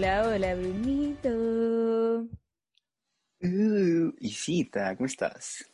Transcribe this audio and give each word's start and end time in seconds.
Hola, 0.00 0.28
hola, 0.30 0.54
Brunito. 0.54 1.28
Uh, 3.42 4.10
Isita, 4.18 4.96
¿cómo 4.96 5.04
estás? 5.04 5.70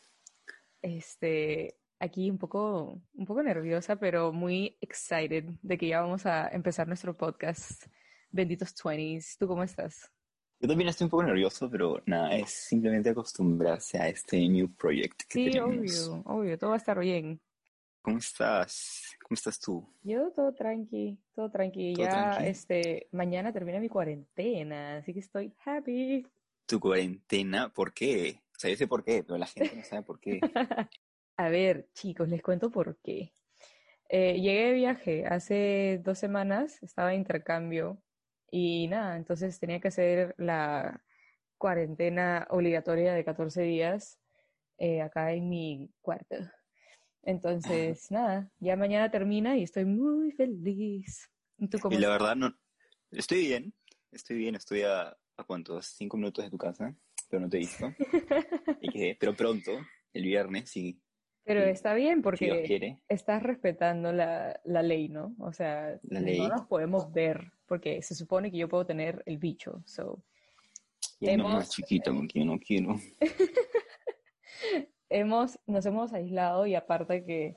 Este, 0.83 1.77
aquí 2.01 2.29
un 2.29 2.37
poco, 2.37 3.01
un 3.15 3.25
poco 3.25 3.41
nerviosa, 3.45 3.95
pero 3.95 4.33
muy 4.33 4.77
excited 4.81 5.45
de 5.63 5.79
que 5.79 5.87
ya 5.87 6.01
vamos 6.01 6.27
a 6.27 6.49
empezar 6.49 6.89
nuestro 6.89 7.17
podcast. 7.17 7.85
Benditos 8.33 8.75
20s. 8.75 9.37
¿Tú 9.39 9.47
cómo 9.47 9.63
estás? 9.63 10.11
Yo 10.59 10.67
también 10.67 10.89
estoy 10.89 11.05
un 11.05 11.11
poco 11.11 11.23
nervioso, 11.23 11.71
pero 11.71 12.03
nada, 12.07 12.35
es 12.37 12.51
simplemente 12.51 13.11
acostumbrarse 13.11 13.97
a 13.97 14.09
este 14.09 14.41
new 14.49 14.75
project 14.75 15.23
que 15.29 15.35
Sí, 15.35 15.51
tenemos. 15.53 16.09
obvio, 16.09 16.23
obvio, 16.27 16.59
todo 16.59 16.71
va 16.71 16.77
a 16.77 16.79
estar 16.79 16.99
bien. 16.99 17.41
¿Cómo 18.07 18.19
estás? 18.19 19.17
¿Cómo 19.21 19.35
estás 19.35 19.59
tú? 19.59 19.85
Yo 20.05 20.31
todo 20.31 20.55
tranqui, 20.55 21.19
todo 21.35 21.51
tranqui. 21.51 21.93
Todo 21.95 22.05
Ya, 22.07 22.31
tranqui. 22.31 22.51
este, 22.51 23.09
mañana 23.11 23.53
termina 23.53 23.81
mi 23.81 23.89
cuarentena, 23.89 24.99
así 24.99 25.13
que 25.13 25.19
estoy 25.19 25.53
happy. 25.65 26.25
¿Tu 26.67 26.79
cuarentena? 26.79 27.69
¿Por 27.69 27.93
qué? 27.93 28.39
O 28.55 28.61
sea, 28.61 28.71
yo 28.71 28.77
sé 28.77 28.87
por 28.87 29.03
qué, 29.03 29.25
pero 29.25 29.39
la 29.39 29.49
gente 29.49 29.75
no 29.75 29.83
sabe 29.83 30.05
por 30.05 30.21
qué. 30.21 30.39
A 31.37 31.49
ver, 31.49 31.89
chicos, 31.95 32.29
les 32.29 32.43
cuento 32.43 32.71
por 32.71 32.97
qué. 32.99 33.33
Eh, 34.09 34.41
llegué 34.41 34.67
de 34.67 34.73
viaje 34.75 35.27
hace 35.27 36.01
dos 36.05 36.17
semanas, 36.17 36.81
estaba 36.85 37.09
de 37.09 37.17
intercambio 37.17 38.01
y 38.53 38.87
nada, 38.87 39.17
entonces 39.17 39.59
tenía 39.59 39.81
que 39.81 39.89
hacer 39.89 40.37
la 40.39 41.03
cuarentena 41.59 42.47
obligatoria 42.51 43.15
de 43.15 43.25
14 43.25 43.63
días 43.63 44.21
eh, 44.79 45.03
acá 45.03 45.33
en 45.33 45.49
mi 45.49 45.91
cuarto. 46.01 46.37
Entonces, 47.27 48.09
nada, 48.13 48.49
ya 48.61 48.77
mañana 48.77 49.11
termina 49.11 49.57
y 49.57 49.65
estoy 49.65 49.85
muy 49.85 50.31
feliz. 50.31 51.29
¿Y 51.59 51.67
tú 51.69 51.79
cómo 51.81 51.97
Y 51.97 52.01
la 52.01 52.07
estás? 52.07 52.21
verdad, 52.21 52.37
no. 52.37 52.57
Estoy 53.11 53.41
bien, 53.47 53.75
estoy 54.13 54.39
bien, 54.39 54.55
estoy 54.55 54.83
a, 54.83 55.09
¿a 55.37 55.45
cuántos? 55.45 55.87
Cinco 55.87 56.17
minutos 56.17 56.45
de 56.45 56.51
tu 56.53 56.57
casa, 56.57 56.95
pero 57.29 57.41
no 57.41 57.49
te 57.49 57.57
he 57.57 57.61
visto. 57.61 57.93
Y 58.81 58.91
que, 58.91 59.17
pero 59.19 59.35
pronto, 59.35 59.73
el 60.13 60.23
viernes, 60.23 60.71
sí, 60.71 61.01
Pero 61.45 61.65
Sí. 61.65 61.71
está 61.71 61.95
bien 61.95 62.19
si 62.19 62.23
porque 62.23 62.63
quiere. 62.65 63.03
estás 63.09 63.43
respetando 63.43 64.13
la, 64.13 64.61
la 64.65 64.83
ley, 64.83 65.09
¿no? 65.09 65.35
O 65.41 65.53
sea, 65.53 65.99
La 66.03 66.21
ley. 66.21 66.39
no 66.39 66.49
nos 66.49 66.67
podemos 66.69 67.13
ver 67.13 67.53
porque 67.67 68.03
se 68.03 68.15
supone 68.15 68.51
que 68.53 68.59
yo 68.59 68.69
puedo 68.69 68.87
tener 68.87 69.23
el 69.27 69.39
bicho. 69.39 69.83
So, 69.85 70.23
Y 71.19 71.31
hemos- 71.31 71.53
más 71.53 71.71
chiquito 71.71 72.15
con 72.15 72.29
quien 72.29 72.47
no 72.47 72.59
quiero. 72.61 73.01
hemos, 75.09 75.59
nos 75.67 75.85
hemos 75.87 76.13
aislado 76.13 76.67
y 76.67 76.75
aparte 76.75 77.25
que, 77.25 77.57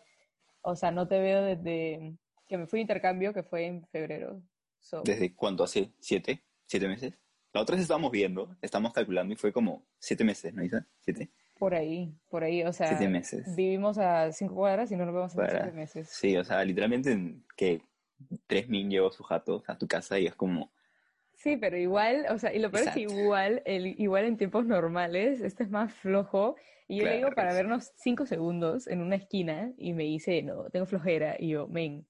o 0.62 0.76
sea, 0.76 0.92
no 0.92 1.08
te 1.08 1.20
veo 1.20 1.44
desde 1.44 2.16
que 2.48 2.58
me 2.58 2.68
fui 2.68 2.80
de 2.80 2.82
intercambio, 2.82 3.34
que 3.34 3.44
fue 3.44 3.66
en 3.66 3.86
febrero. 3.88 4.42
So, 4.80 5.02
¿Desde 5.04 5.36
cuánto? 5.36 5.64
¿Hace 5.64 5.94
siete? 6.00 6.44
¿Siete 6.66 6.88
meses? 6.88 7.14
La 7.54 7.62
otra 7.62 7.76
vez 7.76 7.84
estábamos 7.84 8.12
viendo, 8.12 8.56
estamos 8.62 8.94
calculando 8.94 9.34
y 9.34 9.38
fue 9.38 9.52
como 9.52 9.88
siete 10.00 10.24
meses, 10.24 10.54
¿no, 10.54 10.64
Isa? 10.64 10.88
¿Siete? 11.00 11.30
por 11.60 11.76
ahí, 11.76 12.16
por 12.30 12.44
ahí, 12.44 12.64
o 12.64 12.72
sea, 12.72 12.88
Siete 12.88 13.10
meses. 13.10 13.54
vivimos 13.54 13.98
a 13.98 14.32
cinco 14.32 14.56
cuadras 14.56 14.90
y 14.92 14.96
no 14.96 15.06
nos 15.06 15.14
vemos 15.14 15.36
en 15.36 15.50
siete 15.50 15.72
meses. 15.74 16.10
Sí, 16.10 16.38
o 16.38 16.44
sea, 16.46 16.64
literalmente 16.64 17.12
en 17.12 17.46
que 17.58 17.82
tres 18.48 18.70
min 18.70 18.90
llevó 18.90 19.12
su 19.12 19.24
jato 19.24 19.62
a 19.68 19.78
tu 19.78 19.86
casa 19.86 20.18
y 20.18 20.26
es 20.26 20.36
como, 20.36 20.72
Sí, 21.40 21.56
pero 21.56 21.78
igual, 21.78 22.26
o 22.30 22.38
sea, 22.38 22.54
y 22.54 22.60
lo 22.60 22.70
peor 22.70 22.90
es 22.90 22.94
que 22.94 23.00
igual, 23.00 23.62
el, 23.66 23.88
igual 23.98 24.26
en 24.26 24.36
tiempos 24.36 24.66
normales, 24.66 25.40
este 25.40 25.64
es 25.64 25.70
más 25.70 25.94
flojo. 25.94 26.58
Y 26.90 26.98
yo 26.98 27.06
le 27.06 27.16
digo 27.16 27.30
Claro, 27.30 27.36
para 27.36 27.54
vernos 27.54 27.94
cinco 27.96 28.26
segundos 28.26 28.88
en 28.88 29.02
una 29.02 29.16
esquina 29.16 29.72
y 29.78 29.94
me 29.94 30.04
dice, 30.04 30.44
no, 30.44 30.70
tengo 30.70 30.86
flojera. 30.86 31.38
Y 31.40 31.50
yo, 31.50 31.70
men, 31.70 32.06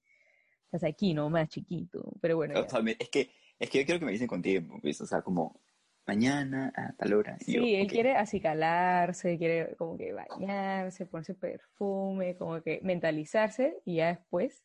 estás 0.64 0.84
aquí, 0.84 1.14
no, 1.14 1.30
más 1.30 1.48
chiquito. 1.48 2.12
Pero 2.22 2.38
bueno, 2.38 2.60
o 2.60 2.68
sea, 2.68 2.82
es 2.98 3.10
que, 3.10 3.30
es 3.60 3.70
que 3.70 3.80
yo 3.80 3.86
quiero 3.86 4.00
que 4.00 4.06
me 4.08 4.14
dicen 4.14 4.28
con 4.28 4.42
tiempo, 4.42 4.80
pues, 4.82 5.00
o 5.00 5.06
sea, 5.06 5.22
como 5.22 5.62
mañana 6.08 6.73
a 6.76 6.94
tal 6.94 7.14
hora. 7.14 7.38
Sí, 7.39 7.54
yo, 7.54 7.62
él 7.62 7.84
ok. 7.84 7.92
quiere 7.92 8.16
acicalarse, 8.16 9.38
quiere 9.38 9.76
como 9.76 9.95
que 9.95 10.12
bañarse, 10.12 11.06
ponerse 11.06 11.36
perfume, 11.36 12.36
como 12.36 12.64
que 12.64 12.80
mentalizarse 12.82 13.80
y 13.86 13.98
ya 13.98 14.08
después 14.08 14.64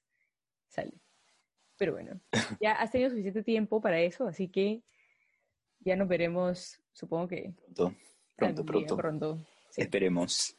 sale. 0.69 1.04
Pero 1.77 1.93
bueno, 1.93 2.21
ya 2.61 2.73
has 2.73 2.91
tenido 2.91 3.11
suficiente 3.11 3.43
tiempo 3.43 3.81
para 3.81 4.01
eso, 4.01 4.27
así 4.29 4.49
que 4.49 4.83
ya 5.81 5.97
nos 5.97 6.09
veremos, 6.09 6.79
supongo 6.93 7.29
que 7.29 7.53
Pronto, 7.75 7.95
pronto, 8.37 8.65
pronto. 8.65 8.97
pronto. 8.97 9.47
Sí. 9.71 9.83
Esperemos. 9.83 10.57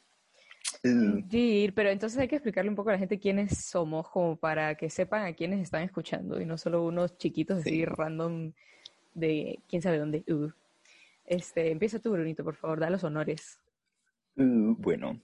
Mm, 0.82 1.28
Sí, 1.30 1.72
pero 1.74 1.90
entonces 1.90 2.18
hay 2.18 2.28
que 2.28 2.36
explicarle 2.36 2.68
un 2.70 2.76
poco 2.76 2.90
a 2.90 2.92
la 2.92 2.98
gente 2.98 3.18
quiénes 3.18 3.56
somos, 3.58 4.08
como 4.10 4.36
para 4.36 4.74
que 4.76 4.90
sepan 4.90 5.24
a 5.24 5.32
quiénes 5.34 5.60
están 5.60 5.82
escuchando 5.82 6.40
y 6.40 6.44
no 6.44 6.58
solo 6.58 6.84
unos 6.84 7.16
chiquitos 7.16 7.58
así 7.60 7.70
Sí. 7.70 7.84
random 7.84 8.52
de 9.14 9.58
quién 9.68 9.80
sabe 9.82 9.98
dónde. 9.98 10.22
Uh. 10.28 10.50
Este, 11.24 11.70
empieza 11.70 11.98
tú, 11.98 12.12
Brunito, 12.12 12.44
por 12.44 12.54
favor, 12.56 12.78
da 12.78 12.90
los 12.90 13.02
honores. 13.04 13.58
uh, 14.36 14.74
bueno, 14.78 15.20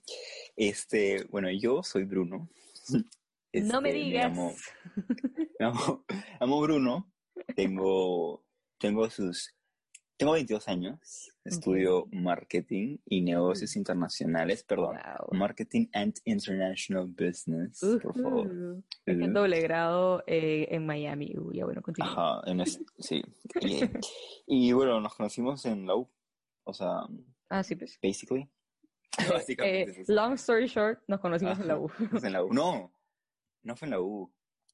este, 0.56 1.24
bueno, 1.30 1.50
yo 1.50 1.82
soy 1.82 2.04
Bruno. 2.04 2.48
no 3.54 3.80
me 3.80 3.90
Este, 3.90 4.00
digas. 4.02 4.32
Me 5.58 5.66
llamo, 5.66 6.04
me 6.08 6.24
llamo 6.40 6.60
Bruno, 6.60 7.12
tengo, 7.54 8.44
tengo 8.78 9.08
sus, 9.10 9.54
tengo 10.16 10.32
22 10.32 10.66
años, 10.68 11.30
estudio 11.44 12.06
marketing 12.12 12.98
y 13.06 13.20
negocios 13.22 13.76
internacionales, 13.76 14.64
perdón, 14.64 14.96
Wow. 14.96 15.38
marketing 15.38 15.86
and 15.92 16.14
international 16.24 17.06
business, 17.06 17.78
por 18.02 18.20
favor. 18.20 18.46
Uh, 18.48 18.82
doble 19.32 19.60
grado 19.60 20.22
eh, 20.26 20.66
en 20.70 20.84
Miami. 20.84 21.32
Uh, 21.38 21.52
ya 21.52 21.64
bueno, 21.64 21.80
continúa. 21.82 22.10
Ajá, 22.10 22.50
en 22.50 22.60
es- 22.60 22.80
sí. 22.98 23.22
Y, 23.60 23.82
y 24.46 24.72
bueno, 24.72 25.00
nos 25.00 25.14
conocimos 25.14 25.64
en 25.66 25.86
la 25.86 25.94
U, 25.96 26.10
o 26.64 26.74
sea, 26.74 27.02
Ah, 27.50 27.62
sí, 27.62 27.76
pues. 27.76 27.98
basically. 28.02 28.48
Eh, 29.18 29.28
Básicamente 29.30 30.00
eso. 30.00 30.12
long 30.12 30.32
story 30.34 30.66
short, 30.66 31.00
nos 31.06 31.20
conocimos 31.20 31.60
en 31.60 31.68
la 31.68 31.78
U. 31.78 31.90
en 32.22 32.32
la 32.32 32.42
U. 32.44 32.52
No, 32.52 32.92
no 33.62 33.76
fue 33.76 33.86
en 33.86 33.90
la 33.90 34.00
U. 34.00 34.32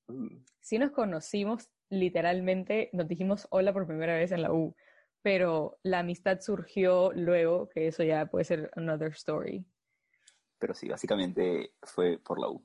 Uh, 0.08 0.28
Sí 0.60 0.78
nos 0.78 0.90
conocimos 0.90 1.68
literalmente, 1.90 2.90
nos 2.92 3.08
dijimos 3.08 3.46
hola 3.50 3.72
por 3.72 3.86
primera 3.86 4.16
vez 4.16 4.32
en 4.32 4.42
la 4.42 4.52
U, 4.52 4.74
pero 5.22 5.78
la 5.82 6.00
amistad 6.00 6.40
surgió 6.40 7.12
luego, 7.12 7.68
que 7.68 7.86
eso 7.88 8.02
ya 8.04 8.26
puede 8.26 8.44
ser 8.44 8.70
another 8.76 9.12
story. 9.12 9.64
pero 10.58 10.74
sí, 10.74 10.88
básicamente 10.88 11.72
fue 11.82 12.18
por 12.18 12.40
la 12.40 12.48
U. 12.48 12.62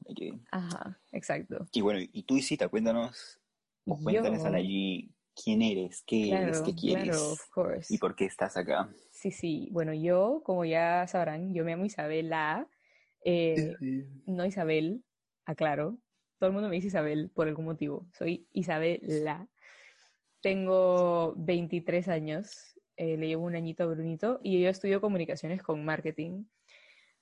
Ajá, 0.52 1.00
exacto. 1.12 1.68
Y 1.72 1.82
bueno, 1.82 2.00
y 2.12 2.24
tú, 2.24 2.36
Isita, 2.38 2.68
cuéntanos, 2.68 3.40
o 3.86 3.98
cuéntanos 4.02 4.44
a 4.46 4.50
Allí 4.50 5.14
quién 5.36 5.62
eres, 5.62 6.04
qué 6.06 6.30
eres, 6.30 6.60
Claro, 6.60 6.64
qué 6.66 6.76
quieres 6.76 7.04
claro, 7.06 7.32
of 7.32 7.50
course. 7.50 7.94
y 7.94 7.98
por 7.98 8.16
qué 8.16 8.26
estás 8.26 8.58
acá. 8.58 8.90
Sí, 9.12 9.32
sí. 9.32 9.70
Bueno, 9.72 9.94
yo, 9.94 10.42
como 10.44 10.66
ya 10.66 11.06
sabrán, 11.08 11.54
yo 11.54 11.64
me 11.64 11.72
llamo 11.72 11.86
Isabela, 11.86 12.68
eh, 13.24 13.76
no 14.26 14.46
Isabel, 14.46 15.04
aclaro. 15.46 15.98
Todo 16.40 16.48
el 16.50 16.54
mundo 16.54 16.70
me 16.70 16.76
dice 16.76 16.88
Isabel 16.88 17.30
por 17.34 17.48
algún 17.48 17.66
motivo. 17.66 18.08
Soy 18.18 18.48
Isabela. 18.52 19.48
Tengo 20.42 21.34
23 21.38 22.08
años, 22.10 22.78
eh, 22.98 23.16
le 23.18 23.28
llevo 23.28 23.46
un 23.46 23.56
añito 23.56 23.84
a 23.84 23.88
Brunito 23.88 24.40
y 24.44 24.62
yo 24.62 24.70
estudio 24.70 25.00
comunicaciones 25.00 25.62
con 25.64 25.84
marketing. 25.86 26.44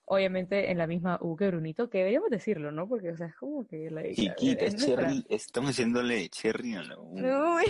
Obviamente 0.06 0.72
en 0.72 0.78
la 0.80 0.88
misma 0.88 1.20
U 1.22 1.36
que 1.36 1.48
Brunito, 1.48 1.90
que 1.90 2.00
deberíamos 2.00 2.30
decirlo, 2.32 2.72
¿no? 2.72 2.88
Porque, 2.90 3.12
o 3.12 3.18
sea, 3.18 3.28
es 3.28 3.36
como 3.36 3.66
que 3.68 3.90
la 3.92 4.04
Chiquita, 4.12 4.66
es 4.66 4.74
nuestra- 4.74 5.08
Cherry, 5.08 5.26
estamos 5.30 5.70
haciéndole 5.72 6.28
Cherry 6.30 6.74
a 6.76 6.84
la 6.84 7.00
U. 7.00 7.14
Uy. 7.14 7.66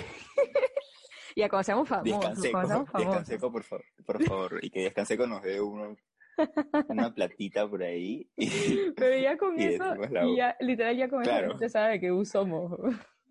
ya, 1.35 1.50
cuando 1.50 1.63
seamos 1.63 1.90
famosos, 1.90 2.41
Descanseco. 2.41 2.85
Descanseco, 2.97 3.52
por 3.52 3.63
favor, 3.63 3.85
por 4.06 4.23
favor, 4.23 4.59
y 4.63 4.69
que 4.69 4.79
Descanseco 4.84 5.28
nos 5.28 5.44
dé 5.44 5.59
uno, 5.59 5.97
una 6.89 7.13
platita 7.13 7.69
por 7.69 7.83
ahí. 7.83 8.29
y- 8.35 8.47
Pero 8.95 9.17
ya 9.22 9.37
con 9.37 9.59
eso, 9.59 9.95
ya, 10.35 10.55
literal, 10.59 10.97
ya 10.97 11.09
con 11.09 11.22
eso 11.22 11.29
Claro. 11.31 11.47
la 11.47 11.53
gente 11.53 11.69
sabe 11.69 11.99
que 11.99 12.11
U 12.11 12.25
somos. 12.25 12.72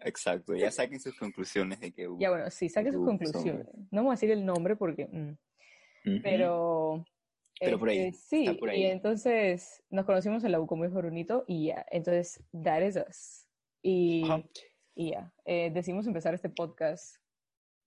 exacto, 0.01 0.55
ya 0.55 0.71
saquen 0.71 1.01
sus 1.01 1.17
conclusiones 1.19 1.81
de 1.81 1.93
que 1.93 2.09
U. 2.09 2.19
Ya 2.19 2.31
bueno, 2.31 2.51
sí, 2.51 2.69
saque 2.69 2.93
sus 2.93 3.05
conclusiones. 3.05 3.67
No 3.91 4.01
vamos 4.03 4.13
a 4.13 4.15
decir 4.17 4.31
el 4.31 4.45
nombre 4.45 4.77
porque... 4.77 5.07
mm, 5.07 5.31
Ujú. 6.07 6.21
Pero... 6.23 7.05
Pero 7.63 7.79
por 7.79 7.91
ahí, 7.91 7.99
este, 8.07 8.19
sí, 8.23 8.47
está 8.47 8.59
por 8.59 8.71
ahí. 8.71 8.81
y 8.81 8.87
entonces 8.87 9.83
nos 9.91 10.07
conocimos 10.07 10.43
en 10.45 10.53
la 10.53 10.61
U 10.61 10.67
como 10.67 10.85
dijo 10.85 10.97
Brunito 10.97 11.45
y 11.47 11.67
ya, 11.67 11.85
entonces 11.91 12.43
that 12.65 12.81
is 12.81 12.97
us. 12.97 13.47
Y, 13.83 14.25
Ajá. 14.25 14.43
y 14.95 15.11
ya, 15.11 15.31
eh, 15.45 15.71
decidimos 15.71 16.07
empezar 16.07 16.33
este 16.33 16.49
podcast. 16.49 17.17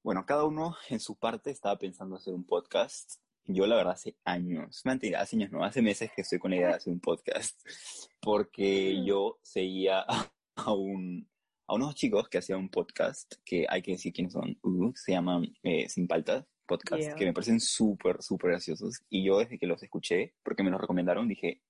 Bueno, 0.04 0.26
cada 0.28 0.46
uno 0.46 0.76
en 0.90 1.00
su 1.00 1.16
parte 1.18 1.50
estaba 1.50 1.76
pensando 1.80 2.16
hacer 2.18 2.36
un 2.36 2.46
podcast. 2.46 3.16
Yo, 3.46 3.68
la 3.68 3.76
verdad, 3.76 3.94
hace 3.94 4.16
años, 4.24 4.82
mentira, 4.86 5.22
hace 5.22 5.36
años 5.36 5.52
no, 5.52 5.64
hace 5.64 5.82
meses 5.82 6.12
que 6.16 6.22
estoy 6.22 6.40
con 6.40 6.52
la 6.52 6.58
idea 6.58 6.68
de 6.70 6.74
hacer 6.76 6.94
un 6.94 7.00
podcast. 7.00 7.60
Porque 8.22 9.04
yo 9.06 9.38
seguía 9.42 10.06
a, 10.56 10.74
un, 10.74 11.28
a 11.68 11.76
unos 11.76 11.96
chicos 11.96 12.30
que 12.30 12.38
hacían 12.38 12.60
un 12.60 12.70
podcast, 12.70 13.34
que 13.44 13.66
hay 13.68 13.82
que 13.82 13.92
decir 13.94 14.14
quiénes 14.14 14.34
son, 14.34 14.58
uh, 14.64 14.92
se 14.96 15.12
llaman 15.12 15.54
eh, 15.64 15.90
Sin 15.90 16.08
Paltas 16.08 16.46
Podcast, 16.66 17.04
Yeah. 17.04 17.16
que 17.16 17.26
me 17.26 17.34
parecen 17.34 17.60
súper, 17.60 18.22
súper 18.22 18.52
graciosos. 18.52 19.02
Y 19.10 19.26
yo, 19.26 19.40
desde 19.40 19.60
que 19.60 19.68
los 19.68 19.84
escuché, 19.84 20.34
porque 20.44 20.64
me 20.64 20.72
los 20.72 20.80
recomendaron, 20.80 21.28
dije, 21.28 21.62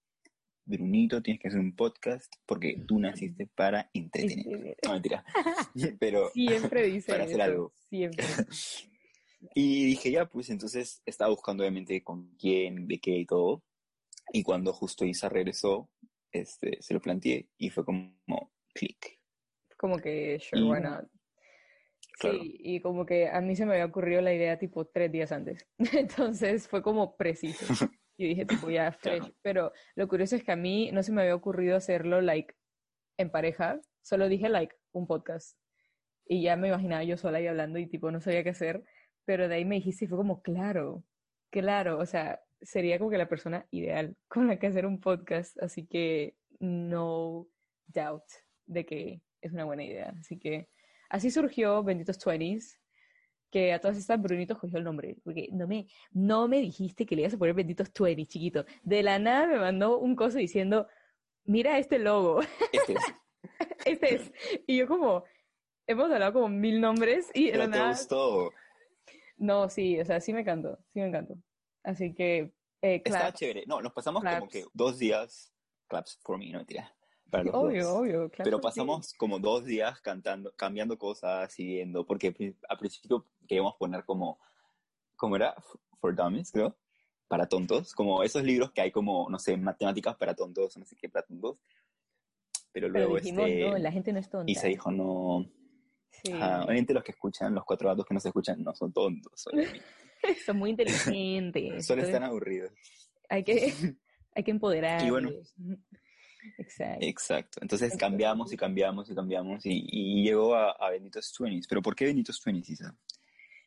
Brunito, 0.65 1.21
tienes 1.21 1.41
que 1.41 1.47
hacer 1.49 1.59
un 1.59 1.75
podcast 1.75 2.31
porque 2.45 2.81
tú 2.87 2.99
naciste 2.99 3.47
para 3.47 3.89
entretener. 3.93 4.77
No, 4.85 4.93
mentira. 4.93 5.25
Pero 5.99 6.29
siempre 6.29 6.83
dice 6.83 7.11
para 7.11 7.23
hacer 7.25 7.41
algo. 7.41 7.73
Siempre. 7.89 8.25
y 9.53 9.85
dije, 9.85 10.11
ya, 10.11 10.25
pues 10.25 10.49
entonces 10.49 11.01
estaba 11.05 11.31
buscando 11.31 11.63
obviamente 11.63 12.03
con 12.03 12.35
quién, 12.37 12.87
de 12.87 12.99
qué 12.99 13.17
y 13.17 13.25
todo. 13.25 13.63
Y 14.31 14.43
cuando 14.43 14.73
justo 14.73 15.05
Isa 15.05 15.29
regresó, 15.29 15.89
este, 16.31 16.81
se 16.81 16.93
lo 16.93 17.01
planteé 17.01 17.49
y 17.57 17.69
fue 17.69 17.85
como 17.85 18.15
clic. 18.73 19.19
Como 19.77 19.97
que, 19.97 20.39
sure, 20.39 20.63
bueno. 20.63 21.01
Sí, 22.19 22.57
y 22.59 22.79
como 22.79 23.05
que 23.05 23.27
a 23.27 23.41
mí 23.41 23.55
se 23.55 23.65
me 23.65 23.73
había 23.73 23.85
ocurrido 23.85 24.21
la 24.21 24.33
idea 24.33 24.59
tipo 24.59 24.85
tres 24.85 25.11
días 25.11 25.31
antes. 25.31 25.67
Entonces 25.93 26.67
fue 26.67 26.81
como 26.81 27.15
preciso. 27.15 27.65
Y 28.15 28.27
dije, 28.27 28.45
tipo, 28.45 28.69
ya, 28.69 28.91
fresh. 28.91 29.33
Pero 29.41 29.73
lo 29.95 30.07
curioso 30.07 30.35
es 30.35 30.43
que 30.43 30.51
a 30.51 30.55
mí 30.55 30.91
no 30.91 31.01
se 31.01 31.11
me 31.11 31.23
había 31.23 31.33
ocurrido 31.33 31.75
hacerlo, 31.75 32.21
like, 32.21 32.53
en 33.17 33.31
pareja. 33.31 33.81
Solo 34.03 34.29
dije, 34.29 34.49
like, 34.49 34.75
un 34.91 35.07
podcast. 35.07 35.57
Y 36.27 36.43
ya 36.43 36.55
me 36.55 36.67
imaginaba 36.67 37.03
yo 37.03 37.17
sola 37.17 37.39
ahí 37.39 37.47
hablando 37.47 37.79
y, 37.79 37.87
tipo, 37.87 38.11
no 38.11 38.21
sabía 38.21 38.43
qué 38.43 38.51
hacer. 38.51 38.83
Pero 39.25 39.47
de 39.47 39.55
ahí 39.55 39.65
me 39.65 39.75
dijiste 39.75 40.05
y 40.05 40.07
fue 40.07 40.17
como, 40.17 40.41
claro, 40.41 41.03
claro. 41.49 41.99
O 41.99 42.05
sea, 42.05 42.41
sería 42.61 42.97
como 42.97 43.09
que 43.09 43.17
la 43.17 43.29
persona 43.29 43.65
ideal 43.71 44.15
con 44.27 44.47
la 44.47 44.57
que 44.57 44.67
hacer 44.67 44.85
un 44.85 44.99
podcast. 44.99 45.61
Así 45.61 45.85
que 45.85 46.35
no 46.59 47.47
doubt 47.87 48.23
de 48.65 48.85
que 48.85 49.21
es 49.41 49.51
una 49.53 49.65
buena 49.65 49.83
idea. 49.83 50.13
Así 50.19 50.39
que 50.39 50.69
así 51.09 51.31
surgió 51.31 51.83
Benditos 51.83 52.19
Twenties 52.19 52.79
que 53.53 53.71
a 53.71 53.79
todas 53.79 53.97
estas 53.97 54.19
Brunito 54.19 54.57
cogió 54.57 54.79
el 54.79 54.83
nombre, 54.83 55.15
porque 55.23 55.47
no 55.51 55.67
me, 55.67 55.85
no 56.11 56.47
me 56.47 56.59
dijiste 56.59 57.05
que 57.05 57.15
le 57.15 57.21
ibas 57.21 57.35
a 57.35 57.37
poner 57.37 57.53
benditos 57.53 57.93
20, 57.93 58.25
chiquito. 58.25 58.65
De 58.81 59.03
la 59.03 59.19
nada 59.19 59.45
me 59.45 59.59
mandó 59.59 59.99
un 59.99 60.15
coso 60.15 60.39
diciendo, 60.39 60.87
mira 61.45 61.77
este 61.77 61.99
logo. 61.99 62.41
Este 62.71 62.93
es. 62.93 63.03
este 63.85 64.15
es. 64.15 64.31
Y 64.65 64.77
yo 64.77 64.87
como, 64.87 65.23
hemos 65.85 66.11
hablado 66.11 66.33
como 66.33 66.49
mil 66.49 66.81
nombres 66.81 67.29
y 67.35 67.51
de 67.51 67.57
la 67.59 67.67
nada... 67.67 67.83
te 67.83 67.99
gustó? 67.99 68.51
No, 69.37 69.69
sí, 69.69 69.99
o 69.99 70.05
sea, 70.05 70.19
sí 70.19 70.33
me 70.33 70.41
encantó, 70.41 70.77
sí 70.93 70.99
me 70.99 71.07
encantó. 71.07 71.35
Así 71.83 72.13
que, 72.13 72.53
eh, 72.81 73.01
Está 73.03 73.33
chévere. 73.33 73.65
No, 73.67 73.81
nos 73.81 73.93
pasamos 73.93 74.23
como 74.23 74.47
que 74.47 74.65
dos 74.73 74.99
días, 74.99 75.53
claps 75.87 76.19
for 76.23 76.37
me, 76.37 76.49
no 76.51 76.59
mentira 76.59 76.93
obvio, 77.51 77.95
obvio, 77.95 78.31
Pero 78.43 78.61
pasamos 78.61 79.13
como 79.13 79.39
dos 79.39 79.65
días 79.65 79.99
cantando, 80.01 80.53
cambiando 80.55 80.97
cosas 80.97 81.57
y 81.59 81.65
viendo, 81.65 82.05
porque 82.05 82.33
al 82.69 82.77
principio 82.77 83.25
queríamos 83.47 83.75
poner 83.75 84.03
como, 84.05 84.39
¿cómo 85.15 85.35
era? 85.35 85.55
For 85.99 86.15
Dummies, 86.15 86.51
creo, 86.51 86.77
para 87.27 87.47
tontos, 87.47 87.93
como 87.93 88.23
esos 88.23 88.43
libros 88.43 88.71
que 88.71 88.81
hay 88.81 88.91
como, 88.91 89.27
no 89.29 89.39
sé, 89.39 89.57
matemáticas 89.57 90.15
para 90.17 90.35
tontos, 90.35 90.77
no 90.77 90.85
sé 90.85 90.95
qué, 90.95 91.09
para 91.09 91.25
tontos. 91.25 91.57
Pero 92.71 92.89
luego 92.89 93.17
este, 93.17 93.31
no, 93.31 93.77
la 93.77 93.91
gente 93.91 94.11
no 94.11 94.19
es 94.19 94.29
tonta. 94.29 94.51
Y 94.51 94.55
se 94.55 94.67
dijo, 94.67 94.91
no. 94.91 95.45
Obviamente 96.25 96.93
los 96.93 97.03
que 97.03 97.11
escuchan, 97.11 97.53
los 97.53 97.65
cuatro 97.65 97.89
datos 97.89 98.05
que 98.05 98.13
nos 98.13 98.25
escuchan, 98.25 98.63
no 98.63 98.73
son 98.75 98.91
tontos. 98.93 99.45
son 100.45 100.57
muy 100.57 100.71
inteligentes. 100.71 101.85
Solo 101.85 102.03
están 102.03 102.23
aburridos. 102.23 102.71
Hay 103.29 103.43
que, 103.43 103.73
hay 104.35 104.43
que 104.43 104.51
empoderar. 104.51 105.05
Y 105.05 105.09
bueno, 105.09 105.31
Exacto. 106.99 107.59
Entonces 107.61 107.95
cambiamos 107.97 108.51
y 108.51 108.57
cambiamos 108.57 109.09
y 109.09 109.15
cambiamos 109.15 109.65
y, 109.65 110.23
llegó 110.23 110.55
a, 110.55 110.71
a, 110.71 110.89
Benditos 110.89 111.31
Twenties. 111.31 111.67
¿Pero 111.67 111.81
por 111.81 111.95
qué 111.95 112.05
Benditos 112.05 112.41
Twenties, 112.41 112.69
Isa? 112.69 112.95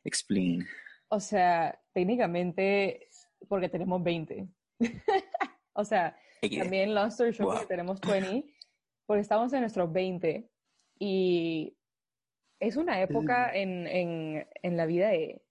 Explain. 0.04 0.66
O 1.08 1.20
sea, 1.20 1.78
técnicamente 1.93 3.08
porque 3.48 3.69
tenemos 3.69 4.02
20. 4.02 4.48
o 5.72 5.84
sea, 5.84 6.16
también 6.40 6.94
Lost 6.94 7.12
Story 7.12 7.32
Short 7.32 7.69
tenemos 7.69 8.00
20 8.00 8.44
porque 9.06 9.22
estamos 9.22 9.52
en 9.52 9.60
nuestros 9.60 9.93
20 9.93 10.50
y 10.98 11.75
es 12.61 12.76
una 12.76 13.00
época 13.00 13.55
en, 13.55 13.87
en, 13.87 14.47
en 14.62 14.76
la 14.76 14.87
vida 14.87 15.08
de, 15.08 15.43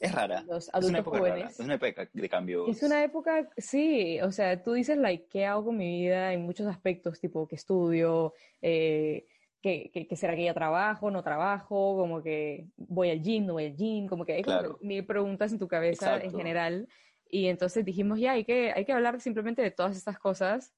es 0.00 0.12
rara. 0.12 0.42
Los 0.42 0.68
adultos 0.72 0.84
es 0.84 0.90
una 0.90 0.98
época 0.98 1.18
jóvenes. 1.18 1.50
Es 1.52 1.60
una 1.60 1.74
época 1.74 2.08
de 2.12 2.28
cambio. 2.28 2.66
Es 2.66 2.82
una 2.82 3.04
época, 3.04 3.48
sí, 3.56 4.20
o 4.20 4.32
sea, 4.32 4.62
tú 4.62 4.72
dices, 4.72 4.98
like, 4.98 5.28
¿qué 5.28 5.46
hago 5.46 5.66
con 5.66 5.76
mi 5.76 6.02
vida 6.02 6.32
en 6.32 6.42
muchos 6.42 6.66
aspectos? 6.66 7.20
Tipo, 7.20 7.46
¿qué 7.46 7.54
estudio? 7.54 8.34
Eh, 8.60 9.26
¿qué, 9.60 9.90
qué, 9.92 10.16
será 10.16 10.34
que 10.34 10.44
ya 10.44 10.54
trabajo? 10.54 11.10
¿No 11.10 11.22
trabajo? 11.22 11.96
Como 11.96 12.22
que 12.22 12.66
voy 12.76 13.10
al 13.10 13.22
gym, 13.22 13.46
no 13.46 13.52
voy 13.54 13.66
al 13.66 13.76
gym, 13.76 14.08
como 14.08 14.24
que 14.24 14.32
hay 14.32 14.44
mil 14.80 15.06
preguntas 15.06 15.52
en 15.52 15.58
tu 15.58 15.68
cabeza 15.68 16.20
en 16.20 16.32
general. 16.32 16.88
Y 17.28 17.46
entonces 17.46 17.84
dijimos, 17.84 18.18
ya, 18.18 18.32
hay 18.32 18.44
que, 18.44 18.72
hay 18.72 18.84
que 18.84 18.92
hablar 18.92 19.20
simplemente 19.20 19.62
de 19.62 19.70
todas 19.70 19.96
estas 19.96 20.18
cosas 20.18 20.74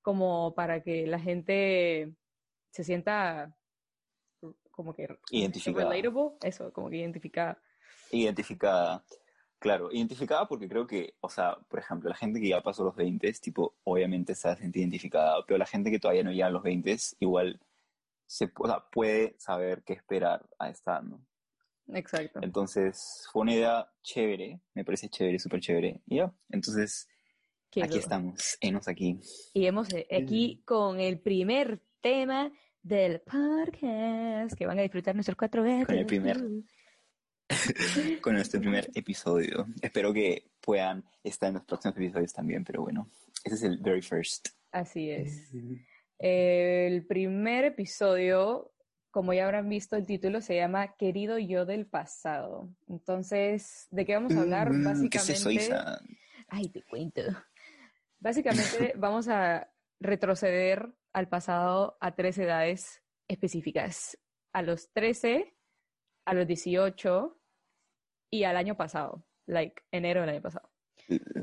como 0.00 0.54
para 0.54 0.82
que 0.82 1.06
la 1.06 1.18
gente 1.18 2.14
se 2.70 2.82
sienta 2.82 3.54
como 4.74 4.94
que... 4.94 5.08
Identificada. 5.30 5.94
eso, 6.42 6.72
como 6.72 6.90
que 6.90 6.96
identificada. 6.96 7.58
Identificada. 8.10 9.04
Claro, 9.58 9.90
identificada 9.90 10.46
porque 10.46 10.68
creo 10.68 10.86
que, 10.86 11.14
o 11.20 11.28
sea, 11.30 11.56
por 11.68 11.78
ejemplo, 11.78 12.10
la 12.10 12.16
gente 12.16 12.40
que 12.40 12.48
ya 12.48 12.60
pasó 12.60 12.84
los 12.84 12.94
20, 12.96 13.32
tipo, 13.40 13.76
obviamente 13.84 14.34
se 14.34 14.54
siente 14.56 14.80
identificada, 14.80 15.42
pero 15.46 15.56
la 15.58 15.64
gente 15.64 15.90
que 15.90 15.98
todavía 15.98 16.22
no 16.22 16.32
llega 16.32 16.48
a 16.48 16.50
los 16.50 16.62
20, 16.62 16.96
igual 17.20 17.58
se, 18.26 18.48
puede 18.92 19.36
saber 19.38 19.82
qué 19.84 19.94
esperar 19.94 20.46
a 20.58 20.68
estar, 20.68 21.02
¿no? 21.02 21.24
Exacto. 21.88 22.40
Entonces, 22.42 23.26
fue 23.32 23.42
una 23.42 23.54
idea 23.54 23.92
chévere, 24.02 24.60
me 24.74 24.84
parece 24.84 25.08
chévere, 25.08 25.38
súper 25.38 25.60
chévere. 25.60 26.02
Y 26.06 26.16
ya, 26.16 26.32
entonces, 26.50 27.08
aquí 27.82 27.98
estamos, 27.98 28.58
hemos 28.60 28.88
aquí. 28.88 29.18
Y 29.52 29.66
hemos 29.66 29.92
eh, 29.92 30.06
aquí 30.10 30.62
con 30.64 31.00
el 31.00 31.20
primer 31.20 31.80
tema 32.00 32.52
del 32.84 33.20
podcast 33.22 34.54
que 34.56 34.66
van 34.66 34.78
a 34.78 34.82
disfrutar 34.82 35.14
nuestros 35.14 35.36
cuatro 35.36 35.62
veces. 35.62 35.86
Con 35.86 35.96
el 35.96 36.06
primer 36.06 36.38
con 38.20 38.36
este 38.36 38.60
primer 38.60 38.90
episodio. 38.94 39.66
Espero 39.80 40.12
que 40.12 40.50
puedan 40.60 41.04
estar 41.22 41.48
en 41.48 41.54
los 41.54 41.64
próximos 41.64 41.96
episodios 41.96 42.32
también, 42.32 42.62
pero 42.62 42.82
bueno, 42.82 43.08
ese 43.42 43.54
es 43.56 43.62
el 43.62 43.78
very 43.78 44.02
first. 44.02 44.48
Así 44.70 45.10
es. 45.10 45.50
El 46.18 47.06
primer 47.06 47.64
episodio, 47.64 48.70
como 49.10 49.32
ya 49.32 49.44
habrán 49.44 49.68
visto 49.68 49.96
el 49.96 50.06
título, 50.06 50.42
se 50.42 50.56
llama 50.56 50.94
Querido 50.96 51.38
yo 51.38 51.64
del 51.64 51.86
pasado. 51.86 52.68
Entonces, 52.88 53.86
¿de 53.90 54.04
qué 54.04 54.14
vamos 54.14 54.34
a 54.34 54.42
hablar? 54.42 54.68
Básicamente. 54.68 55.08
¿Qué 55.10 55.18
es 55.18 55.30
eso, 55.30 55.50
Isa? 55.50 56.00
Ay, 56.48 56.68
te 56.68 56.82
cuento. 56.82 57.22
Básicamente 58.18 58.92
vamos 58.96 59.28
a 59.28 59.70
retroceder 60.00 60.92
al 61.14 61.28
pasado 61.28 61.96
a 62.00 62.14
tres 62.14 62.36
edades 62.38 63.02
específicas, 63.28 64.18
a 64.52 64.62
los 64.62 64.92
13, 64.92 65.56
a 66.26 66.34
los 66.34 66.46
18 66.46 67.40
y 68.30 68.44
al 68.44 68.56
año 68.56 68.76
pasado, 68.76 69.24
like 69.46 69.82
enero 69.92 70.20
del 70.20 70.30
año 70.30 70.42
pasado. 70.42 70.70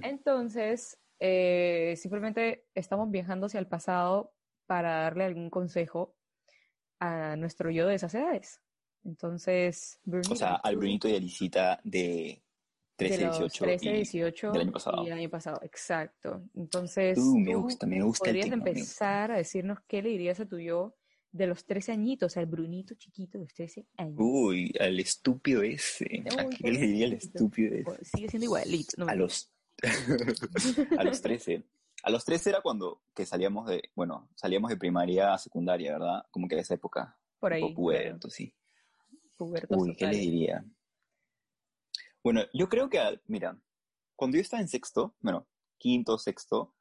Entonces, 0.04 1.00
eh, 1.20 1.96
simplemente 1.98 2.68
estamos 2.76 3.10
viajando 3.10 3.48
hacia 3.48 3.60
el 3.60 3.68
pasado 3.68 4.34
para 4.68 5.04
darle 5.04 5.24
algún 5.24 5.50
consejo 5.50 6.16
a 7.00 7.36
nuestro 7.38 7.72
yo 7.72 7.88
de 7.88 7.96
esas 7.96 8.14
edades. 8.14 8.62
Entonces, 9.04 10.00
Brunito, 10.04 10.34
o 10.34 10.36
sea, 10.36 10.56
al 10.56 10.76
Brunito 10.76 11.08
y 11.08 11.16
Alicita 11.16 11.80
de 11.84 12.44
13, 13.08 13.24
18, 13.30 13.64
13, 13.66 13.92
18 13.94 14.48
y 14.48 14.52
del 14.52 14.62
año 14.62 14.72
pasado. 14.72 15.04
Y 15.04 15.08
el 15.08 15.14
año 15.14 15.30
pasado, 15.30 15.60
exacto. 15.64 16.44
Entonces, 16.56 17.18
uh, 17.18 17.38
me 17.38 17.56
gusta, 17.56 17.88
me 17.88 18.02
gusta. 18.02 18.26
Podrías 18.26 18.46
el 18.46 18.52
tema, 18.52 18.70
empezar 18.70 19.32
a 19.32 19.38
decirnos 19.38 19.80
qué 19.88 20.02
le 20.02 20.10
dirías 20.10 20.40
a 20.40 20.46
tu 20.46 20.60
yo 20.60 20.96
de 21.32 21.48
los 21.48 21.66
13 21.66 21.94
añitos, 21.94 22.38
al 22.38 22.46
Brunito 22.46 22.94
chiquito 22.96 23.38
de 23.38 23.46
los 23.46 23.54
13 23.54 23.88
años. 23.98 24.16
Uy, 24.20 24.74
al 24.80 25.00
estúpido 25.00 25.62
ese. 25.62 26.24
¿A 26.38 26.50
qué, 26.50 26.72
le 26.72 26.80
diría 26.80 27.08
al 27.08 27.14
estúpido 27.14 27.76
ese? 27.76 28.06
Sigue 28.06 28.30
siendo 28.30 28.46
igualito. 28.46 28.94
No 28.98 29.08
a, 29.08 29.16
los... 29.16 29.52
a 30.98 31.04
los 31.04 31.22
13. 31.22 31.64
A 32.04 32.10
los 32.10 32.26
13 32.26 32.50
era 32.50 32.62
cuando 32.62 33.04
que 33.16 33.26
salíamos 33.26 33.68
de, 33.68 33.84
bueno, 33.96 34.30
salíamos 34.36 34.70
de 34.70 34.78
primaria 34.78 35.34
a 35.34 35.38
secundaria, 35.38 35.94
¿verdad? 35.94 36.26
Como 36.32 36.48
que 36.48 36.56
a 36.56 36.60
esa 36.60 36.74
época. 36.74 37.18
Por 37.40 37.54
ahí. 37.54 37.74
Puberto, 37.74 38.28
claro. 38.28 38.30
sí. 38.30 38.54
Puberto 39.38 39.76
Uy, 39.76 39.96
¿qué 39.96 40.08
le 40.08 40.18
diría? 40.18 40.66
Bueno, 42.24 42.42
yo 42.54 42.70
creo 42.70 42.90
que, 42.90 43.00
mira, 43.28 43.58
cuando 44.16 44.38
yo 44.38 44.42
estaba 44.42 44.62
en 44.62 44.68
sexto, 44.68 45.16
bueno, 45.20 45.48
quinto, 45.78 46.18
sexto, 46.18 46.74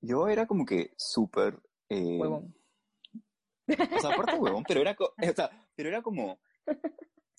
yo 0.00 0.28
era 0.28 0.46
como 0.46 0.64
que 0.64 0.92
súper... 0.96 1.60
Eh, 1.88 2.20
o 2.22 4.00
sea, 4.00 4.10
aparte 4.12 4.36
huevón, 4.36 4.64
pero 4.66 4.80
era, 4.80 4.96
o 4.98 5.34
sea, 5.34 5.68
pero 5.74 5.88
era 5.88 6.02
como, 6.02 6.38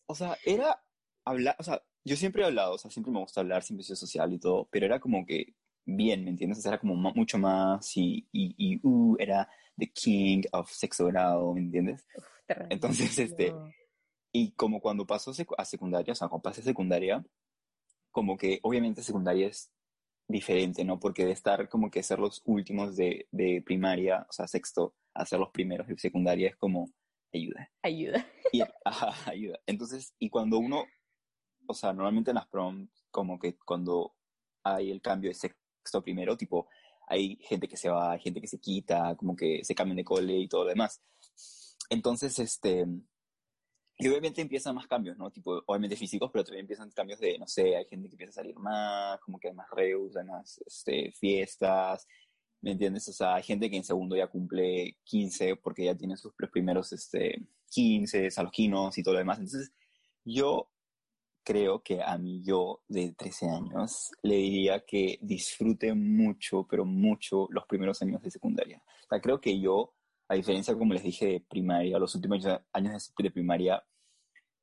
o 0.08 0.16
sea, 0.16 0.38
era 0.44 0.82
hablar, 1.26 1.56
o 1.60 1.64
sea, 1.64 1.84
yo 2.04 2.16
siempre 2.16 2.42
he 2.42 2.46
hablado, 2.46 2.76
o 2.76 2.78
sea, 2.78 2.92
siempre 2.92 3.12
me 3.12 3.20
gusta 3.20 3.42
hablar, 3.42 3.64
siempre 3.64 3.82
he 3.82 3.86
sido 3.86 3.96
social 3.96 4.34
y 4.34 4.40
todo, 4.40 4.68
pero 4.72 4.86
era 4.86 5.00
como 5.00 5.26
que 5.26 5.56
bien, 5.86 6.24
¿me 6.24 6.32
entiendes? 6.32 6.60
O 6.60 6.62
sea, 6.62 6.74
era 6.74 6.80
como 6.80 6.96
mucho 6.96 7.38
más 7.38 7.96
y, 7.96 8.28
y, 8.32 8.56
y 8.58 8.80
uh, 8.84 9.16
era 9.20 9.50
the 9.78 9.88
king 9.92 10.44
of 10.52 10.70
sexo 10.72 11.06
grado, 11.06 11.54
¿me 11.54 11.62
entiendes? 11.62 12.06
Entonces, 12.70 13.18
este, 13.20 13.54
y 14.38 14.52
como 14.52 14.80
cuando 14.80 15.08
pasó 15.08 15.32
a 15.58 15.66
secundaria, 15.66 16.12
o 16.12 16.16
sea, 16.16 16.28
cuando 16.28 16.44
pasé 16.44 16.62
a 16.62 16.66
secundaria, 16.66 17.26
como 18.12 18.38
que 18.38 18.60
obviamente 18.62 19.02
secundaria 19.02 19.48
es 19.48 19.72
diferente, 20.28 20.86
¿no? 20.86 21.00
Porque 21.00 21.26
de 21.26 21.32
estar 21.32 21.68
como 21.70 21.90
que 21.90 22.04
ser 22.04 22.20
los 22.20 22.44
últimos 22.46 22.96
de, 22.96 23.28
de 23.32 23.64
primaria, 23.66 24.28
o 24.30 24.32
sea, 24.32 24.48
sexto, 24.48 24.94
a 25.16 25.26
ser 25.26 25.40
los 25.40 25.50
primeros 25.50 25.88
de 25.88 25.98
secundaria 25.98 26.50
es 26.50 26.56
como 26.56 26.92
ayuda. 27.34 27.72
Ayuda. 27.82 28.28
Y, 28.54 28.62
ajá, 28.86 29.30
ayuda. 29.30 29.60
Entonces, 29.66 30.14
y 30.20 30.30
cuando 30.30 30.60
uno, 30.60 30.86
o 31.66 31.74
sea, 31.74 31.92
normalmente 31.92 32.30
en 32.32 32.36
las 32.36 32.48
prom, 32.48 32.88
como 33.10 33.40
que 33.40 33.58
cuando 33.58 34.14
hay 34.64 34.92
el 34.92 35.02
cambio 35.02 35.32
de 35.32 35.34
sexto 35.34 36.04
primero, 36.04 36.38
tipo, 36.38 36.68
hay 37.08 37.38
gente 37.42 37.68
que 37.68 37.76
se 37.76 37.90
va, 37.90 38.12
hay 38.12 38.20
gente 38.20 38.40
que 38.40 38.48
se 38.48 38.60
quita, 38.60 39.16
como 39.16 39.36
que 39.36 39.64
se 39.64 39.74
cambian 39.74 39.98
de 39.98 40.06
cole 40.06 40.38
y 40.38 40.48
todo 40.48 40.64
lo 40.64 40.70
demás. 40.70 41.02
Entonces, 41.90 42.38
este, 42.40 42.86
y 44.00 44.08
obviamente 44.08 44.42
empiezan 44.42 44.76
más 44.76 44.88
cambios, 44.88 45.18
¿no? 45.18 45.32
Tipo, 45.32 45.64
obviamente 45.66 45.96
físicos, 45.96 46.30
pero 46.32 46.44
también 46.44 46.66
empiezan 46.66 46.92
cambios 46.92 47.20
de, 47.20 47.40
no 47.40 47.48
sé, 47.48 47.76
hay 47.76 47.86
gente 47.86 48.08
que 48.08 48.14
empieza 48.14 48.32
a 48.32 48.44
salir 48.44 48.56
más, 48.58 49.20
como 49.22 49.40
que 49.40 49.48
hay 49.48 49.56
más 49.56 49.68
reus, 49.72 50.16
hay 50.16 50.26
más 50.26 50.62
este, 50.68 51.12
fiestas, 51.14 52.06
¿me 52.62 52.72
entiendes? 52.72 53.08
O 53.08 53.14
sea, 53.14 53.36
hay 53.36 53.44
gente 53.44 53.70
que 53.70 53.78
en 53.78 53.84
segundo 53.84 54.16
ya 54.16 54.28
cumple 54.28 54.98
15 55.04 55.56
porque 55.56 55.86
ya 55.86 55.96
tiene 55.96 56.16
sus 56.16 56.34
primeros 56.52 56.94
este, 56.94 57.42
15, 57.72 58.30
quinos 58.52 58.98
y 58.98 59.04
todo 59.04 59.14
lo 59.14 59.20
demás. 59.20 59.40
Entonces, 59.40 59.72
yo 60.24 60.70
creo 61.44 61.82
que 61.82 62.04
a 62.04 62.18
mí 62.20 62.44
yo 62.44 62.84
de 62.88 63.14
13 63.18 63.50
años 63.50 64.12
le 64.22 64.36
diría 64.36 64.86
que 64.86 65.18
disfrute 65.22 65.94
mucho, 65.96 66.68
pero 66.70 66.86
mucho 66.86 67.48
los 67.50 67.66
primeros 67.66 68.00
años 68.04 68.22
de 68.22 68.30
secundaria. 68.30 68.84
O 69.06 69.08
sea, 69.10 69.22
creo 69.22 69.42
que 69.42 69.60
yo 69.60 69.97
a 70.30 70.36
diferencia, 70.36 70.76
como 70.76 70.94
les 70.94 71.04
dije, 71.04 71.26
de 71.26 71.40
primaria, 71.42 72.00
los 72.00 72.14
últimos 72.16 72.46
años 72.74 73.14
de 73.18 73.32
primaria, 73.32 73.84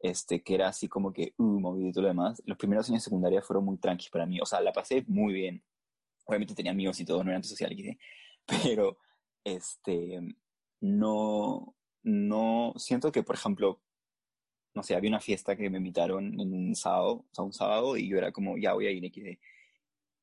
este, 0.01 0.43
que 0.43 0.55
era 0.55 0.69
así 0.69 0.89
como 0.89 1.13
que, 1.13 1.35
uh, 1.39 1.61
movido 1.61 1.89
y 1.89 1.93
todo 1.93 2.03
lo 2.03 2.09
demás, 2.09 2.43
los 2.45 2.59
primeros 2.59 2.89
años 2.89 3.03
de 3.03 3.05
secundaria 3.05 3.43
fueron 3.43 3.65
muy 3.65 3.79
tranquilos 3.79 4.11
para 4.11 4.27
mí. 4.27 4.41
O 4.41 4.47
sea, 4.47 4.61
la 4.61 4.73
pasé 4.73 5.05
muy 5.09 5.33
bien. 5.33 5.65
Obviamente 6.27 6.55
tenía 6.55 6.73
amigos 6.73 7.01
y 7.01 7.05
todo, 7.05 7.23
no 7.25 7.31
era 7.31 7.37
antisocial, 7.37 7.75
pero, 8.47 8.99
este, 9.45 10.21
no, 10.81 11.75
no, 12.03 12.75
siento 12.77 13.13
que, 13.13 13.23
por 13.23 13.37
ejemplo, 13.37 13.81
no 14.75 14.83
sé, 14.83 14.95
había 14.97 15.11
una 15.11 15.21
fiesta 15.21 15.57
que 15.57 15.71
me 15.71 15.79
invitaron 15.79 16.39
en 16.41 16.53
un 16.53 16.75
sábado, 16.75 17.27
o 17.31 17.35
sea, 17.35 17.45
un 17.45 17.53
sábado, 17.53 17.97
y 17.97 18.09
yo 18.09 18.19
era 18.19 18.33
como, 18.33 18.59
ya 18.59 18.75
voy 18.75 18.87
a 18.87 18.91
ir, 18.91 19.05
XD. 19.07 19.39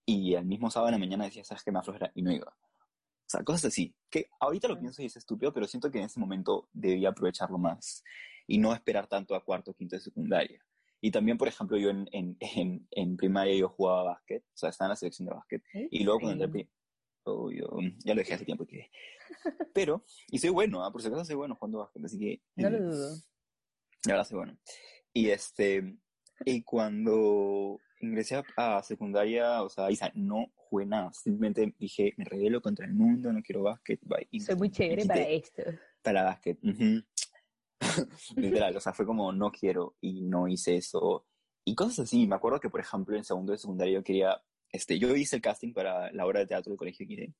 Y 0.05 0.35
el 0.35 0.45
mismo 0.45 0.69
sábado 0.69 0.89
en 0.89 0.93
la 0.93 1.05
mañana 1.05 1.25
decía, 1.25 1.43
¿sabes 1.43 1.63
qué? 1.63 1.71
Me 1.71 1.79
aflojera, 1.79 2.11
y 2.15 2.21
no 2.21 2.31
iba. 2.31 2.53
Sea, 3.31 3.45
cosas 3.45 3.65
así, 3.65 3.95
que 4.09 4.29
ahorita 4.41 4.67
lo 4.67 4.77
pienso 4.77 5.01
y 5.01 5.05
es 5.05 5.15
estúpido, 5.15 5.53
pero 5.53 5.65
siento 5.65 5.89
que 5.89 5.99
en 5.99 6.03
ese 6.03 6.19
momento 6.19 6.67
debía 6.73 7.09
aprovecharlo 7.09 7.57
más 7.57 8.03
y 8.45 8.57
no 8.57 8.73
esperar 8.73 9.07
tanto 9.07 9.35
a 9.35 9.45
cuarto 9.45 9.73
quinto 9.73 9.95
de 9.95 10.01
secundaria. 10.01 10.61
Y 10.99 11.11
también, 11.11 11.37
por 11.37 11.47
ejemplo, 11.47 11.77
yo 11.77 11.91
en, 11.91 12.09
en, 12.11 12.87
en, 12.91 13.15
primaria 13.15 13.55
yo 13.55 13.69
jugaba 13.69 14.03
básquet, 14.03 14.43
o 14.43 14.57
sea, 14.57 14.69
estaba 14.69 14.87
en 14.87 14.89
la 14.89 14.95
selección 14.97 15.29
de 15.29 15.33
básquet. 15.33 15.63
Y 15.91 16.03
luego 16.03 16.19
cuando 16.19 16.43
entré, 16.43 16.69
oh, 17.23 17.49
yo, 17.49 17.69
ya 18.03 18.13
lo 18.13 18.19
dejé 18.19 18.33
hace 18.33 18.43
tiempo 18.43 18.65
que... 18.65 18.91
Pero, 19.73 20.03
y 20.27 20.37
soy 20.37 20.49
bueno, 20.49 20.83
¿ah? 20.83 20.91
por 20.91 21.01
si 21.01 21.07
acaso 21.07 21.23
soy 21.23 21.35
bueno 21.35 21.55
jugando 21.55 21.79
básquet, 21.79 22.03
así 22.03 22.19
que... 22.19 22.41
No 22.57 22.69
lo 22.69 22.79
dudo. 22.79 23.15
Ya 24.05 24.17
lo 24.17 24.25
soy 24.25 24.37
bueno. 24.39 24.57
Y 25.13 25.29
este, 25.29 25.97
y 26.43 26.63
cuando 26.63 27.79
ingresé 28.01 28.43
a, 28.57 28.83
secundaria, 28.83 29.63
o 29.63 29.69
sea, 29.69 29.89
Isa, 29.89 30.11
no 30.15 30.51
jugué 30.71 30.85
nada. 30.85 31.11
Simplemente 31.13 31.75
dije, 31.77 32.13
me 32.17 32.23
revelo 32.23 32.61
contra 32.61 32.85
el 32.85 32.93
mundo, 32.93 33.31
no 33.33 33.41
quiero 33.43 33.63
básquet. 33.63 33.99
Soy 34.39 34.55
muy 34.55 34.71
chévere 34.71 35.05
para 35.05 35.27
esto. 35.27 35.63
Para 36.01 36.23
básquet. 36.23 36.57
Literal, 38.35 38.77
o 38.77 38.79
sea, 38.79 38.93
fue 38.93 39.05
como, 39.05 39.33
no 39.33 39.51
quiero 39.51 39.97
y 39.99 40.21
no 40.21 40.47
hice 40.47 40.77
eso. 40.77 41.27
Y 41.65 41.75
cosas 41.75 41.99
así. 41.99 42.25
Me 42.25 42.35
acuerdo 42.35 42.59
que, 42.59 42.69
por 42.69 42.79
ejemplo, 42.79 43.17
en 43.17 43.25
segundo 43.25 43.51
de 43.51 43.57
secundaria 43.57 43.95
yo 43.95 44.03
quería, 44.03 44.41
este, 44.71 44.97
yo 44.97 45.13
hice 45.13 45.35
el 45.35 45.41
casting 45.41 45.73
para 45.73 46.11
la 46.13 46.25
obra 46.25 46.39
de 46.39 46.47
teatro 46.47 46.71
del 46.71 46.77
colegio 46.77 47.05
XD. 47.05 47.33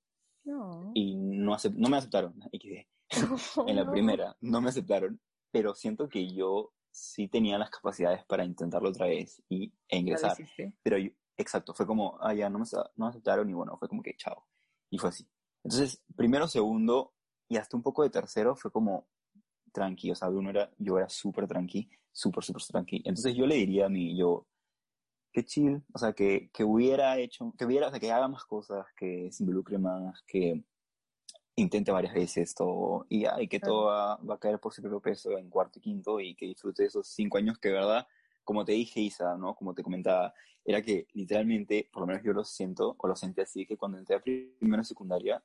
No. 0.43 0.91
Y 0.93 1.15
no, 1.15 1.55
no 1.75 1.89
me 1.89 1.97
aceptaron, 1.97 2.33
XD. 2.51 2.85
en 3.67 3.75
la 3.75 3.89
primera, 3.89 4.35
no 4.41 4.61
me 4.61 4.69
aceptaron. 4.69 5.21
Pero 5.51 5.73
siento 5.73 6.09
que 6.09 6.27
yo 6.33 6.73
sí 6.91 7.29
tenía 7.29 7.57
las 7.57 7.69
capacidades 7.69 8.25
para 8.25 8.43
intentarlo 8.43 8.89
otra 8.89 9.07
vez 9.07 9.41
y, 9.47 9.73
e 9.87 9.97
ingresar. 9.97 10.35
Pero 10.83 10.97
exacto, 11.41 11.73
fue 11.73 11.85
como, 11.85 12.17
ah, 12.21 12.33
ya 12.33 12.49
no 12.49 12.59
me, 12.59 12.65
no 12.95 13.07
aceptaron 13.07 13.49
y 13.49 13.53
bueno, 13.53 13.77
fue 13.77 13.87
como 13.87 14.01
que 14.01 14.15
chao. 14.15 14.45
Y 14.89 14.97
fue 14.97 15.09
así. 15.09 15.27
Entonces, 15.63 16.01
primero, 16.15 16.47
segundo 16.47 17.13
y 17.47 17.57
hasta 17.57 17.77
un 17.77 17.83
poco 17.83 18.03
de 18.03 18.09
tercero 18.09 18.55
fue 18.55 18.71
como 18.71 19.07
tranqui, 19.71 20.11
o 20.11 20.15
sea, 20.15 20.29
uno 20.29 20.49
era, 20.49 20.71
yo 20.77 20.97
era 20.97 21.09
súper 21.09 21.47
tranqui, 21.47 21.89
súper, 22.11 22.43
súper 22.43 22.63
tranqui. 22.63 22.97
Entonces 23.05 23.35
yo 23.35 23.45
le 23.45 23.55
diría 23.55 23.85
a 23.85 23.89
mí, 23.89 24.17
yo, 24.17 24.47
qué 25.31 25.45
chill, 25.45 25.83
o 25.93 25.97
sea, 25.97 26.13
que, 26.13 26.49
que 26.53 26.63
hubiera 26.63 27.17
hecho, 27.17 27.53
que 27.57 27.65
hubiera, 27.65 27.87
o 27.87 27.89
sea, 27.91 27.99
que 27.99 28.11
haga 28.11 28.27
más 28.27 28.45
cosas, 28.45 28.85
que 28.95 29.29
se 29.31 29.43
involucre 29.43 29.77
más, 29.77 30.21
que 30.23 30.63
intente 31.55 31.91
varias 31.91 32.13
veces 32.13 32.53
todo 32.55 33.05
y, 33.09 33.25
ay, 33.25 33.47
que 33.47 33.59
todo 33.59 33.85
va, 33.85 34.13
a 34.13 34.39
caer 34.39 34.59
por 34.59 34.73
su 34.73 34.81
propio 34.81 35.01
peso 35.01 35.37
en 35.37 35.49
cuarto 35.49 35.79
y 35.79 35.81
quinto 35.81 36.19
y 36.19 36.35
que 36.35 36.47
disfrute 36.47 36.85
esos 36.85 37.07
cinco 37.07 37.37
años 37.37 37.57
que, 37.59 37.69
verdad, 37.69 38.07
como 38.43 38.65
te 38.65 38.73
dije, 38.73 38.99
Isa, 39.01 39.37
¿no? 39.37 39.55
Como 39.55 39.73
te 39.73 39.83
comentaba, 39.83 40.33
era 40.63 40.81
que 40.81 41.07
literalmente, 41.13 41.89
por 41.91 42.01
lo 42.01 42.07
menos 42.07 42.23
yo 42.23 42.33
lo 42.33 42.43
siento, 42.43 42.95
o 42.97 43.07
lo 43.07 43.15
sentí 43.15 43.41
así, 43.41 43.65
que 43.65 43.77
cuando 43.77 43.97
entré 43.97 44.15
a 44.15 44.21
primero 44.21 44.83
secundaria, 44.83 45.43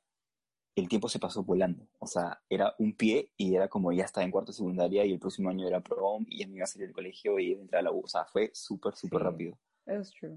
el 0.75 0.87
tiempo 0.87 1.09
se 1.09 1.19
pasó 1.19 1.43
volando. 1.43 1.87
O 1.99 2.05
sea, 2.05 2.39
era 2.49 2.75
un 2.77 2.93
pie 2.93 3.31
y 3.35 3.55
era 3.55 3.67
como 3.67 3.91
ya 3.91 4.05
estaba 4.05 4.23
en 4.23 4.31
cuarto 4.31 4.51
secundaria 4.51 5.05
y 5.05 5.11
el 5.11 5.19
próximo 5.19 5.49
año 5.49 5.67
era 5.67 5.81
prom 5.81 6.25
y 6.29 6.39
ya 6.39 6.47
me 6.47 6.57
iba 6.57 6.63
a 6.65 6.67
salir 6.67 6.87
del 6.87 6.95
colegio 6.95 7.39
y 7.39 7.51
iba 7.51 7.59
a 7.59 7.63
entrar 7.63 7.79
a 7.79 7.83
la 7.83 7.91
U. 7.91 8.01
O 8.03 8.07
sea, 8.07 8.25
fue 8.25 8.51
súper, 8.53 8.95
súper 8.95 9.21
rápido. 9.21 9.57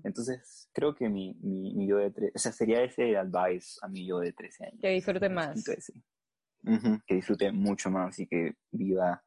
Entonces, 0.04 0.68
creo 0.72 0.94
que 0.94 1.08
mi, 1.08 1.34
mi, 1.42 1.74
mi 1.74 1.86
yo 1.86 1.96
de 1.96 2.10
13, 2.10 2.32
o 2.34 2.38
sea, 2.38 2.52
sería 2.52 2.82
ese 2.84 3.16
advice 3.16 3.78
a 3.82 3.88
mi 3.88 4.06
yo 4.06 4.20
de 4.20 4.32
13 4.32 4.64
años. 4.64 4.78
Que 4.80 4.90
disfrute 4.90 5.28
más. 5.28 5.64
que 7.06 7.14
disfrute 7.14 7.50
mucho 7.52 7.90
más 7.90 8.18
y 8.20 8.26
que 8.26 8.54
viva 8.70 9.22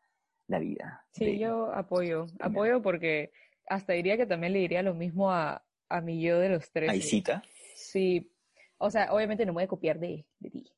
la 0.47 0.59
vida. 0.59 1.05
Sí, 1.11 1.37
yo 1.39 1.73
apoyo, 1.73 2.27
apoyo 2.39 2.81
porque 2.81 3.31
hasta 3.67 3.93
diría 3.93 4.17
que 4.17 4.25
también 4.25 4.53
le 4.53 4.59
diría 4.59 4.83
lo 4.83 4.93
mismo 4.93 5.31
a, 5.31 5.63
a 5.89 6.01
mi 6.01 6.21
yo 6.21 6.39
de 6.39 6.49
los 6.49 6.71
13. 6.71 6.91
¿Hay 6.91 7.01
cita? 7.01 7.43
Sí, 7.75 8.31
o 8.77 8.89
sea, 8.89 9.13
obviamente 9.13 9.45
no 9.45 9.53
me 9.53 9.57
voy 9.57 9.63
a 9.63 9.67
copiar 9.67 9.99
de, 9.99 10.25
de 10.39 10.49
ti, 10.49 10.71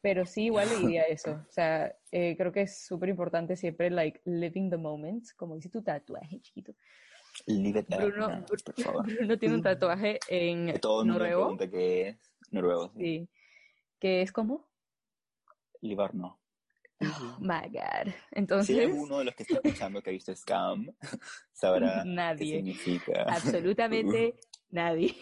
pero 0.00 0.26
sí 0.26 0.44
igual 0.44 0.68
le 0.68 0.76
diría 0.86 1.02
eso. 1.04 1.44
O 1.48 1.52
sea, 1.52 1.94
eh, 2.12 2.34
creo 2.36 2.52
que 2.52 2.62
es 2.62 2.84
súper 2.86 3.08
importante 3.08 3.56
siempre, 3.56 3.90
like, 3.90 4.20
living 4.24 4.70
the 4.70 4.76
moment, 4.76 5.24
como 5.36 5.54
dice 5.56 5.68
tu 5.68 5.82
tatuaje, 5.82 6.40
chiquito. 6.40 6.74
Bruno, 7.46 8.44
Bruno 9.04 9.38
tiene 9.38 9.54
un 9.56 9.62
tatuaje 9.62 10.18
en 10.28 10.72
que 10.72 10.78
todo 10.78 11.04
noruego. 11.04 11.56
qué 11.58 12.08
es 12.08 12.16
noruego. 12.50 12.92
Sí. 12.96 13.28
¿Qué 13.98 14.22
es 14.22 14.32
como? 14.32 14.66
Libarno. 15.82 16.40
Oh 17.02 17.36
my 17.40 17.68
God. 17.70 18.12
Entonces. 18.32 18.76
Si 18.76 18.84
uno 18.84 19.18
de 19.18 19.24
los 19.26 19.34
que 19.34 19.42
está 19.42 19.56
escuchando 19.56 20.02
que 20.02 20.10
ha 20.10 20.12
visto 20.12 20.34
Scam, 20.34 20.86
sabrá 21.52 22.04
nadie. 22.04 22.52
qué 22.52 22.56
significa. 22.58 23.22
Absolutamente 23.28 24.34
nadie. 24.70 25.14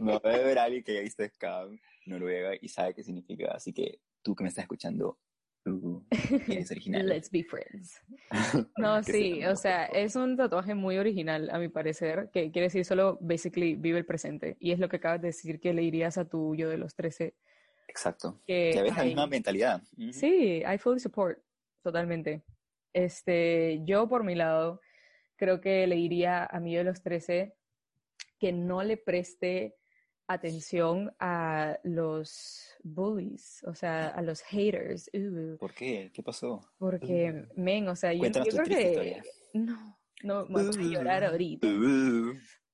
no 0.00 0.18
debe 0.20 0.42
haber 0.42 0.58
alguien 0.58 0.82
que 0.82 0.92
haya 0.92 1.02
visto 1.02 1.24
Scam 1.28 1.78
Noruega 2.06 2.52
y 2.60 2.68
sabe 2.68 2.94
qué 2.94 3.02
significa. 3.02 3.52
Así 3.52 3.72
que 3.72 4.00
tú 4.22 4.34
que 4.34 4.44
me 4.44 4.48
estás 4.48 4.62
escuchando, 4.64 5.18
Uh, 5.66 6.02
es 6.48 6.70
original. 6.70 7.06
Let's 7.06 7.30
be 7.30 7.42
friends. 7.42 8.00
No, 8.76 9.02
sí, 9.02 9.44
o 9.46 9.56
sea, 9.56 9.86
es 9.86 10.14
un 10.14 10.36
tatuaje 10.36 10.74
muy 10.74 10.98
original, 10.98 11.48
a 11.50 11.58
mi 11.58 11.68
parecer, 11.68 12.28
que 12.32 12.50
quiere 12.50 12.66
decir 12.66 12.84
solo, 12.84 13.18
basically, 13.20 13.74
vive 13.74 13.98
el 13.98 14.04
presente. 14.04 14.56
Y 14.60 14.72
es 14.72 14.78
lo 14.78 14.88
que 14.88 14.96
acabas 14.96 15.22
de 15.22 15.28
decir 15.28 15.60
que 15.60 15.72
le 15.72 15.82
dirías 15.82 16.18
a 16.18 16.28
tu 16.28 16.54
yo 16.54 16.68
de 16.68 16.76
los 16.76 16.94
13. 16.94 17.34
Exacto. 17.88 18.40
Que, 18.46 18.72
ya 18.74 18.82
ves 18.82 18.96
la 18.96 19.04
misma 19.04 19.26
mentalidad. 19.26 19.82
Sí, 20.12 20.62
I 20.62 20.78
fully 20.78 21.00
support, 21.00 21.38
totalmente. 21.82 22.42
Este, 22.92 23.80
yo 23.84 24.08
por 24.08 24.24
mi 24.24 24.34
lado, 24.34 24.80
creo 25.36 25.60
que 25.60 25.86
le 25.86 25.96
diría 25.96 26.44
a 26.44 26.60
yo 26.60 26.78
de 26.78 26.84
los 26.84 27.02
13 27.02 27.54
que 28.38 28.52
no 28.52 28.82
le 28.82 28.96
preste 28.96 29.76
atención 30.26 31.14
a 31.18 31.78
los 31.82 32.74
bullies, 32.82 33.62
o 33.66 33.74
sea, 33.74 34.08
a 34.08 34.22
los 34.22 34.40
haters. 34.42 35.10
Uh. 35.12 35.56
¿Por 35.58 35.74
qué? 35.74 36.10
¿Qué 36.12 36.22
pasó? 36.22 36.60
Porque, 36.78 37.46
men, 37.56 37.88
o 37.88 37.96
sea, 37.96 38.12
yo, 38.12 38.30
creo 38.30 38.64
que... 38.64 39.22
No, 39.52 39.98
no, 40.22 40.46
me 40.46 40.62
voy 40.62 40.86
a 40.86 40.98
llorar 40.98 41.24
ahorita. 41.24 41.68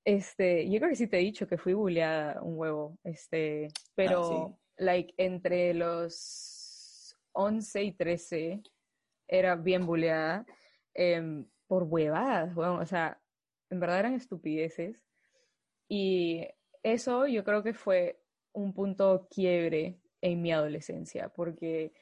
Este, 0.04 0.70
yo 0.70 0.78
creo 0.78 0.90
que 0.90 0.96
sí 0.96 1.08
te 1.08 1.18
he 1.18 1.20
dicho 1.20 1.46
que 1.46 1.58
fui 1.58 1.74
bulleada 1.74 2.40
un 2.42 2.58
huevo, 2.58 2.98
este, 3.04 3.68
pero, 3.94 4.56
ah, 4.56 4.56
like, 4.80 5.14
entre 5.16 5.74
los 5.74 7.16
11 7.32 7.84
y 7.84 7.92
13 7.92 8.62
era 9.28 9.54
bien 9.54 9.86
bulleada 9.86 10.44
em, 10.94 11.46
por 11.66 11.84
huevadas, 11.84 12.54
bueno, 12.54 12.78
o 12.80 12.86
sea, 12.86 13.20
en 13.70 13.78
verdad 13.78 14.00
eran 14.00 14.14
estupideces. 14.14 15.06
Y 15.88 16.46
eso 16.82 17.26
yo 17.26 17.44
creo 17.44 17.62
que 17.62 17.74
fue 17.74 18.20
un 18.52 18.72
punto 18.74 19.28
quiebre 19.30 20.00
en 20.20 20.42
mi 20.42 20.52
adolescencia, 20.52 21.28
porque 21.28 21.92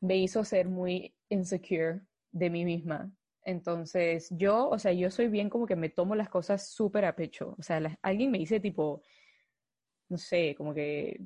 me 0.00 0.16
hizo 0.18 0.44
ser 0.44 0.68
muy 0.68 1.14
insecure 1.28 2.00
de 2.32 2.50
mí 2.50 2.64
misma. 2.64 3.10
Entonces, 3.42 4.28
yo, 4.30 4.68
o 4.68 4.78
sea, 4.78 4.92
yo 4.92 5.10
soy 5.10 5.28
bien 5.28 5.48
como 5.50 5.66
que 5.66 5.76
me 5.76 5.90
tomo 5.90 6.14
las 6.14 6.28
cosas 6.28 6.68
súper 6.68 7.04
a 7.04 7.14
pecho. 7.16 7.54
O 7.58 7.62
sea, 7.62 7.80
alguien 8.02 8.30
me 8.30 8.38
dice 8.38 8.60
tipo, 8.60 9.02
no 10.08 10.18
sé, 10.18 10.54
como 10.56 10.74
que... 10.74 11.20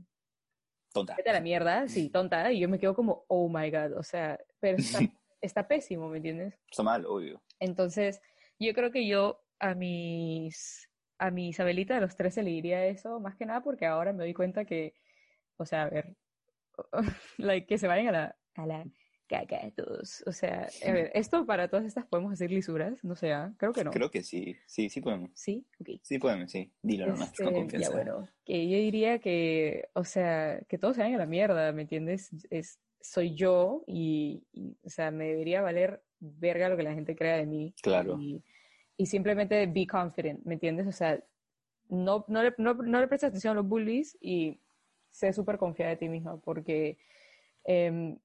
Tonta. 0.93 1.15
Vete 1.17 1.31
a 1.31 1.35
la 1.35 1.41
mierda, 1.41 1.89
sí, 1.89 2.09
tonta, 2.09 2.51
y 2.53 2.61
yo 2.61 2.69
me 2.69 2.79
quedo 2.79 2.95
como, 2.95 3.25
oh 3.29 3.49
my 3.49 3.71
god, 3.71 3.93
o 3.97 4.03
sea, 4.03 4.39
pero 4.59 4.79
está, 4.79 4.99
está 5.41 5.69
pésimo, 5.69 6.09
¿me 6.09 6.17
entiendes? 6.17 6.55
Está 6.71 6.83
mal, 6.83 7.05
obvio. 7.07 7.43
Entonces, 7.61 8.21
yo 8.59 8.73
creo 8.75 8.91
que 8.91 9.07
yo 9.07 9.45
a 9.61 9.75
mis, 9.75 10.91
a 11.19 11.31
mi 11.31 11.49
Isabelita 11.49 11.95
de 11.95 12.01
los 12.01 12.17
13 12.17 12.43
le 12.43 12.51
diría 12.51 12.87
eso, 12.87 13.21
más 13.21 13.37
que 13.37 13.47
nada 13.47 13.63
porque 13.63 13.87
ahora 13.87 14.13
me 14.13 14.25
doy 14.25 14.35
cuenta 14.35 14.65
que, 14.65 14.95
o 15.57 15.67
sea, 15.67 15.83
a 15.83 15.91
ver, 15.91 16.17
like, 17.39 17.67
que 17.67 17.79
se 17.79 17.89
vayan 17.89 18.09
a 18.09 18.13
la, 18.13 18.37
a 18.55 18.67
la 18.67 18.85
caca 19.29 19.71
todos. 19.77 20.23
O 20.27 20.33
sea, 20.33 20.69
a 20.87 20.93
ver, 20.93 21.11
esto 21.15 21.47
para 21.47 21.69
todas 21.69 21.87
estas 21.87 22.07
podemos 22.07 22.33
hacer 22.33 22.51
lisuras, 22.51 23.05
no 23.05 23.15
sé, 23.15 23.33
¿ah? 23.33 23.53
creo 23.57 23.73
que 23.73 23.85
no. 23.85 23.91
Creo 23.91 24.11
que 24.11 24.23
sí, 24.23 24.57
sí, 24.67 24.89
sí 24.89 25.01
podemos. 25.01 25.31
Sí, 25.35 25.67
ok. 25.81 26.01
Sí 26.03 26.19
podemos, 26.19 26.51
sí. 26.51 26.73
Dilo 26.83 27.07
nomás, 27.07 27.33
con 27.33 27.49
Este, 27.49 27.59
confianza. 27.61 27.91
Ya, 27.91 27.95
bueno, 27.95 28.29
que 28.45 28.69
yo 28.69 28.77
diría 28.77 29.19
que, 29.19 29.89
o 29.93 30.05
sea, 30.05 30.61
que 30.69 30.79
todos 30.79 30.97
se 30.97 31.03
vayan 31.03 31.17
a 31.17 31.25
la 31.25 31.27
mierda, 31.27 31.73
¿me 31.73 31.83
entiendes? 31.83 32.31
Es, 32.51 32.81
soy 33.01 33.35
yo 33.35 33.85
y, 33.87 34.45
y, 34.53 34.77
o 34.83 34.89
sea, 34.89 35.11
me 35.11 35.29
debería 35.29 35.63
valer 35.63 36.03
verga 36.21 36.69
lo 36.69 36.77
que 36.77 36.83
la 36.83 36.95
gente 36.95 37.15
crea 37.15 37.37
de 37.37 37.47
mí. 37.47 37.75
Claro. 37.83 38.19
Y, 38.21 38.43
y 38.97 39.07
simplemente 39.07 39.67
be 39.67 39.87
confident, 39.87 40.45
¿me 40.45 40.55
entiendes? 40.55 40.87
O 40.87 40.93
sea, 40.93 41.23
no, 41.89 42.25
no, 42.29 42.43
le, 42.43 42.55
no, 42.59 42.75
no 42.75 43.01
le 43.01 43.09
prestes 43.09 43.29
atención 43.29 43.53
a 43.53 43.55
los 43.55 43.69
bullies 43.69 44.19
y 44.21 44.61
sé 45.11 45.33
súper 45.33 45.59
confiada 45.59 45.91
de 45.91 45.97
ti 45.97 46.09
misma 46.09 46.39
porque 46.41 46.99
em, 47.65 48.19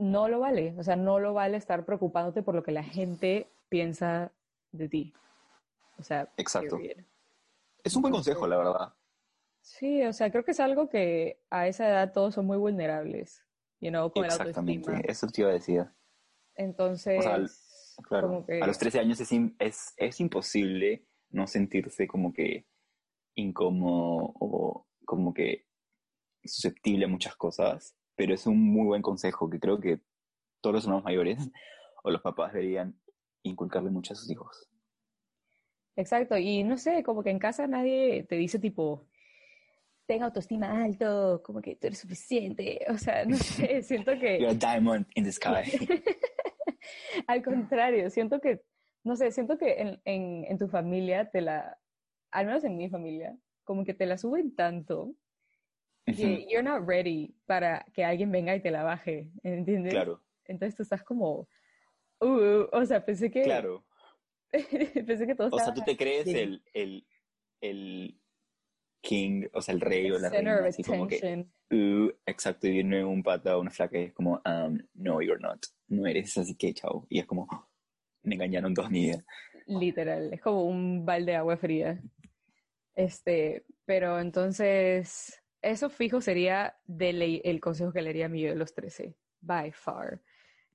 no 0.00 0.28
lo 0.28 0.40
vale, 0.40 0.74
o 0.78 0.82
sea, 0.82 0.96
no 0.96 1.18
lo 1.20 1.34
vale 1.34 1.56
estar 1.56 1.84
preocupándote 1.84 2.42
por 2.42 2.54
lo 2.54 2.62
que 2.62 2.72
la 2.72 2.82
gente 2.82 3.46
piensa 3.68 4.32
de 4.72 4.88
ti. 4.88 5.12
O 5.98 6.02
sea, 6.02 6.32
Exacto. 6.36 6.76
period. 6.76 7.04
Es 7.84 7.94
un 7.94 8.02
buen 8.02 8.12
consejo, 8.12 8.46
la 8.46 8.56
verdad. 8.56 8.94
Sí, 9.62 10.02
o 10.04 10.12
sea, 10.12 10.30
creo 10.30 10.44
que 10.44 10.50
es 10.52 10.60
algo 10.60 10.88
que 10.88 11.40
a 11.50 11.66
esa 11.68 11.88
edad 11.88 12.12
todos 12.12 12.34
son 12.34 12.46
muy 12.46 12.56
vulnerables, 12.56 13.44
you 13.80 13.90
know, 13.90 14.10
con 14.10 14.24
Exactamente, 14.24 14.90
eso 15.10 15.26
te 15.28 15.42
iba 15.42 15.50
a 15.50 15.54
decir. 15.54 15.86
Entonces, 16.56 17.18
O 17.18 17.22
sea, 17.22 17.34
al- 17.34 17.50
Claro, 18.08 18.28
como 18.28 18.46
que- 18.46 18.62
a 18.62 18.66
los 18.66 18.78
13 18.78 18.98
años 18.98 19.20
es, 19.20 19.94
es 19.98 20.20
imposible 20.20 21.06
no 21.28 21.46
sentirse 21.46 22.06
como 22.06 22.32
que 22.32 22.66
incómodo 23.34 24.32
o 24.40 24.86
como 25.04 25.34
que 25.34 25.66
susceptible 26.44 27.04
a 27.04 27.08
muchas 27.08 27.36
cosas, 27.36 27.94
pero 28.20 28.34
es 28.34 28.46
un 28.46 28.60
muy 28.60 28.84
buen 28.84 29.00
consejo 29.00 29.48
que 29.48 29.58
creo 29.58 29.80
que 29.80 29.98
todos 30.60 30.74
los 30.74 30.84
hermanos 30.84 31.04
mayores 31.04 31.38
o 32.04 32.10
los 32.10 32.20
papás 32.20 32.52
deberían 32.52 32.94
inculcarle 33.42 33.88
mucho 33.88 34.12
a 34.12 34.16
sus 34.16 34.30
hijos. 34.30 34.68
Exacto, 35.96 36.36
y 36.36 36.62
no 36.62 36.76
sé, 36.76 37.02
como 37.02 37.22
que 37.22 37.30
en 37.30 37.38
casa 37.38 37.66
nadie 37.66 38.24
te 38.24 38.34
dice 38.34 38.58
tipo, 38.58 39.06
ten 40.04 40.22
autoestima 40.22 40.84
alto, 40.84 41.42
como 41.42 41.62
que 41.62 41.76
tú 41.76 41.86
eres 41.86 41.98
suficiente, 41.98 42.84
o 42.90 42.98
sea, 42.98 43.24
no 43.24 43.36
sé, 43.38 43.82
siento 43.82 44.12
You're 44.12 44.38
que 44.38 44.46
a 44.48 44.74
diamond 44.74 45.06
in 45.14 45.24
the 45.24 45.32
sky. 45.32 45.64
al 47.26 47.42
contrario, 47.42 48.10
siento 48.10 48.38
que, 48.38 48.60
no 49.02 49.16
sé, 49.16 49.32
siento 49.32 49.56
que 49.56 49.80
en, 49.80 50.00
en, 50.04 50.44
en 50.44 50.58
tu 50.58 50.68
familia 50.68 51.30
te 51.30 51.40
la, 51.40 51.78
al 52.32 52.44
menos 52.44 52.64
en 52.64 52.76
mi 52.76 52.90
familia, 52.90 53.34
como 53.64 53.82
que 53.82 53.94
te 53.94 54.04
la 54.04 54.18
suben 54.18 54.54
tanto 54.54 55.14
que 56.16 56.46
you're 56.50 56.62
not 56.62 56.86
ready 56.86 57.34
para 57.46 57.84
que 57.92 58.04
alguien 58.04 58.30
venga 58.30 58.54
y 58.54 58.60
te 58.60 58.70
la 58.70 58.82
baje, 58.82 59.30
¿entiendes? 59.42 59.92
Claro, 59.92 60.22
Entonces 60.44 60.76
tú 60.76 60.82
estás 60.82 61.02
como, 61.02 61.48
uh, 62.20 62.64
o 62.72 62.84
sea, 62.86 63.04
pensé 63.04 63.30
que, 63.30 63.42
claro. 63.42 63.84
pensé 64.52 65.26
que 65.26 65.34
todo 65.34 65.48
O 65.52 65.58
sea, 65.58 65.72
tú 65.72 65.82
te 65.84 65.96
crees 65.96 66.24
bien. 66.24 66.38
el, 66.38 66.62
el, 66.74 67.06
el 67.60 68.20
king, 69.02 69.46
o 69.52 69.62
sea, 69.62 69.74
el 69.74 69.80
rey 69.80 70.10
o 70.10 70.18
la 70.18 70.30
center 70.30 70.44
reina, 70.44 70.60
of 70.60 70.66
así 70.66 70.82
como 70.82 71.06
que. 71.06 71.46
Uh, 71.72 72.10
exacto, 72.26 72.66
y 72.66 72.72
viene 72.72 73.04
un 73.04 73.22
pata 73.22 73.56
o 73.56 73.60
una 73.60 73.70
flaca 73.70 73.98
y 73.98 74.04
es 74.04 74.12
como, 74.12 74.42
um, 74.44 74.78
no, 74.94 75.22
you're 75.22 75.40
not, 75.40 75.64
no 75.88 76.06
eres, 76.06 76.36
así 76.36 76.56
que 76.56 76.74
chao. 76.74 77.06
Y 77.08 77.20
es 77.20 77.26
como, 77.26 77.46
"Oh, 77.50 77.68
me 78.22 78.34
engañaron 78.34 78.74
toda 78.74 78.90
mi 78.90 79.02
vida. 79.06 79.24
Literal, 79.66 80.32
es 80.34 80.40
como 80.40 80.64
un 80.64 81.06
balde 81.06 81.32
de 81.32 81.36
agua 81.38 81.56
fría. 81.56 82.02
Este, 82.96 83.64
pero 83.84 84.18
entonces, 84.18 85.39
eso 85.62 85.90
fijo 85.90 86.20
sería 86.20 86.76
de 86.86 87.12
ley 87.12 87.42
el 87.44 87.60
consejo 87.60 87.92
que 87.92 88.02
le 88.02 88.10
haría 88.10 88.26
a 88.26 88.28
mi 88.28 88.40
yo 88.40 88.48
de 88.50 88.56
los 88.56 88.74
13, 88.74 89.14
by 89.40 89.72
far. 89.72 90.20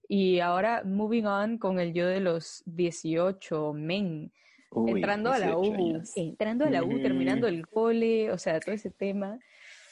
Y 0.07 0.39
ahora, 0.39 0.83
moving 0.83 1.25
on 1.25 1.57
con 1.57 1.79
el 1.79 1.93
yo 1.93 2.05
de 2.07 2.19
los 2.19 2.61
18, 2.67 3.73
men, 3.73 4.31
Uy, 4.69 4.91
entrando 4.91 5.31
a 5.31 5.39
la 5.39 5.47
18 5.47 5.59
U, 5.61 5.73
años. 5.73 6.11
entrando 6.15 6.65
a 6.65 6.69
la 6.69 6.83
U, 6.83 7.01
terminando 7.01 7.47
el 7.47 7.67
cole, 7.67 8.31
o 8.31 8.37
sea, 8.37 8.59
todo 8.59 8.75
ese 8.75 8.91
tema. 8.91 9.39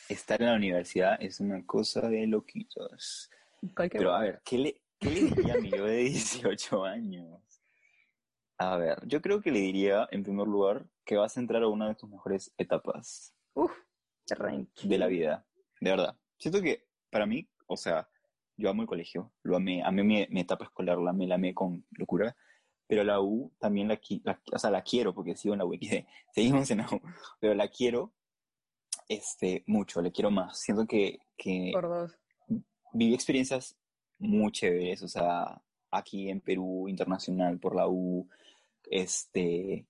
Estar 0.09 0.41
en 0.41 0.49
la 0.49 0.55
universidad 0.55 1.17
es 1.19 1.39
una 1.39 1.65
cosa 1.65 2.07
de 2.09 2.27
loquitos. 2.27 3.31
Cualquier 3.75 3.99
Pero 3.99 4.13
a 4.13 4.19
ver, 4.21 4.41
¿qué 4.43 4.57
le, 4.57 4.81
qué 4.99 5.09
le 5.09 5.21
diría 5.21 5.53
a 5.53 5.57
mi 5.57 5.71
yo 5.71 5.85
de 5.85 5.97
18 5.97 6.83
años? 6.83 7.39
A 8.57 8.77
ver, 8.77 8.99
yo 9.07 9.21
creo 9.21 9.41
que 9.41 9.51
le 9.51 9.59
diría, 9.59 10.07
en 10.11 10.21
primer 10.23 10.47
lugar, 10.47 10.85
que 11.05 11.17
vas 11.17 11.35
a 11.37 11.39
entrar 11.39 11.63
a 11.63 11.67
una 11.67 11.87
de 11.87 11.95
tus 11.95 12.09
mejores 12.09 12.53
etapas. 12.57 13.33
Uf, 13.53 13.71
de 14.83 14.97
la 14.97 15.07
vida, 15.07 15.45
de 15.81 15.89
verdad. 15.91 16.17
Siento 16.37 16.61
que 16.61 16.85
para 17.09 17.25
mí, 17.25 17.47
o 17.67 17.77
sea, 17.77 18.07
yo 18.57 18.69
amo 18.69 18.81
el 18.83 18.87
colegio, 18.87 19.31
lo 19.43 19.55
amé, 19.57 19.83
amé 19.83 20.03
mi, 20.03 20.25
mi 20.29 20.41
etapa 20.41 20.65
escolar, 20.65 20.97
la 20.99 21.11
amé, 21.11 21.27
la 21.27 21.35
amé 21.35 21.53
con 21.53 21.85
locura, 21.91 22.35
pero 22.87 23.03
la 23.03 23.19
U 23.21 23.51
también 23.59 23.87
la, 23.87 23.99
la- 24.23 24.41
o 24.53 24.59
sea, 24.59 24.69
la 24.71 24.81
quiero 24.83 25.13
porque 25.13 25.35
sigo 25.35 25.53
en 25.53 25.59
la 25.59 25.65
U, 25.65 25.73
XD, 25.81 26.05
seguimos 26.33 26.69
en 26.71 26.79
la 26.79 26.87
U, 26.91 27.01
pero 27.39 27.53
la 27.55 27.67
quiero 27.67 28.11
este, 29.07 29.63
mucho, 29.67 30.01
le 30.01 30.11
quiero 30.11 30.31
más. 30.31 30.59
Siento 30.59 30.85
que, 30.85 31.19
que 31.37 31.71
Por 31.73 31.87
dos. 31.89 32.17
viví 32.93 33.13
experiencias 33.13 33.75
muy 34.19 34.51
chéveres, 34.51 35.01
o 35.03 35.07
sea, 35.07 35.61
aquí 35.91 36.29
en 36.29 36.39
Perú, 36.41 36.87
internacional, 36.87 37.59
por 37.59 37.75
la 37.75 37.87
U, 37.87 38.27
este, 38.89 39.85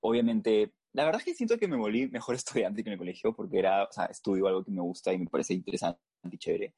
obviamente, 0.00 0.72
la 0.92 1.04
verdad 1.04 1.20
es 1.20 1.24
que 1.24 1.34
siento 1.34 1.58
que 1.58 1.68
me 1.68 1.76
volví 1.76 2.08
mejor 2.08 2.34
estudiante 2.36 2.82
que 2.82 2.90
en 2.90 2.94
el 2.94 2.98
colegio, 2.98 3.34
porque 3.34 3.58
era, 3.58 3.84
o 3.84 3.92
sea, 3.92 4.06
estudio 4.06 4.46
algo 4.46 4.64
que 4.64 4.70
me 4.70 4.80
gusta 4.80 5.12
y 5.12 5.18
me 5.18 5.26
parece 5.26 5.54
interesante 5.54 6.00
y 6.30 6.38
chévere. 6.38 6.74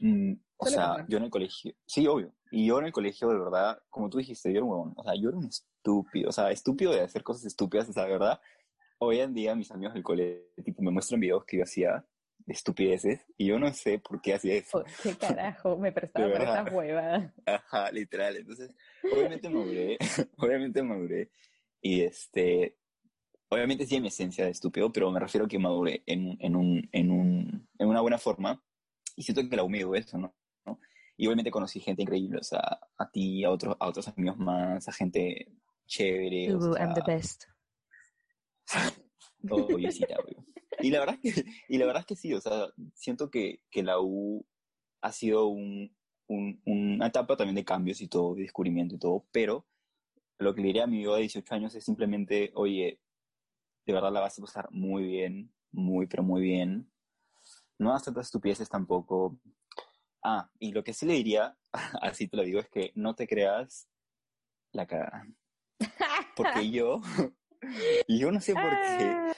Mm, 0.00 0.32
o 0.56 0.66
sea, 0.66 1.06
yo 1.08 1.18
en 1.18 1.24
el 1.24 1.30
colegio, 1.30 1.74
sí, 1.86 2.06
obvio, 2.06 2.34
y 2.50 2.66
yo 2.66 2.78
en 2.78 2.86
el 2.86 2.92
colegio, 2.92 3.28
de 3.28 3.38
verdad, 3.38 3.82
como 3.90 4.08
tú 4.08 4.18
dijiste, 4.18 4.50
yo 4.50 4.58
era 4.58 4.64
un 4.64 4.70
huevón, 4.70 4.94
o 4.96 5.04
sea, 5.04 5.14
yo 5.14 5.28
era 5.28 5.38
un 5.38 5.44
estúpido, 5.44 6.28
o 6.28 6.32
sea, 6.32 6.50
estúpido 6.50 6.92
de 6.92 7.02
hacer 7.02 7.22
cosas 7.22 7.44
estúpidas, 7.44 7.88
o 7.88 7.92
sea, 7.92 8.04
de 8.04 8.12
verdad, 8.12 8.40
hoy 8.98 9.20
en 9.20 9.34
día 9.34 9.54
mis 9.54 9.70
amigos 9.70 9.94
del 9.94 10.02
colegio, 10.02 10.44
tipo, 10.64 10.82
me 10.82 10.90
muestran 10.90 11.20
videos 11.20 11.44
que 11.44 11.58
yo 11.58 11.64
hacía 11.64 12.04
de 12.38 12.52
estupideces, 12.54 13.20
y 13.36 13.46
yo 13.46 13.58
no 13.58 13.72
sé 13.74 13.98
por 13.98 14.20
qué 14.22 14.34
hacía 14.34 14.54
eso. 14.54 14.78
Oh, 14.78 14.84
¿Qué 15.02 15.14
carajo? 15.16 15.76
Me 15.76 15.92
prestaba 15.92 16.32
para 16.32 16.44
esta 16.44 16.74
huevada. 16.74 17.34
Ajá, 17.44 17.92
literal. 17.92 18.36
Entonces, 18.36 18.74
obviamente 19.04 19.50
maduré, 19.50 19.98
obviamente 20.38 20.82
maduré. 20.82 21.30
Y 21.82 22.02
este, 22.02 22.78
obviamente 23.50 23.86
sí 23.86 23.96
en 23.96 24.02
mi 24.02 24.08
esencia 24.08 24.44
de 24.44 24.50
estúpido, 24.50 24.92
pero 24.92 25.10
me 25.10 25.20
refiero 25.20 25.44
a 25.46 25.48
que 25.48 25.58
maduré 25.58 26.02
en, 26.06 26.36
en, 26.40 26.56
un, 26.56 26.88
en, 26.92 27.10
un, 27.10 27.68
en 27.78 27.88
una 27.88 28.00
buena 28.00 28.18
forma. 28.18 28.62
Y 29.16 29.22
siento 29.22 29.46
que 29.48 29.56
la 29.56 29.64
U 29.64 29.68
me 29.68 29.78
dio 29.78 29.94
eso, 29.94 30.16
¿no? 30.18 30.34
¿no? 30.64 30.80
Y 31.16 31.26
obviamente 31.26 31.50
conocí 31.50 31.80
gente 31.80 32.02
increíble, 32.02 32.38
o 32.38 32.42
sea, 32.44 32.80
a 32.96 33.10
ti, 33.10 33.44
a 33.44 33.50
otros, 33.50 33.76
a 33.78 33.88
otros 33.88 34.08
amigos 34.08 34.38
más, 34.38 34.88
a 34.88 34.92
gente 34.92 35.52
chévere. 35.86 36.54
o 36.54 36.58
Ubu, 36.58 36.74
sea, 36.74 36.84
I'm 36.86 36.94
the 36.94 37.02
best. 37.06 37.44
Obviosita, 39.50 40.16
obvio. 40.20 40.44
Y 40.80 40.90
la 40.90 41.00
verdad 41.00 41.18
es 41.22 41.34
que, 41.34 41.44
y 41.68 41.78
la 41.78 41.86
verdad 41.86 42.00
es 42.00 42.06
que 42.06 42.16
sí, 42.16 42.32
o 42.34 42.40
sea, 42.40 42.68
siento 42.94 43.30
que, 43.30 43.62
que 43.70 43.82
la 43.82 44.00
U 44.00 44.46
ha 45.02 45.12
sido 45.12 45.46
un, 45.48 45.94
un- 46.28 46.60
una 46.64 47.06
etapa 47.08 47.36
también 47.36 47.56
de 47.56 47.64
cambios 47.64 48.00
y 48.00 48.08
todo, 48.08 48.34
de 48.34 48.42
descubrimiento 48.42 48.94
y 48.94 48.98
todo, 48.98 49.26
pero 49.32 49.66
lo 50.38 50.54
que 50.54 50.60
le 50.62 50.68
diría 50.68 50.84
a 50.84 50.86
mi 50.86 51.02
yo 51.02 51.14
de 51.14 51.22
18 51.22 51.54
años 51.54 51.74
es 51.74 51.84
simplemente, 51.84 52.50
oye, 52.54 53.00
de 53.86 53.92
verdad 53.92 54.12
la 54.12 54.20
vas 54.20 54.38
a 54.38 54.42
pasar 54.42 54.68
muy 54.70 55.04
bien, 55.04 55.52
muy, 55.72 56.06
pero 56.06 56.22
muy 56.22 56.42
bien. 56.42 56.90
No 57.78 57.90
hagas 57.90 58.04
tantas 58.04 58.26
estupideces 58.26 58.68
tampoco. 58.68 59.38
Ah, 60.22 60.50
y 60.58 60.72
lo 60.72 60.84
que 60.84 60.92
sí 60.92 61.06
le 61.06 61.14
diría, 61.14 61.56
así 62.02 62.28
te 62.28 62.36
lo 62.36 62.42
digo, 62.42 62.60
es 62.60 62.68
que 62.68 62.92
no 62.94 63.14
te 63.14 63.26
creas 63.26 63.88
la 64.72 64.86
cagada. 64.86 65.26
Porque 66.36 66.70
yo, 66.70 67.00
yo 68.08 68.30
no 68.30 68.40
sé 68.40 68.54
por 68.54 68.70
qué 68.98 69.10
Ah, 69.10 69.34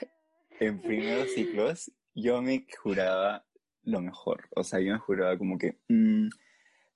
en 0.61 0.81
primeros 0.81 1.33
ciclos 1.33 1.91
yo 2.15 2.41
me 2.43 2.67
juraba 2.83 3.45
lo 3.83 4.01
mejor. 4.01 4.49
O 4.55 4.63
sea, 4.63 4.81
yo 4.81 4.93
me 4.93 4.99
juraba 4.99 5.37
como 5.39 5.59
que 5.59 5.79
mm, 5.89 6.29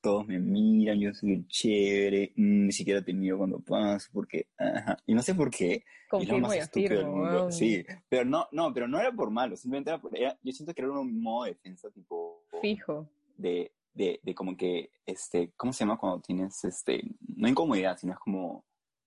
todos 0.06 0.24
me 0.28 0.38
miran, 0.38 1.00
yo 1.00 1.12
soy 1.12 1.32
el 1.32 1.48
chévere, 1.48 2.32
mm, 2.36 2.66
ni 2.66 2.72
siquiera 2.72 3.02
te 3.02 3.12
miro 3.12 3.38
cuando 3.38 3.58
paso, 3.58 4.08
porque, 4.12 4.46
ajá. 4.56 4.96
Y 5.04 5.14
no 5.14 5.20
sé 5.22 5.34
por 5.34 5.50
qué, 5.50 5.66
y 5.66 5.72
lo 5.72 5.82
Confirmo 6.08 6.38
más 6.42 6.56
estúpido 6.56 6.98
del 7.00 7.06
mundo. 7.08 7.50
Sí, 7.50 7.84
pero 8.08 8.24
no, 8.24 8.46
no, 8.52 8.72
pero 8.72 8.86
no 8.86 9.00
era 9.00 9.10
por 9.10 9.30
malo, 9.32 9.56
simplemente 9.56 9.90
era 9.90 10.00
por, 10.00 10.16
era- 10.16 10.38
yo 10.44 10.52
siento 10.52 10.72
que 10.72 10.82
era 10.82 10.92
un 10.92 11.20
modo 11.20 11.46
de 11.46 11.50
defensa 11.54 11.90
tipo 11.90 12.44
Fijo. 12.60 13.08
de, 13.36 13.72
de, 13.94 14.20
de 14.22 14.34
como 14.34 14.56
que, 14.56 14.90
este, 15.04 15.50
¿cómo 15.56 15.72
se 15.72 15.80
llama 15.80 15.98
cuando 15.98 16.20
tienes, 16.20 16.62
este, 16.64 17.02
no 17.36 17.48
incomodidad, 17.48 17.98
sino 17.98 18.12
es 18.12 18.18
como 18.20 18.64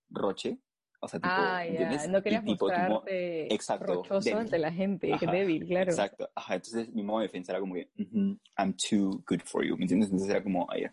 roche? 0.09 0.57
O 1.01 1.07
sea, 1.07 1.19
tipo, 1.19 1.31
ah, 1.33 1.65
¿entiendes? 1.65 2.09
No 2.09 2.21
querías 2.21 2.43
tipo, 2.43 2.65
mostrarte 2.65 3.53
exacto, 3.53 3.93
rochoso 3.93 4.37
ante 4.37 4.59
la 4.59 4.71
gente, 4.71 5.15
que 5.17 5.27
débil, 5.27 5.65
claro. 5.65 5.91
Exacto, 5.91 6.29
ajá, 6.35 6.55
entonces 6.55 6.93
mi 6.93 7.03
modo 7.03 7.19
de 7.19 7.27
defensa 7.27 7.53
era 7.53 7.61
como 7.61 7.75
que, 7.75 7.89
I'm 8.57 8.73
too 8.73 9.23
good 9.27 9.41
for 9.45 9.63
you, 9.65 9.77
¿me 9.77 9.83
entiendes? 9.83 10.09
Entonces 10.09 10.29
era 10.29 10.43
como, 10.43 10.67
ay, 10.69 10.87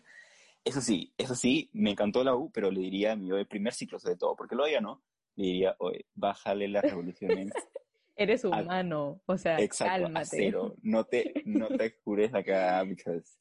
eso 0.63 0.81
sí, 0.81 1.13
eso 1.17 1.35
sí, 1.35 1.69
me 1.73 1.91
encantó 1.91 2.23
la 2.23 2.35
U, 2.35 2.49
pero 2.51 2.71
le 2.71 2.79
diría 2.79 3.13
a 3.13 3.15
mi 3.15 3.27
yo 3.27 3.37
el 3.37 3.47
primer 3.47 3.73
ciclo 3.73 3.99
sobre 3.99 4.15
todo, 4.15 4.35
porque 4.35 4.55
lo 4.55 4.63
oiga, 4.63 4.79
¿no? 4.79 5.01
Le 5.35 5.45
diría, 5.45 5.75
oye, 5.79 6.05
bájale 6.15 6.67
las 6.67 6.83
revoluciones. 6.83 7.51
Eres 8.15 8.43
humano, 8.45 9.21
o 9.27 9.37
sea, 9.37 9.59
exacto, 9.59 10.03
cálmate. 10.03 10.27
cero. 10.31 10.75
No 10.81 11.03
te, 11.03 11.43
no 11.45 11.67
te 11.67 11.91
jures 12.03 12.33
acá, 12.33 12.83
because 12.83 13.37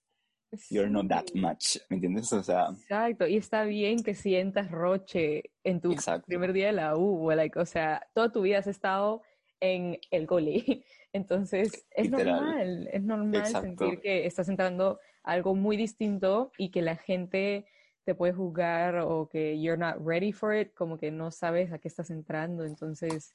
you're 0.70 0.90
not 0.90 1.08
that 1.08 1.24
much, 1.34 1.78
¿me 1.88 1.96
entiendes? 1.96 2.32
O 2.32 2.42
sea... 2.42 2.68
Exacto, 2.70 3.26
y 3.26 3.36
está 3.36 3.64
bien 3.64 4.02
que 4.02 4.14
sientas 4.14 4.70
roche 4.70 5.50
en 5.64 5.80
tu 5.80 5.94
primer 6.26 6.52
día 6.52 6.66
de 6.66 6.72
la 6.72 6.96
U, 6.96 7.30
like, 7.30 7.58
o 7.58 7.66
sea, 7.66 8.06
toda 8.14 8.30
tu 8.30 8.42
vida 8.42 8.58
has 8.58 8.66
estado 8.66 9.22
en 9.60 9.98
el 10.10 10.26
cole, 10.26 10.84
entonces 11.12 11.86
es 11.90 12.10
normal, 12.10 12.88
es 12.92 13.02
normal 13.02 13.46
sentir 13.46 14.00
que 14.00 14.26
estás 14.26 14.48
entrando 14.48 14.98
a 15.22 15.32
algo 15.32 15.54
muy 15.54 15.76
distinto 15.76 16.52
y 16.58 16.70
que 16.70 16.82
la 16.82 16.96
gente 16.96 17.66
te 18.04 18.14
puede 18.14 18.32
juzgar 18.32 18.98
o 18.98 19.28
que 19.28 19.60
you're 19.60 19.76
not 19.76 19.96
ready 20.04 20.32
for 20.32 20.54
it, 20.54 20.72
como 20.74 20.96
que 20.96 21.10
no 21.10 21.32
sabes 21.32 21.72
a 21.72 21.78
qué 21.78 21.88
estás 21.88 22.10
entrando, 22.10 22.64
entonces 22.64 23.34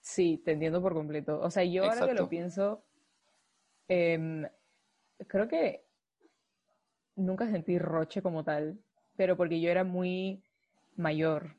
sí, 0.00 0.40
te 0.42 0.52
entiendo 0.52 0.80
por 0.80 0.94
completo. 0.94 1.38
O 1.40 1.50
sea, 1.50 1.64
yo 1.64 1.84
ahora 1.84 2.06
que 2.06 2.14
lo 2.14 2.28
pienso, 2.28 2.82
em, 3.88 4.46
creo 5.26 5.48
que 5.48 5.84
nunca 7.20 7.48
sentí 7.50 7.78
roche 7.78 8.22
como 8.22 8.44
tal, 8.44 8.78
pero 9.16 9.36
porque 9.36 9.60
yo 9.60 9.70
era 9.70 9.84
muy 9.84 10.42
mayor. 10.96 11.56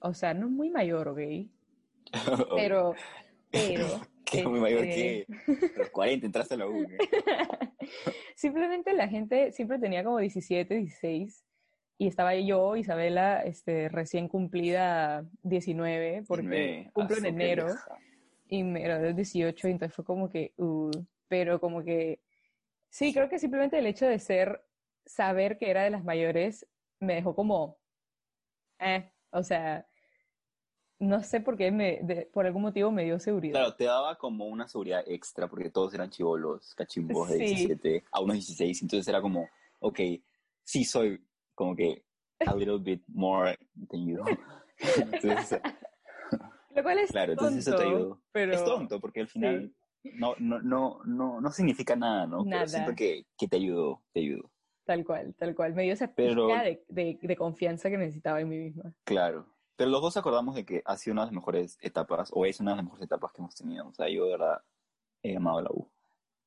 O 0.00 0.14
sea, 0.14 0.34
no 0.34 0.48
muy 0.48 0.70
mayor, 0.70 1.08
¿ok? 1.08 1.18
pero, 2.56 2.94
pero... 3.50 3.86
¿Qué 4.24 4.42
muy 4.48 4.58
mayor 4.58 4.82
que 4.82 5.26
este 5.28 5.78
los 5.78 5.90
40 5.90 6.26
entraste 6.26 6.54
a 6.54 6.56
la 6.56 6.66
U. 6.66 6.86
Simplemente 8.34 8.94
la 8.94 9.06
gente 9.06 9.52
siempre 9.52 9.78
tenía 9.78 10.02
como 10.02 10.18
17, 10.18 10.74
16 10.74 11.44
y 11.98 12.08
estaba 12.08 12.34
yo, 12.34 12.74
Isabela, 12.74 13.42
este, 13.42 13.88
recién 13.88 14.28
cumplida 14.28 15.24
19, 15.42 16.24
porque 16.26 16.90
cumplo 16.92 17.16
en 17.18 17.26
enero, 17.26 17.68
y 18.48 18.64
me 18.64 18.80
gradué 18.80 19.14
18, 19.14 19.68
y 19.68 19.70
entonces 19.70 19.94
fue 19.94 20.04
como 20.04 20.28
que, 20.28 20.52
uh, 20.56 20.90
pero 21.28 21.60
como 21.60 21.84
que, 21.84 22.20
sí, 22.88 23.12
creo 23.14 23.28
que 23.28 23.38
simplemente 23.38 23.78
el 23.78 23.86
hecho 23.86 24.06
de 24.06 24.18
ser 24.18 24.60
saber 25.06 25.58
que 25.58 25.70
era 25.70 25.82
de 25.82 25.90
las 25.90 26.04
mayores 26.04 26.66
me 27.00 27.14
dejó 27.14 27.34
como, 27.34 27.78
eh, 28.78 29.10
o 29.30 29.42
sea, 29.42 29.86
no 30.98 31.22
sé 31.22 31.40
por 31.40 31.56
qué, 31.56 31.70
me, 31.70 32.28
por 32.32 32.46
algún 32.46 32.62
motivo 32.62 32.90
me 32.90 33.04
dio 33.04 33.18
seguridad. 33.18 33.54
Claro, 33.54 33.74
te 33.74 33.84
daba 33.84 34.16
como 34.16 34.46
una 34.46 34.68
seguridad 34.68 35.02
extra, 35.06 35.48
porque 35.48 35.70
todos 35.70 35.92
eran 35.94 36.10
chivolos, 36.10 36.74
cachimbos 36.74 37.28
de 37.30 37.38
17 37.38 38.04
a 38.10 38.20
unos 38.20 38.34
16, 38.36 38.82
entonces 38.82 39.08
era 39.08 39.20
como, 39.20 39.48
ok, 39.80 40.00
sí 40.62 40.84
soy 40.84 41.22
como 41.54 41.76
que 41.76 42.04
a 42.46 42.54
little 42.56 42.78
bit 42.78 43.02
more 43.08 43.58
than 43.90 44.06
you. 44.06 44.24
entonces, 44.78 45.60
Lo 46.70 46.82
cual 46.82 46.98
es 46.98 47.10
claro, 47.10 47.34
tonto, 47.34 47.48
entonces 47.48 47.66
eso 47.66 47.76
te 47.76 47.84
ayudó. 47.84 48.22
Pero... 48.32 48.52
Es 48.52 48.64
tonto, 48.64 49.00
porque 49.00 49.20
al 49.20 49.28
final 49.28 49.74
no, 50.04 50.34
no, 50.38 50.60
no, 50.60 51.00
no, 51.04 51.40
no 51.40 51.50
significa 51.50 51.96
nada, 51.96 52.26
¿no? 52.26 52.44
Nada. 52.44 52.62
Pero 52.62 52.68
siento 52.68 52.94
que, 52.94 53.26
que 53.36 53.48
te 53.48 53.56
ayudó, 53.56 54.02
te 54.12 54.20
ayudó. 54.20 54.50
Tal 54.84 55.04
cual, 55.04 55.34
tal 55.34 55.54
cual. 55.54 55.74
Me 55.74 55.84
dio 55.84 55.94
esa 55.94 56.14
Pero, 56.14 56.46
de, 56.88 57.18
de, 57.20 57.36
confianza 57.36 57.88
que 57.88 57.96
necesitaba 57.96 58.40
en 58.40 58.48
mí 58.48 58.58
misma. 58.58 58.92
Claro. 59.04 59.46
Pero 59.76 59.90
los 59.90 60.02
dos 60.02 60.16
acordamos 60.16 60.54
de 60.54 60.64
que 60.64 60.82
ha 60.84 60.96
sido 60.96 61.12
una 61.12 61.22
de 61.22 61.26
las 61.26 61.34
mejores 61.34 61.78
etapas, 61.80 62.30
o 62.32 62.44
es 62.46 62.60
una 62.60 62.72
de 62.72 62.76
las 62.76 62.84
mejores 62.84 63.04
etapas 63.06 63.32
que 63.32 63.40
hemos 63.40 63.54
tenido. 63.54 63.88
O 63.88 63.94
sea, 63.94 64.08
yo 64.08 64.26
de 64.26 64.32
verdad 64.32 64.62
he 65.22 65.36
amado 65.36 65.62
la 65.62 65.70
U. 65.70 65.90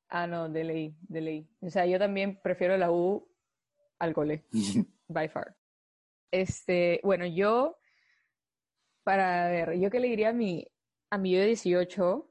Ah, 0.09 0.27
no, 0.27 0.47
de 0.47 0.63
ley, 0.63 0.95
de 1.01 1.21
ley. 1.21 1.49
O 1.61 1.69
sea, 1.69 1.85
yo 1.85 1.99
también 1.99 2.39
prefiero 2.41 2.77
la 2.77 2.91
U 2.91 3.27
al 3.99 4.13
cole. 4.13 4.45
by 5.07 5.27
far. 5.27 5.55
Este, 6.31 7.01
bueno, 7.03 7.25
yo, 7.25 7.77
para 9.03 9.49
ver, 9.49 9.79
yo 9.79 9.89
que 9.89 9.99
le 9.99 10.09
diría 10.09 10.29
a 10.29 10.33
mi, 10.33 10.67
a 11.09 11.17
mi 11.17 11.31
yo 11.31 11.39
de 11.39 11.47
18, 11.47 12.29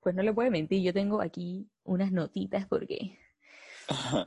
pues 0.00 0.14
no 0.14 0.22
le 0.22 0.32
puedo 0.32 0.50
mentir, 0.50 0.82
yo 0.82 0.92
tengo 0.92 1.20
aquí 1.20 1.68
unas 1.84 2.12
notitas 2.12 2.66
porque 2.66 3.18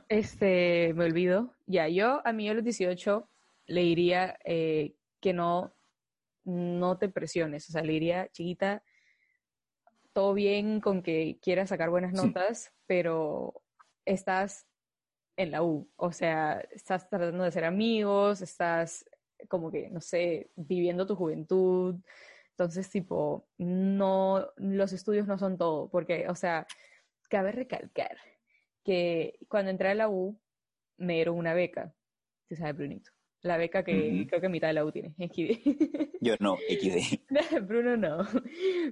este, 0.08 0.92
me 0.94 1.04
olvido. 1.04 1.54
Ya, 1.66 1.88
yo 1.88 2.20
a 2.26 2.32
mí 2.32 2.48
a 2.48 2.54
los 2.54 2.64
18 2.64 3.28
le 3.66 3.80
diría 3.80 4.38
eh, 4.44 4.94
que 5.20 5.32
no, 5.32 5.74
no 6.44 6.98
te 6.98 7.08
presiones. 7.08 7.68
O 7.68 7.72
sea, 7.72 7.82
le 7.82 7.92
diría, 7.92 8.28
chiquita, 8.32 8.82
todo 10.12 10.34
bien 10.34 10.80
con 10.80 11.02
que 11.02 11.38
quieras 11.42 11.70
sacar 11.70 11.90
buenas 11.90 12.12
notas, 12.12 12.72
pero 12.86 13.62
estás 14.04 14.66
en 15.36 15.50
la 15.50 15.62
U. 15.62 15.90
O 15.96 16.12
sea, 16.12 16.60
estás 16.70 17.08
tratando 17.08 17.44
de 17.44 17.50
ser 17.50 17.64
amigos, 17.64 18.40
estás 18.40 19.04
como 19.48 19.70
que, 19.70 19.90
no 19.90 20.00
sé, 20.00 20.50
viviendo 20.56 21.06
tu 21.06 21.16
juventud. 21.16 21.96
Entonces, 22.50 22.88
tipo, 22.88 23.48
no, 23.58 24.48
los 24.56 24.92
estudios 24.92 25.26
no 25.26 25.38
son 25.38 25.58
todo, 25.58 25.88
porque, 25.90 26.28
o 26.28 26.36
sea, 26.36 26.66
cabe 27.28 27.50
recalcar 27.50 28.16
que 28.84 29.38
cuando 29.48 29.70
entré 29.70 29.88
a 29.88 29.94
la 29.94 30.08
U 30.08 30.38
me 30.96 31.14
dieron 31.14 31.36
una 31.36 31.54
beca, 31.54 31.94
tú 32.48 32.56
sabes, 32.56 32.76
Brunito. 32.76 33.10
La 33.40 33.58
beca 33.58 33.84
que 33.84 34.26
creo 34.26 34.40
que 34.40 34.48
mitad 34.48 34.68
de 34.68 34.74
la 34.74 34.86
U 34.86 34.90
tiene, 34.92 35.14
XD. 35.18 36.18
Yo 36.20 36.34
no, 36.40 36.56
XD. 36.56 37.20
Bruno 37.66 37.96
no. 37.96 38.26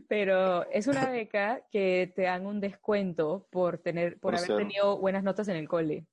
Pero 0.08 0.68
es 0.70 0.86
una 0.88 1.10
beca 1.10 1.66
que 1.70 2.12
te 2.14 2.22
dan 2.22 2.44
un 2.46 2.60
descuento 2.60 3.48
por 3.50 3.78
tener, 3.78 4.20
por, 4.20 4.36
haber 4.36 4.56
tenido 4.56 4.98
buenas 4.98 5.22
notas 5.22 5.48
en 5.48 5.56
el 5.56 5.68
cole. 5.68 6.06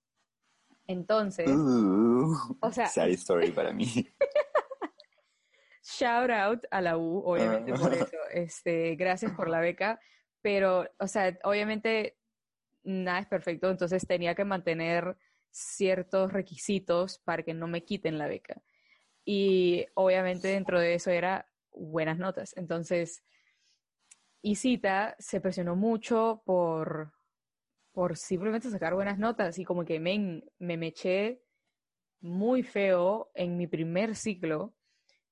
Entonces, 0.87 1.49
uh, 1.49 2.57
o 2.61 2.71
sea, 2.71 2.87
sad 2.87 3.09
story 3.09 3.51
para 3.51 3.73
mí. 3.73 3.85
Shout 5.83 6.29
out 6.29 6.65
a 6.71 6.81
la 6.81 6.97
U, 6.97 7.19
obviamente 7.25 7.73
por 7.73 7.91
ah. 7.91 7.95
eso. 7.95 8.17
Este, 8.31 8.95
gracias 8.95 9.33
por 9.33 9.49
la 9.49 9.59
beca, 9.59 9.99
pero, 10.41 10.87
o 10.97 11.07
sea, 11.07 11.37
obviamente 11.43 12.18
nada 12.89 13.19
es 13.19 13.27
perfecto, 13.27 13.69
entonces 13.69 14.05
tenía 14.07 14.35
que 14.35 14.45
mantener 14.45 15.15
ciertos 15.51 16.31
requisitos 16.33 17.19
para 17.19 17.43
que 17.43 17.53
no 17.53 17.67
me 17.67 17.83
quiten 17.83 18.17
la 18.17 18.27
beca. 18.27 18.61
Y 19.25 19.85
obviamente 19.93 20.49
dentro 20.49 20.79
de 20.79 20.95
eso 20.95 21.11
era 21.11 21.47
buenas 21.71 22.17
notas. 22.17 22.55
Entonces, 22.57 23.23
Isita 24.41 25.15
se 25.19 25.41
presionó 25.41 25.75
mucho 25.75 26.41
por, 26.45 27.13
por 27.91 28.17
simplemente 28.17 28.69
sacar 28.69 28.93
buenas 28.93 29.19
notas 29.19 29.59
y 29.59 29.65
como 29.65 29.85
que 29.85 29.99
me, 29.99 30.43
me 30.59 30.87
eché 30.87 31.43
muy 32.21 32.63
feo 32.63 33.31
en 33.33 33.57
mi 33.57 33.67
primer 33.67 34.15
ciclo 34.15 34.73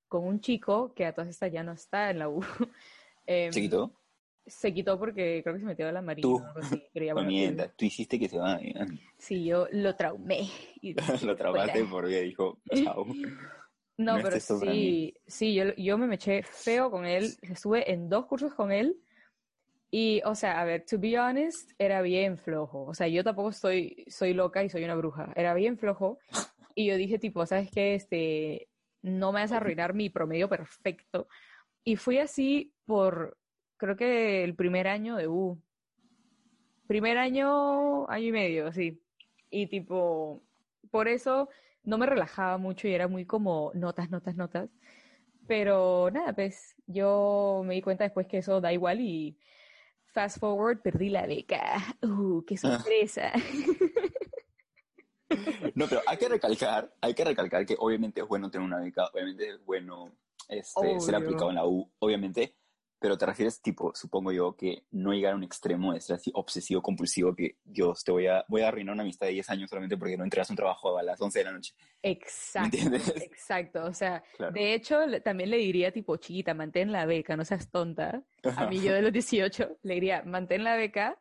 con 0.07 0.23
un 0.23 0.39
chico 0.39 0.93
que 0.93 1.05
a 1.05 1.13
todas 1.13 1.29
estas 1.29 1.51
ya 1.51 1.63
no 1.63 1.73
está 1.73 2.09
en 2.09 2.19
la 2.19 2.29
U. 2.29 2.41
eh, 3.25 3.49
se 4.47 4.73
quitó 4.73 4.97
porque 4.97 5.41
creo 5.43 5.55
que 5.55 5.59
se 5.59 5.65
metió 5.65 5.87
a 5.87 5.91
la 5.91 6.01
marina. 6.01 6.21
Tú, 6.21 6.41
tú 7.77 7.85
hiciste 7.85 8.19
que 8.19 8.29
se 8.29 8.37
vaya. 8.37 8.85
Sí, 9.17 9.45
yo 9.45 9.67
lo 9.71 9.95
traumé. 9.95 10.47
lo 11.23 11.35
traumaste 11.35 11.83
porque 11.85 12.21
dijo, 12.21 12.59
chao. 12.73 13.05
No, 13.97 14.19
pero 14.21 14.39
sí, 14.39 15.15
sí, 15.25 15.55
yo, 15.55 15.73
yo 15.75 15.97
me 15.97 16.13
eché 16.15 16.43
feo 16.43 16.91
con 16.91 17.05
él. 17.05 17.33
Estuve 17.41 17.91
en 17.91 18.09
dos 18.09 18.27
cursos 18.27 18.53
con 18.53 18.71
él. 18.71 18.95
Y, 19.89 20.21
o 20.25 20.35
sea, 20.35 20.61
a 20.61 20.65
ver, 20.65 20.85
to 20.85 20.99
be 20.99 21.17
honest, 21.17 21.71
era 21.79 22.01
bien 22.01 22.37
flojo. 22.37 22.85
O 22.85 22.93
sea, 22.93 23.07
yo 23.07 23.23
tampoco 23.23 23.51
soy, 23.53 24.05
soy 24.07 24.33
loca 24.33 24.63
y 24.63 24.69
soy 24.69 24.83
una 24.83 24.95
bruja. 24.95 25.33
Era 25.35 25.55
bien 25.55 25.77
flojo. 25.77 26.19
Y 26.75 26.85
yo 26.85 26.95
dije, 26.95 27.17
tipo, 27.17 27.43
¿sabes 27.47 27.71
qué? 27.71 27.95
Este, 27.95 28.69
no 29.01 29.31
me 29.31 29.41
vas 29.41 29.51
a 29.51 29.57
arruinar 29.57 29.95
mi 29.95 30.11
promedio 30.11 30.47
perfecto. 30.47 31.27
Y 31.83 31.95
fui 31.95 32.19
así 32.19 32.73
por, 32.85 33.37
creo 33.77 33.95
que 33.95 34.43
el 34.43 34.55
primer 34.55 34.87
año 34.87 35.15
de 35.15 35.27
U. 35.27 35.61
Primer 36.87 37.17
año, 37.17 38.09
año 38.09 38.27
y 38.27 38.31
medio, 38.31 38.71
sí. 38.71 39.01
Y 39.49 39.67
tipo, 39.67 40.43
por 40.91 41.07
eso 41.07 41.49
no 41.83 41.97
me 41.97 42.05
relajaba 42.05 42.57
mucho 42.57 42.87
y 42.87 42.93
era 42.93 43.07
muy 43.07 43.25
como 43.25 43.71
notas, 43.73 44.09
notas, 44.09 44.35
notas. 44.35 44.69
Pero 45.47 46.09
nada, 46.11 46.33
pues 46.33 46.75
yo 46.85 47.61
me 47.65 47.75
di 47.75 47.81
cuenta 47.81 48.03
después 48.03 48.27
que 48.27 48.39
eso 48.39 48.59
da 48.59 48.73
igual 48.73 48.99
y 48.99 49.37
fast 50.13 50.39
forward, 50.39 50.81
perdí 50.81 51.09
la 51.09 51.25
beca. 51.25 51.77
¡Uh, 52.01 52.43
qué 52.45 52.57
sorpresa! 52.57 53.31
No, 55.75 55.87
pero 55.87 56.01
hay 56.07 56.17
que 56.17 56.29
recalcar, 56.29 56.93
hay 57.01 57.13
que 57.13 57.25
recalcar 57.25 57.65
que 57.65 57.75
obviamente 57.77 58.21
es 58.21 58.27
bueno 58.27 58.49
tener 58.49 58.65
una 58.65 58.79
beca, 58.79 59.09
obviamente 59.13 59.49
es 59.49 59.65
bueno 59.65 60.11
este, 60.47 60.99
ser 60.99 61.15
aplicado 61.15 61.49
en 61.49 61.55
la 61.55 61.65
U, 61.65 61.91
obviamente, 61.99 62.55
pero 62.99 63.17
te 63.17 63.25
refieres, 63.25 63.61
tipo, 63.61 63.93
supongo 63.93 64.31
yo, 64.31 64.55
que 64.55 64.83
no 64.91 65.13
llegar 65.13 65.33
a 65.33 65.35
un 65.35 65.43
extremo 65.43 65.93
de 65.93 66.01
ser 66.01 66.15
así 66.15 66.31
obsesivo, 66.33 66.81
compulsivo, 66.81 67.35
que 67.35 67.57
Dios, 67.63 68.03
te 68.03 68.11
voy 68.11 68.27
a, 68.27 68.43
voy 68.47 68.61
a 68.61 68.69
arruinar 68.69 68.93
una 68.93 69.03
amistad 69.03 69.27
de 69.27 69.33
10 69.33 69.49
años 69.51 69.69
solamente 69.69 69.97
porque 69.97 70.17
no 70.17 70.23
entregas 70.23 70.49
un 70.49 70.55
trabajo 70.55 70.97
a 70.97 71.03
las 71.03 71.21
11 71.21 71.39
de 71.39 71.45
la 71.45 71.51
noche. 71.51 71.73
Exacto. 72.01 72.77
Exacto. 73.21 73.83
O 73.83 73.93
sea, 73.93 74.23
de 74.51 74.73
hecho, 74.73 74.99
también 75.23 75.51
le 75.51 75.57
diría, 75.57 75.91
tipo, 75.91 76.17
chiquita, 76.17 76.53
mantén 76.53 76.91
la 76.91 77.05
beca, 77.05 77.37
no 77.37 77.45
seas 77.45 77.69
tonta. 77.69 78.23
A 78.55 78.67
mí 78.67 78.81
yo 78.81 78.93
de 78.93 79.03
los 79.03 79.13
18 79.13 79.77
le 79.83 79.93
diría, 79.93 80.23
mantén 80.23 80.63
la 80.63 80.75
beca, 80.75 81.19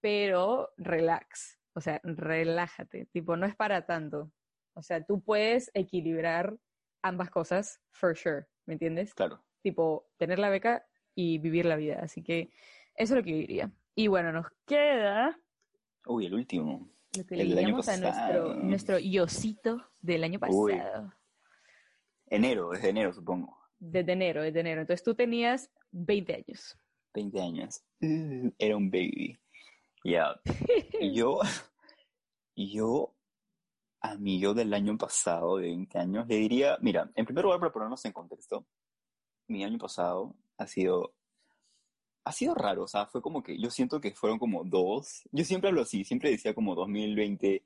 pero 0.00 0.70
relax. 0.78 1.58
O 1.74 1.80
sea, 1.80 2.00
relájate. 2.02 3.06
Tipo, 3.06 3.36
no 3.36 3.46
es 3.46 3.54
para 3.54 3.84
tanto. 3.84 4.32
O 4.74 4.82
sea, 4.82 5.04
tú 5.04 5.22
puedes 5.22 5.70
equilibrar 5.74 6.56
ambas 7.02 7.30
cosas, 7.30 7.80
for 7.92 8.16
sure. 8.16 8.46
¿Me 8.66 8.74
entiendes? 8.74 9.14
Claro. 9.14 9.44
Tipo, 9.62 10.08
tener 10.16 10.38
la 10.38 10.48
beca 10.48 10.86
y 11.20 11.38
vivir 11.38 11.66
la 11.66 11.76
vida. 11.76 12.00
Así 12.02 12.22
que 12.22 12.50
eso 12.94 13.14
es 13.14 13.18
lo 13.18 13.22
que 13.22 13.30
yo 13.30 13.36
diría. 13.36 13.72
Y 13.94 14.06
bueno, 14.06 14.32
nos 14.32 14.46
queda. 14.66 15.38
Uy, 16.06 16.26
el 16.26 16.34
último. 16.34 16.88
Lo 17.16 17.26
que 17.26 17.36
le 17.36 17.44
diríamos 17.44 17.88
a 17.88 17.96
nuestro, 17.96 18.54
nuestro 18.54 18.98
yosito 18.98 19.84
del 20.00 20.24
año 20.24 20.38
pasado. 20.38 21.12
Enero, 22.26 22.70
desde 22.70 22.90
enero, 22.90 23.12
supongo. 23.12 23.58
Desde 23.78 24.12
enero, 24.12 24.42
desde 24.42 24.60
enero. 24.60 24.80
Entonces 24.82 25.02
tú 25.02 25.14
tenías 25.14 25.70
20 25.90 26.34
años. 26.34 26.78
20 27.14 27.40
años. 27.40 27.82
Era 28.58 28.76
un 28.76 28.90
baby. 28.90 29.36
Ya. 30.04 30.40
y 31.00 31.12
yo, 31.14 31.40
yo, 32.54 33.14
a 34.00 34.16
mí 34.16 34.38
yo 34.40 34.54
del 34.54 34.72
año 34.72 34.96
pasado, 34.96 35.56
de 35.56 35.66
20 35.66 35.98
años, 35.98 36.28
le 36.28 36.36
diría, 36.36 36.78
mira, 36.80 37.10
en 37.14 37.24
primer 37.26 37.44
lugar, 37.44 37.58
para 37.58 37.72
ponernos 37.72 38.04
en 38.04 38.12
contexto, 38.12 38.66
mi 39.48 39.64
año 39.64 39.78
pasado 39.78 40.36
ha 40.60 40.66
sido, 40.66 41.14
ha 42.24 42.32
sido 42.32 42.54
raro, 42.54 42.84
o 42.84 42.88
sea, 42.88 43.06
fue 43.06 43.22
como 43.22 43.42
que 43.42 43.58
yo 43.58 43.70
siento 43.70 44.00
que 44.00 44.12
fueron 44.12 44.38
como 44.38 44.62
dos, 44.62 45.22
yo 45.32 45.44
siempre 45.44 45.70
hablo 45.70 45.82
así, 45.82 46.04
siempre 46.04 46.30
decía 46.30 46.54
como 46.54 46.74
2020, 46.74 47.64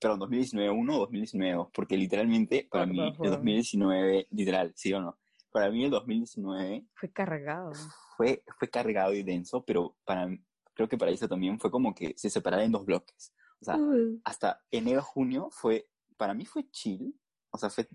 perdón, 0.00 0.20
2019 0.20 0.70
uno 0.70 0.96
o 0.96 1.00
2019 1.00 1.54
2, 1.54 1.68
porque 1.72 1.96
literalmente 1.98 2.66
para 2.70 2.86
mí 2.86 2.98
el 2.98 3.30
2019, 3.30 4.28
literal, 4.30 4.72
sí 4.74 4.92
o 4.94 5.00
no, 5.00 5.18
para 5.52 5.70
mí 5.70 5.84
el 5.84 5.90
2019 5.90 6.86
fue 6.94 7.12
cargado. 7.12 7.72
Fue, 8.16 8.42
fue 8.58 8.68
cargado 8.68 9.12
y 9.12 9.22
denso, 9.22 9.64
pero 9.64 9.96
para 10.04 10.28
creo 10.74 10.88
que 10.88 10.96
para 10.96 11.10
eso 11.10 11.28
también 11.28 11.60
fue 11.60 11.70
como 11.70 11.94
que 11.94 12.14
se 12.16 12.30
separaron 12.30 12.64
en 12.64 12.72
dos 12.72 12.86
bloques. 12.86 13.34
O 13.60 13.64
sea, 13.64 13.76
hasta 14.24 14.62
enero, 14.70 15.02
junio 15.02 15.48
fue, 15.50 15.86
para 16.16 16.32
mí 16.32 16.46
fue 16.46 16.70
chill, 16.70 17.14
o 17.50 17.58
sea, 17.58 17.68
fue 17.68 17.86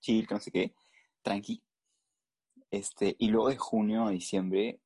chill, 0.00 0.26
que 0.26 0.34
no 0.34 0.40
sé 0.40 0.50
qué, 0.50 0.74
tranqui, 1.20 1.62
este, 2.76 3.16
y 3.18 3.28
luego 3.28 3.48
de 3.48 3.56
junio 3.56 4.06
a 4.06 4.10
diciembre 4.10 4.80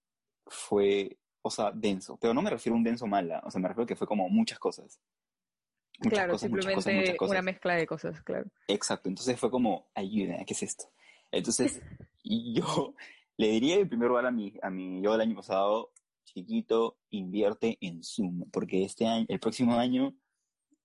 fue, 0.46 1.18
o 1.42 1.50
sea, 1.50 1.70
denso. 1.72 2.18
Pero 2.20 2.34
no 2.34 2.42
me 2.42 2.50
refiero 2.50 2.74
a 2.74 2.78
un 2.78 2.84
denso 2.84 3.06
mala, 3.06 3.42
o 3.44 3.50
sea, 3.50 3.60
me 3.60 3.68
refiero 3.68 3.84
a 3.84 3.86
que 3.86 3.96
fue 3.96 4.06
como 4.06 4.28
muchas 4.28 4.58
cosas. 4.58 5.00
claro, 6.00 6.38
simplemente 6.38 7.16
una 7.20 7.42
mezcla 7.42 7.74
de 7.74 7.86
cosas, 7.86 8.22
claro. 8.22 8.50
Exacto, 8.68 9.08
entonces 9.08 9.38
fue 9.38 9.50
como, 9.50 9.90
ayuda, 9.94 10.44
¿qué 10.44 10.54
es 10.54 10.62
esto? 10.62 10.84
Entonces, 11.30 11.80
yo 12.24 12.94
le 13.36 13.48
diría 13.48 13.76
en 13.76 13.88
primer 13.88 14.08
lugar 14.08 14.26
a 14.26 14.30
mi, 14.30 14.54
a 14.62 14.70
mi 14.70 15.02
yo 15.02 15.12
del 15.12 15.22
año 15.22 15.36
pasado, 15.36 15.92
chiquito, 16.24 16.98
invierte 17.10 17.78
en 17.80 18.02
Zoom, 18.02 18.50
porque 18.50 18.84
este 18.84 19.06
año, 19.06 19.26
el 19.28 19.40
próximo 19.40 19.74
año, 19.74 20.14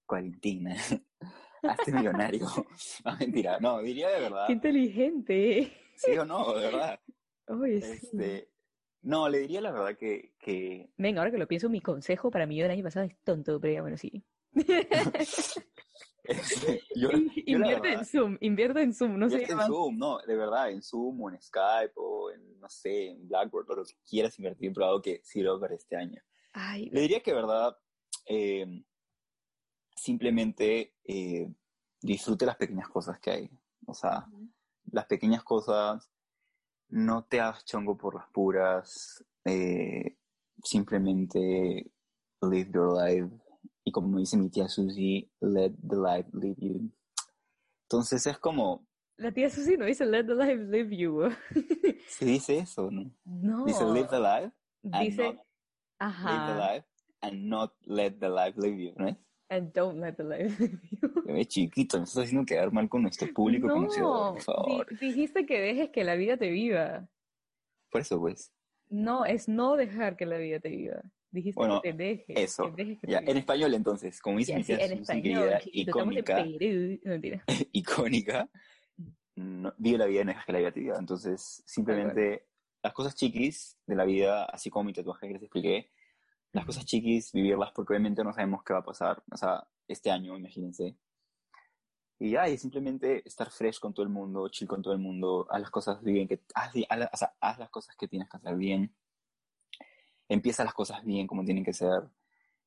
cuarentena. 0.06 0.76
Hazte 1.64 1.92
millonario. 1.92 2.46
no, 3.06 3.18
mentira, 3.18 3.60
no, 3.60 3.82
diría 3.82 4.10
de 4.10 4.20
verdad. 4.22 4.48
Qué 4.48 4.54
inteligente. 4.54 5.74
¿Sí 5.96 6.18
o 6.18 6.26
no? 6.26 6.54
De 6.54 6.66
verdad. 6.66 7.00
este, 7.68 8.50
no, 9.02 9.30
le 9.30 9.40
diría 9.40 9.62
la 9.62 9.72
verdad 9.72 9.98
que, 9.98 10.34
que... 10.40 10.90
Venga, 10.98 11.22
ahora 11.22 11.32
que 11.32 11.38
lo 11.38 11.48
pienso, 11.48 11.70
mi 11.70 11.82
consejo 11.82 12.32
para 12.32 12.46
mí 12.46 12.60
del 12.60 12.72
año 12.72 12.84
pasado 12.84 13.06
es 13.06 13.16
tonto, 13.24 13.60
pero 13.60 13.74
ya 13.74 13.82
bueno, 13.82 13.98
sí. 13.98 14.24
Este, 16.28 16.82
yo, 16.96 17.10
invierte 17.46 17.94
en 17.94 18.04
Zoom, 18.04 18.38
invierte 18.42 18.82
en 18.82 18.94
Zoom, 18.96 19.20
no 19.20 19.30
sé. 19.30 19.44
en 19.44 19.60
Zoom, 19.68 19.96
no, 19.96 20.18
de 20.26 20.36
verdad, 20.36 20.72
en 20.72 20.82
Zoom 20.82 21.22
o 21.22 21.30
en 21.30 21.40
Skype 21.40 21.94
o 21.98 22.32
en, 22.32 22.60
no 22.60 22.68
sé, 22.68 23.12
en 23.12 23.28
Blackboard, 23.28 23.70
o 23.70 23.76
lo 23.76 23.86
que 23.86 23.94
quieras 24.10 24.38
invertir, 24.40 24.74
pero 24.74 24.88
algo 24.88 25.02
que 25.04 25.22
sirva 25.24 25.60
para 25.60 25.76
este 25.76 25.96
año. 25.96 26.20
Ay, 26.54 26.90
le 26.90 27.02
diría 27.02 27.20
que, 27.20 27.32
verdad, 27.32 27.78
eh, 28.26 28.84
simplemente 29.96 30.96
eh, 31.04 31.48
disfrute 32.02 32.46
las 32.46 32.58
pequeñas 32.58 32.90
cosas 32.90 33.20
que 33.20 33.32
hay. 33.32 33.50
O 33.86 33.94
sea, 33.94 34.26
las 34.92 35.06
pequeñas 35.06 35.44
cosas, 35.44 36.10
no 36.90 37.26
te 37.26 37.40
hagas 37.40 37.66
chongo 37.66 37.98
por 37.98 38.16
las 38.16 38.30
puras, 38.30 39.24
eh, 39.46 40.18
simplemente 40.64 41.92
live 42.42 42.72
your 42.74 42.94
life. 42.94 43.30
Y 43.84 43.92
como 43.92 44.18
dice 44.18 44.38
mi 44.38 44.50
tía 44.50 44.68
Susie, 44.68 45.30
let 45.42 45.72
the 45.88 45.96
life 45.96 46.30
live 46.34 46.56
you. 46.58 46.92
Entonces 47.84 48.26
es 48.26 48.38
como... 48.40 48.88
La 49.18 49.32
tía 49.32 49.50
Susie 49.50 49.78
no 49.78 49.86
dice 49.86 50.06
let 50.06 50.26
the 50.26 50.36
life 50.36 50.64
live 50.64 50.96
you. 50.96 51.30
¿Se 52.08 52.26
dice 52.26 52.58
eso 52.60 52.90
no? 52.92 53.12
No. 53.24 53.66
Dice 53.66 53.86
live 53.86 54.08
the 54.10 54.20
life. 54.20 54.52
Dice... 54.82 55.40
Ajá. 56.00 56.32
Live 56.32 56.54
the 56.54 56.74
life 56.74 56.88
and 57.22 57.46
not 57.46 57.74
let 57.86 58.20
the 58.20 58.30
life 58.30 58.58
live 58.58 58.78
you, 58.78 58.94
¿no 58.98 59.08
es? 59.08 59.18
And 59.48 59.72
don't 59.74 60.00
let 60.00 60.14
the 60.14 60.24
life 60.24 60.60
leave 60.60 60.80
you. 60.92 61.44
chiquito, 61.46 61.98
me 61.98 62.06
estás 62.06 62.24
haciendo 62.24 62.46
quedar 62.46 62.72
mal 62.72 62.90
con 62.90 63.04
nuestro 63.04 63.32
público 63.32 63.68
no, 63.68 64.34
por 64.34 64.42
favor. 64.42 65.00
dijiste 65.00 65.46
que 65.46 65.62
dejes 65.62 65.90
que 65.92 66.04
la 66.04 66.16
vida 66.16 66.38
te 66.38 66.50
viva. 66.50 67.08
Por 67.92 68.02
eso, 68.02 68.20
pues. 68.20 68.52
No, 68.90 69.26
es 69.26 69.48
no 69.48 69.76
dejar 69.76 70.18
que 70.18 70.26
la 70.26 70.38
vida 70.38 70.60
te 70.60 70.70
viva. 70.70 71.02
Dijiste 71.32 71.62
que 71.84 71.92
te 71.92 71.98
dejes. 71.98 72.38
Eso. 72.38 72.74
Que 72.74 72.98
ya, 73.04 73.20
en 73.20 73.38
español 73.38 73.74
entonces, 73.74 74.20
como 74.20 74.38
dice 74.38 74.56
mi 74.56 74.64
tía, 74.64 74.78
en 74.78 75.00
español, 75.00 75.50
icónica, 75.66 76.44
no, 76.44 76.50
icónica, 77.72 78.50
vive 79.78 79.98
la 79.98 80.06
vida 80.06 80.22
y 80.22 80.26
no 80.26 80.32
dejes 80.32 80.46
que 80.46 80.54
la 80.54 80.60
vida 80.60 80.72
te 80.72 80.80
viva. 80.80 80.98
Entonces, 80.98 81.62
simplemente 81.66 82.48
las 82.82 82.94
cosas 82.94 83.16
chiquis 83.16 83.78
de 83.86 83.96
la 83.96 84.06
vida, 84.06 84.46
así 84.46 84.70
como 84.70 84.86
mi 84.86 84.94
tatuaje 84.94 85.28
que 85.28 85.34
les 85.34 85.44
expliqué, 85.44 85.92
las 86.56 86.66
cosas 86.66 86.86
chiquis, 86.86 87.34
vivirlas, 87.34 87.72
porque 87.74 87.94
obviamente 87.94 88.24
no 88.24 88.34
sabemos 88.34 88.64
qué 88.64 88.74
va 88.74 88.80
a 88.80 88.86
pasar, 88.86 89.22
o 89.30 89.36
sea, 89.36 89.68
este 89.88 90.10
año, 90.10 90.38
imagínense. 90.38 90.96
Y 92.18 92.32
ya, 92.32 92.48
y 92.48 92.58
simplemente 92.58 93.28
estar 93.28 93.52
fresh 93.52 93.78
con 93.78 93.94
todo 93.94 94.04
el 94.04 94.12
mundo, 94.12 94.48
chill 94.48 94.68
con 94.68 94.82
todo 94.82 94.94
el 94.94 95.00
mundo, 95.00 95.46
haz 95.50 95.60
las 95.60 95.70
cosas 95.70 96.02
bien, 96.02 96.30
que, 96.30 96.42
haz, 96.54 96.72
o 96.74 97.18
sea, 97.18 97.34
haz 97.42 97.60
las 97.60 97.70
cosas 97.70 97.98
que 97.98 98.08
tienes 98.08 98.30
que 98.30 98.38
hacer 98.38 98.56
bien, 98.56 98.96
empieza 100.30 100.64
las 100.64 100.74
cosas 100.74 101.04
bien 101.04 101.28
como 101.28 101.44
tienen 101.44 101.66
que 101.66 101.74
ser, 101.74 102.04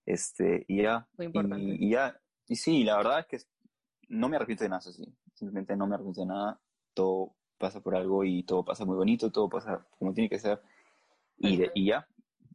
este, 0.05 0.67
y 0.69 0.83
ya. 0.83 1.09
Muy 1.17 1.27
importante. 1.27 1.65
Y, 1.65 1.91
ya, 1.91 2.21
y 2.47 2.57
sí, 2.57 2.85
la 2.85 2.99
verdad 2.99 3.21
es 3.21 3.27
que 3.27 3.39
no 4.11 4.29
me 4.29 4.37
arrepiento 4.37 4.65
de 4.65 4.69
nada, 4.69 4.81
así, 4.81 5.17
simplemente 5.33 5.75
no 5.77 5.87
me 5.87 5.95
arrepiento 5.95 6.21
de 6.21 6.27
nada, 6.27 6.61
todo 6.93 7.35
pasa 7.57 7.81
por 7.81 7.97
algo 7.97 8.23
y 8.23 8.43
todo 8.43 8.67
pasa 8.67 8.85
muy 8.85 8.97
bonito, 8.97 9.33
todo 9.33 9.49
pasa 9.49 9.87
como 9.99 10.13
tiene 10.13 10.29
que 10.29 10.39
ser, 10.39 10.61
y, 11.39 11.65
y 11.75 11.87
ya, 11.87 12.07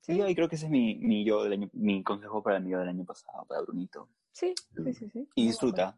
Sí, 0.04 0.22
y 0.22 0.36
creo 0.36 0.50
que 0.50 0.58
ese 0.58 0.66
es 0.66 0.72
mi, 0.72 0.96
mi, 0.96 1.24
yo 1.24 1.44
del 1.44 1.54
año, 1.54 1.70
mi 1.72 2.04
consejo 2.04 2.44
para 2.44 2.58
el 2.58 2.66
mío 2.66 2.78
del 2.78 2.89
año 2.89 3.06
pasado, 3.06 3.46
para 3.46 3.62
Brunito. 3.62 4.10
Sí, 4.34 4.54
sí, 4.76 4.94
sí. 4.94 5.10
sí. 5.10 5.30
Y 5.34 5.48
disfruta. 5.48 5.98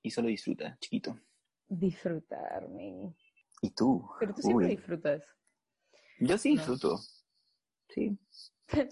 Y 0.00 0.10
solo 0.10 0.28
disfruta, 0.28 0.78
chiquito. 0.80 1.18
Disfrutarme. 1.68 3.14
¿Y 3.60 3.70
tú? 3.72 4.08
Pero 4.18 4.34
tú 4.34 4.40
siempre 4.40 4.68
disfrutas. 4.68 5.22
Yo 6.18 6.38
sí 6.38 6.52
disfruto. 6.52 6.96
Sí. 7.90 8.18
Sí. 8.68 8.88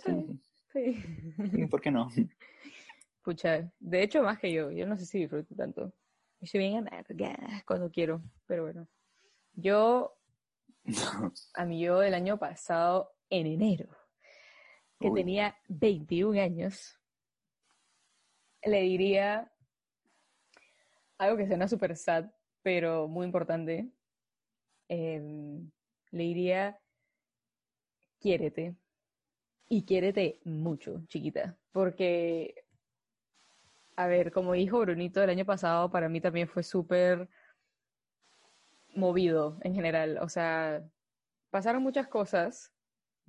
sí. 0.73 1.03
sí. 1.53 1.67
¿Por 1.67 1.81
qué 1.81 1.91
no? 1.91 2.11
Pucha, 3.25 3.73
de 3.79 4.03
hecho 4.03 4.23
más 4.23 4.39
que 4.39 4.53
yo. 4.53 4.71
Yo 4.71 4.87
no 4.87 4.99
sé 4.99 5.07
si 5.07 5.21
disfruto 5.21 5.55
tanto. 5.55 5.95
Yo 6.39 6.47
soy 6.47 6.61
bien 6.61 6.87
cuando 7.65 7.91
quiero, 7.91 8.23
pero 8.47 8.65
bueno. 8.65 8.87
Yo, 9.55 10.19
a 11.55 11.65
mí 11.65 11.81
yo 11.81 12.01
del 12.01 12.13
año 12.13 12.39
pasado, 12.39 13.15
en 13.31 13.47
enero, 13.47 13.89
que 15.01 15.11
tenía 15.11 15.57
21 15.69 16.39
años, 16.39 17.01
le 18.63 18.83
diría 18.83 19.51
algo 21.17 21.39
que 21.39 21.47
suena 21.47 21.67
súper 21.69 21.97
sad, 21.97 22.27
pero 22.63 23.09
muy 23.09 23.25
importante. 23.25 23.91
Em, 24.89 25.71
le 26.11 26.23
diría, 26.23 26.79
quiérete. 28.21 28.77
Y 29.69 29.85
quiérete 29.85 30.41
mucho, 30.45 31.03
chiquita. 31.07 31.57
Porque, 31.73 32.55
a 33.97 34.07
ver, 34.07 34.33
como 34.33 34.53
dijo 34.53 34.81
Brunito 34.81 35.23
el 35.23 35.31
año 35.31 35.47
pasado, 35.47 35.91
para 35.91 36.09
mí 36.09 36.21
también 36.21 36.49
fue 36.49 36.63
súper 36.63 37.29
movido 38.95 39.59
en 39.63 39.75
general. 39.75 40.19
O 40.21 40.29
sea, 40.29 40.85
pasaron 41.51 41.83
muchas 41.83 42.09
cosas 42.09 42.73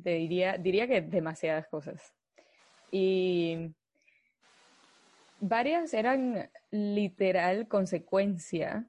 diría, 0.09 0.57
diría 0.57 0.87
que 0.87 1.01
demasiadas 1.01 1.67
cosas. 1.67 2.13
Y 2.91 3.73
varias 5.39 5.93
eran 5.93 6.49
literal 6.71 7.67
consecuencia 7.67 8.87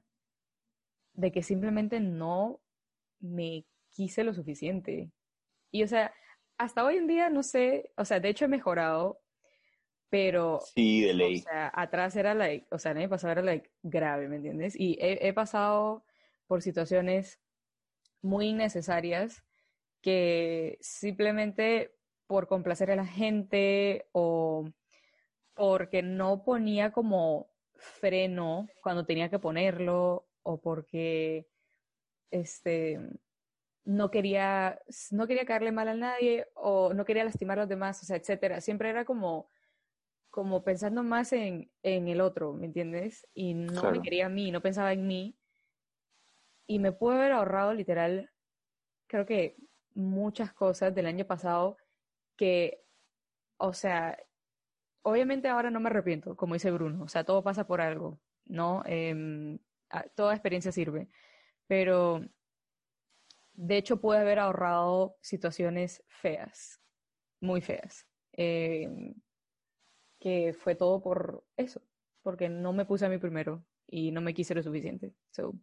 de 1.13 1.31
que 1.31 1.43
simplemente 1.43 1.99
no 1.99 2.59
me 3.19 3.65
quise 3.91 4.23
lo 4.23 4.33
suficiente. 4.33 5.11
Y 5.71 5.83
o 5.83 5.87
sea, 5.87 6.13
hasta 6.57 6.83
hoy 6.83 6.97
en 6.97 7.07
día 7.07 7.29
no 7.29 7.43
sé, 7.43 7.91
o 7.97 8.05
sea, 8.05 8.19
de 8.19 8.29
hecho 8.29 8.45
he 8.45 8.49
mejorado, 8.49 9.19
pero... 10.09 10.59
Sí, 10.75 11.01
de 11.01 11.13
ley. 11.13 11.39
O 11.39 11.41
sea, 11.41 11.71
atrás 11.73 12.15
era 12.15 12.33
like, 12.33 12.67
o 12.69 12.77
sea, 12.77 12.91
el 12.91 12.99
año 12.99 13.09
pasado 13.09 13.31
era 13.31 13.41
like 13.41 13.71
grave, 13.81 14.27
¿me 14.27 14.35
entiendes? 14.35 14.75
Y 14.77 14.97
he, 14.99 15.27
he 15.27 15.33
pasado 15.33 16.05
por 16.47 16.61
situaciones 16.61 17.39
muy 18.21 18.49
innecesarias 18.49 19.43
que 20.03 20.77
simplemente 20.81 21.95
por 22.27 22.47
complacer 22.47 22.91
a 22.91 22.95
la 22.95 23.07
gente 23.07 24.07
o 24.11 24.69
porque 25.55 26.03
no 26.03 26.43
ponía 26.43 26.91
como 26.91 27.49
freno 27.75 28.67
cuando 28.81 29.05
tenía 29.05 29.29
que 29.29 29.39
ponerlo 29.39 30.27
o 30.43 30.61
porque 30.61 31.47
este 32.31 32.99
no 33.85 34.11
quería 34.11 34.79
no 35.11 35.27
quería 35.27 35.45
caerle 35.45 35.71
mal 35.71 35.87
a 35.87 35.93
nadie 35.93 36.47
o 36.55 36.93
no 36.93 37.05
quería 37.05 37.23
lastimar 37.23 37.57
a 37.59 37.61
los 37.63 37.69
demás, 37.69 38.01
o 38.03 38.05
sea, 38.05 38.17
etcétera. 38.17 38.61
Siempre 38.61 38.89
era 38.89 39.05
como 39.05 39.47
como 40.29 40.63
pensando 40.63 41.03
más 41.03 41.31
en, 41.31 41.71
en 41.83 42.07
el 42.07 42.19
otro, 42.19 42.53
¿me 42.53 42.65
entiendes? 42.65 43.27
Y 43.35 43.53
no 43.53 43.91
me 43.91 44.01
quería 44.01 44.25
a 44.25 44.29
mí, 44.29 44.51
no 44.51 44.61
pensaba 44.61 44.91
en 44.91 45.05
mí. 45.07 45.37
Y 46.65 46.79
me 46.79 46.91
pude 46.91 47.15
haber 47.15 47.33
ahorrado 47.33 47.73
literal, 47.73 48.31
creo 49.07 49.27
que 49.27 49.55
muchas 49.95 50.53
cosas 50.53 50.93
del 50.95 51.05
año 51.05 51.25
pasado 51.25 51.77
que, 52.35 52.83
o 53.57 53.73
sea, 53.73 54.17
obviamente 55.03 55.47
ahora 55.47 55.69
no 55.71 55.79
me 55.79 55.89
arrepiento, 55.89 56.35
como 56.35 56.55
dice 56.55 56.71
Bruno, 56.71 57.03
o 57.03 57.07
sea, 57.07 57.23
todo 57.23 57.43
pasa 57.43 57.67
por 57.67 57.81
algo, 57.81 58.19
¿no? 58.45 58.83
Em, 58.85 59.59
toda 60.15 60.33
experiencia 60.33 60.71
sirve, 60.71 61.09
pero 61.67 62.21
de 63.53 63.77
hecho 63.77 64.01
pude 64.01 64.17
haber 64.17 64.39
ahorrado 64.39 65.17
situaciones 65.21 66.03
feas, 66.07 66.81
muy 67.39 67.61
feas, 67.61 68.07
em, 68.33 69.13
que 70.19 70.53
fue 70.53 70.75
todo 70.75 71.01
por 71.01 71.45
eso, 71.57 71.81
porque 72.21 72.49
no 72.49 72.73
me 72.73 72.85
puse 72.85 73.05
a 73.05 73.09
mí 73.09 73.17
primero 73.17 73.65
y 73.87 74.11
no 74.11 74.21
me 74.21 74.33
quise 74.33 74.55
lo 74.55 74.63
suficiente. 74.63 75.13
So, 75.31 75.53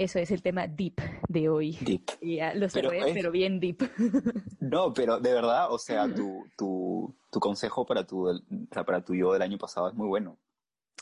eso 0.00 0.18
es 0.18 0.30
el 0.30 0.40
tema 0.40 0.66
deep 0.66 0.94
de 1.28 1.50
hoy. 1.50 1.76
Deep. 1.82 2.04
Ya 2.22 2.54
lo 2.54 2.70
sé, 2.70 2.82
pero, 3.12 3.30
bien 3.30 3.60
deep. 3.60 3.82
No, 4.60 4.94
pero 4.94 5.20
de 5.20 5.34
verdad, 5.34 5.70
o 5.70 5.78
sea, 5.78 6.04
tu, 6.14 6.46
tu, 6.56 7.14
tu 7.30 7.38
consejo 7.38 7.84
para 7.84 8.06
tu, 8.06 8.28
o 8.28 8.40
sea, 8.72 8.82
para 8.84 9.04
tu 9.04 9.14
yo 9.14 9.34
del 9.34 9.42
año 9.42 9.58
pasado 9.58 9.88
es 9.88 9.94
muy 9.94 10.08
bueno. 10.08 10.38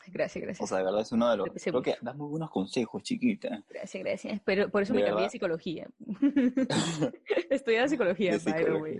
Gracias, 0.08 0.42
gracias. 0.42 0.64
O 0.64 0.66
sea, 0.66 0.78
de 0.78 0.84
verdad 0.84 1.02
es 1.02 1.12
uno 1.12 1.30
de 1.30 1.36
los... 1.36 1.48
Creo 1.62 1.82
que 1.82 1.94
das 2.00 2.16
muy 2.16 2.28
buenos 2.28 2.50
consejos, 2.50 3.02
chiquita. 3.02 3.62
Gracias, 3.68 4.02
gracias. 4.02 4.40
Pero 4.44 4.68
por 4.70 4.82
eso 4.82 4.94
me 4.94 5.04
cambié 5.04 5.26
a 5.26 5.30
psicología. 5.30 5.86
Estudié 7.50 7.88
psicología, 7.88 8.38
by 8.44 8.98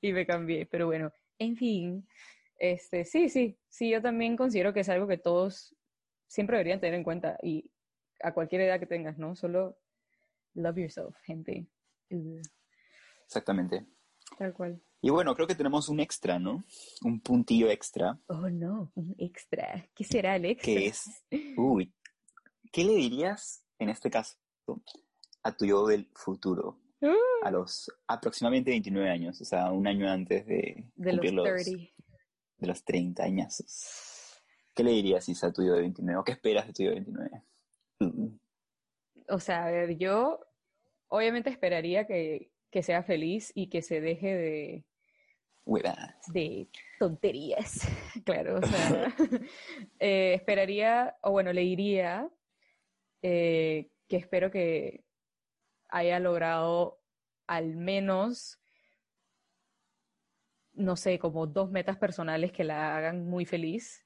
Y 0.00 0.12
me 0.12 0.26
cambié. 0.26 0.66
Pero 0.66 0.86
bueno, 0.86 1.10
en 1.38 1.56
fin. 1.56 2.06
Este, 2.58 3.04
sí, 3.04 3.30
sí. 3.30 3.58
Sí, 3.68 3.90
yo 3.90 4.02
también 4.02 4.36
considero 4.36 4.72
que 4.74 4.80
es 4.80 4.88
algo 4.90 5.08
que 5.08 5.18
todos 5.18 5.74
siempre 6.26 6.58
deberían 6.58 6.80
tener 6.80 6.94
en 6.94 7.04
cuenta. 7.04 7.38
Y 7.42 7.70
a 8.22 8.32
cualquier 8.32 8.62
edad 8.62 8.80
que 8.80 8.86
tengas, 8.86 9.18
¿no? 9.18 9.34
Solo 9.36 9.78
love 10.54 10.78
yourself, 10.78 11.16
gente. 11.24 11.66
Exactamente. 13.26 13.86
Tal 14.38 14.52
cual. 14.52 14.80
Y 15.00 15.10
bueno, 15.10 15.34
creo 15.34 15.46
que 15.46 15.54
tenemos 15.54 15.88
un 15.88 16.00
extra, 16.00 16.38
¿no? 16.38 16.64
Un 17.02 17.20
puntillo 17.20 17.68
extra. 17.68 18.18
Oh, 18.26 18.48
no, 18.48 18.90
un 18.94 19.14
extra. 19.18 19.86
¿Qué 19.94 20.04
será 20.04 20.36
el 20.36 20.46
extra? 20.46 20.72
¿Qué 20.72 20.86
es, 20.86 21.04
uy, 21.56 21.92
¿qué 22.72 22.84
le 22.84 22.94
dirías 22.94 23.62
en 23.78 23.90
este 23.90 24.10
caso 24.10 24.38
a 25.42 25.56
tu 25.56 25.66
yo 25.66 25.86
del 25.86 26.10
futuro? 26.14 26.80
A 27.42 27.50
los 27.50 27.92
aproximadamente 28.06 28.70
29 28.70 29.10
años, 29.10 29.38
o 29.38 29.44
sea, 29.44 29.70
un 29.70 29.86
año 29.86 30.10
antes 30.10 30.46
de, 30.46 30.90
de 30.96 31.10
cumplir 31.10 31.34
los, 31.34 31.44
30. 31.44 31.92
De 32.56 32.66
los 32.66 32.82
30 32.82 33.22
años. 33.22 33.62
¿Qué 34.74 34.82
le 34.82 34.92
dirías 34.92 35.44
a 35.44 35.52
tu 35.52 35.62
yo 35.62 35.74
de 35.74 35.82
29? 35.82 36.18
¿O 36.18 36.24
qué 36.24 36.32
esperas 36.32 36.66
de 36.66 36.72
tu 36.72 36.82
yo 36.82 36.88
de 36.88 36.94
29? 36.94 37.42
O 39.28 39.38
sea, 39.40 39.66
a 39.66 39.70
ver, 39.70 39.96
yo 39.96 40.40
obviamente 41.08 41.50
esperaría 41.50 42.06
que, 42.06 42.50
sea 42.82 43.04
feliz 43.04 43.52
y 43.54 43.68
que 43.68 43.82
se 43.82 44.00
deje 44.00 44.34
de, 44.34 44.84
de 46.32 46.68
tonterías, 46.98 47.86
claro. 48.24 48.58
O 48.58 48.62
sea, 48.62 49.14
eh, 50.00 50.34
esperaría, 50.34 51.16
o 51.22 51.30
bueno, 51.30 51.52
le 51.52 51.60
diría 51.62 52.28
eh, 53.22 53.90
que 54.08 54.16
espero 54.16 54.50
que 54.50 55.04
haya 55.88 56.18
logrado 56.18 57.00
al 57.46 57.76
menos, 57.76 58.58
no 60.72 60.96
sé, 60.96 61.18
como 61.20 61.46
dos 61.46 61.70
metas 61.70 61.96
personales 61.96 62.50
que 62.50 62.64
la 62.64 62.96
hagan 62.96 63.24
muy 63.24 63.44
feliz 63.44 64.04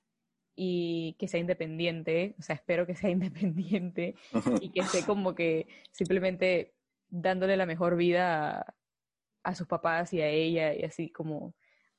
y 0.61 1.15
que 1.21 1.29
sea 1.29 1.39
independiente, 1.39 2.35
o 2.37 2.43
sea, 2.43 2.57
espero 2.57 2.85
que 2.85 2.97
sea 2.97 3.11
independiente 3.11 4.17
y 4.61 4.71
que 4.71 4.81
esté 4.81 5.05
como 5.05 5.37
que 5.37 5.69
simplemente 5.93 6.75
dándole 7.09 7.57
la 7.57 7.65
mejor 7.65 7.97
vida 7.97 8.75
a, 9.45 9.55
sus 9.55 9.69
papás 9.69 10.13
y 10.13 10.21
a 10.21 10.29
ella 10.29 10.75
y 10.75 10.83
así 10.83 11.11
como 11.11 11.55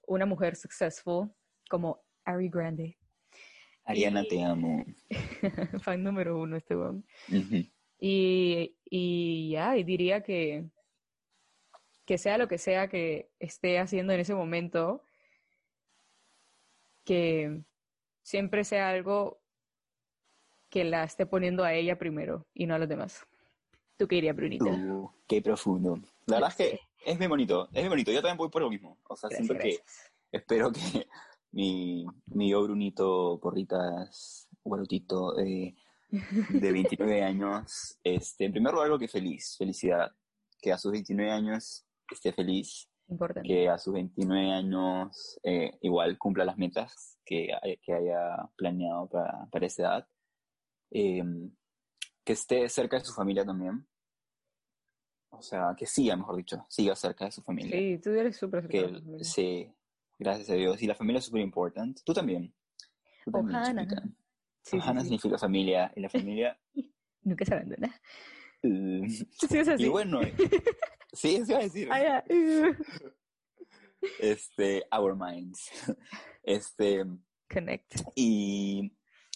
una 0.06 0.26
mujer 0.26 0.58
successful 0.58 1.32
como 1.70 2.04
Ari 2.26 2.50
Grande. 2.50 2.98
Ariana, 3.86 4.24
te 4.26 4.44
amo. 4.44 4.86
Fan 5.82 6.04
número 6.04 6.38
uno 6.38 6.58
este 6.58 6.76
weón. 6.76 7.06
Y, 7.98 8.78
y 8.84 9.52
ya, 9.52 9.78
y 9.78 9.84
diría 9.84 10.22
que, 10.22 10.66
que 12.06 12.18
sea 12.18 12.38
lo 12.38 12.48
que 12.50 12.58
sea 12.58 12.90
que 12.90 13.32
esté 13.40 13.80
haciendo 13.80 14.14
en 14.14 14.20
ese 14.20 14.36
momento, 14.36 15.04
que 17.06 17.64
siempre 18.30 18.64
sea 18.64 18.90
algo 18.90 19.42
que 20.70 20.84
la 20.84 21.04
esté 21.04 21.26
poniendo 21.26 21.64
a 21.64 21.74
ella 21.74 21.98
primero 21.98 22.46
y 22.54 22.68
no 22.68 22.76
a 22.76 22.78
los 22.78 22.88
demás. 22.88 23.26
¿Tú 23.98 24.08
qué 24.08 24.16
dirías, 24.18 24.36
Brunita? 24.36 24.66
Uh, 24.66 25.10
qué 25.28 25.42
profundo. 25.42 26.00
La 26.28 26.36
verdad 26.36 26.50
es 26.52 26.56
que 26.56 26.80
es 27.08 27.18
muy 27.18 27.26
bonito, 27.26 27.68
es 27.74 27.82
muy 27.82 27.90
bonito. 27.90 28.12
Yo 28.12 28.22
también 28.22 28.38
voy 28.38 28.50
por 28.50 28.62
lo 28.62 28.70
mismo. 28.70 29.00
O 29.08 29.16
sea, 29.16 29.32
siempre 29.32 29.58
que 29.58 29.80
espero 30.32 30.72
que 30.72 31.08
mi, 31.52 32.06
mi 32.28 32.52
yo 32.52 32.62
Brunito 32.62 33.40
Porritas, 33.42 34.48
Guarutito, 34.64 35.40
eh, 35.40 35.76
de 36.10 36.72
29 36.72 37.24
años, 37.24 37.98
este, 38.04 38.46
en 38.46 38.52
primer 38.52 38.74
lugar, 38.74 38.86
algo 38.86 39.00
que 39.00 39.08
feliz, 39.08 39.56
felicidad. 39.58 40.12
Que 40.62 40.72
a 40.72 40.78
sus 40.78 40.92
29 40.92 41.32
años 41.32 41.84
esté 42.12 42.32
feliz. 42.32 42.88
Importante. 43.10 43.48
Que 43.48 43.68
a 43.68 43.78
sus 43.78 43.94
29 43.94 44.52
años 44.52 45.40
eh, 45.44 45.78
igual 45.82 46.18
cumpla 46.18 46.46
las 46.46 46.58
metas 46.58 47.18
que, 47.26 47.50
que 47.82 47.94
haya 47.94 48.50
planeado 48.56 49.08
para, 49.10 49.48
para 49.52 49.66
esa 49.66 49.82
edad. 49.84 50.08
Em, 50.92 51.52
que 52.24 52.34
esté 52.34 52.70
cerca 52.70 52.98
de 52.98 53.06
su 53.06 53.14
familia 53.14 53.44
también. 53.46 53.88
O 55.32 55.42
sea, 55.42 55.74
que 55.78 55.86
siga, 55.86 56.16
mejor 56.16 56.38
dicho, 56.38 56.66
siga 56.70 56.96
cerca 56.96 57.26
de 57.26 57.32
su 57.32 57.42
familia. 57.42 57.78
Sí, 57.78 58.00
tú 58.04 58.10
eres 58.12 58.38
súper 58.38 58.68
cerca 58.68 59.02
Sí, 59.22 59.72
gracias 60.18 60.50
a 60.50 60.54
Dios. 60.54 60.82
Y 60.82 60.88
la 60.88 60.96
familia 60.96 61.20
es 61.20 61.26
súper 61.26 61.42
importante. 61.42 62.02
Tú 62.06 62.14
también. 62.14 62.54
Tú 63.26 63.32
también 63.32 63.56
Ohana. 63.58 63.88
Sí, 64.62 64.78
Ohana 64.78 65.02
significa 65.02 65.38
familia. 65.38 65.92
Y 65.96 66.02
la 66.02 66.10
familia... 66.10 66.60
Nunca 67.24 67.46
se 67.46 67.54
abandona. 67.54 68.00
Uh, 68.64 69.08
sí, 69.08 69.58
es 69.58 69.68
así. 69.68 69.84
Y 69.84 69.88
bueno, 69.88 70.20
sí, 71.14 71.36
eso 71.36 71.52
iba 71.52 71.60
a 71.60 71.64
decir. 71.64 71.90
Ah, 71.92 72.24
este, 74.20 74.84
Our 74.92 75.16
Minds. 75.16 75.70
Este, 76.42 77.06
Connect. 77.54 77.96
Y, 78.16 78.92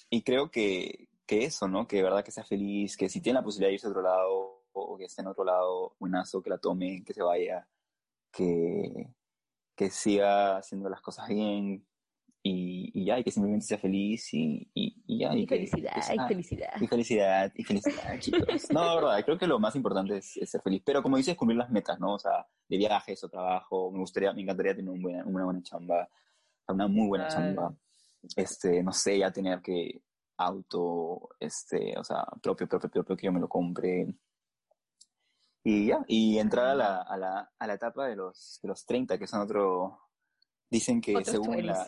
y 0.10 0.24
creo 0.24 0.50
que, 0.50 1.10
que, 1.28 1.44
eso, 1.44 1.68
¿no? 1.68 1.86
Que 1.86 1.98
de 1.98 2.04
verdad 2.04 2.24
que 2.24 2.32
sea 2.32 2.44
feliz, 2.44 2.98
que 2.98 3.08
si 3.08 3.22
tiene 3.22 3.40
la 3.40 3.44
posibilidad 3.44 3.70
de 3.70 3.74
irse 3.76 3.86
a 3.86 3.90
otro 3.92 4.02
lado 4.02 4.64
o 4.72 4.98
que 4.98 5.06
esté 5.06 5.22
en 5.22 5.28
otro 5.28 5.44
lado, 5.44 5.96
buenazo, 6.00 6.42
que 6.42 6.50
la 6.50 6.58
tome, 6.58 7.04
que 7.06 7.14
se 7.14 7.22
vaya, 7.22 7.68
que, 8.32 9.14
que 9.76 9.90
siga 9.92 10.58
haciendo 10.58 10.90
las 10.90 11.02
cosas 11.02 11.28
bien, 11.28 11.86
y, 12.46 12.92
y, 12.94 13.06
ya, 13.06 13.18
y 13.18 13.24
que 13.24 13.32
simplemente 13.32 13.66
sea 13.66 13.78
feliz 13.78 14.34
y, 14.34 14.70
y, 14.74 15.18
ya. 15.18 15.34
Y, 15.34 15.48
felicidad, 15.48 15.96
y 16.14 16.28
felicidad. 16.28 16.74
Y 16.82 16.88
felicidad, 16.88 17.52
y 17.56 17.64
felicidad, 17.64 18.20
chicos. 18.20 18.70
No, 18.70 18.84
la 18.84 18.96
verdad, 18.96 19.24
creo 19.24 19.38
que 19.38 19.48
lo 19.48 19.60
más 19.60 19.76
importante 19.78 20.18
es, 20.18 20.34
ser 20.44 20.62
feliz. 20.62 20.84
Pero 20.86 21.02
como 21.02 21.16
dices, 21.16 21.38
cumplir 21.38 21.58
las 21.58 21.70
metas, 21.70 21.98
¿no? 22.02 22.16
O 22.16 22.20
sea, 22.20 22.46
de 22.68 22.78
viajes 22.78 23.24
o 23.24 23.30
trabajo. 23.30 23.92
Me 23.92 24.00
gustaría, 24.00 24.34
me 24.34 24.42
encantaría 24.42 24.76
tener 24.76 24.92
una 24.92 25.46
buena 25.46 25.64
chamba, 25.64 26.10
una 26.68 26.88
muy 26.90 27.08
buena 27.08 27.30
chamba. 27.30 27.74
Este, 28.36 28.84
no 28.84 28.92
sé, 28.92 29.20
ya 29.20 29.32
tener 29.32 29.62
que 29.62 30.02
auto, 30.36 31.30
este, 31.40 31.98
o 31.98 32.04
sea, 32.04 32.26
propio, 32.42 32.68
propio, 32.68 32.90
propio, 32.90 33.16
que 33.16 33.26
yo 33.26 33.32
me 33.32 33.40
lo 33.40 33.48
compre. 33.48 34.14
Y 35.64 35.88
ya, 35.88 36.04
y 36.08 36.40
entrar 36.40 36.66
a 36.66 36.76
la, 36.76 37.02
a 37.04 37.18
la, 37.18 37.52
a 37.58 37.68
la 37.68 37.74
etapa 37.74 38.06
de 38.08 38.18
los, 38.18 38.60
de 38.62 38.68
los 38.68 38.86
30, 38.86 39.18
que 39.18 39.28
son 39.28 39.40
otro, 39.40 40.03
Dicen 40.74 41.02
que 41.02 41.24
según 41.24 41.68
la... 41.68 41.88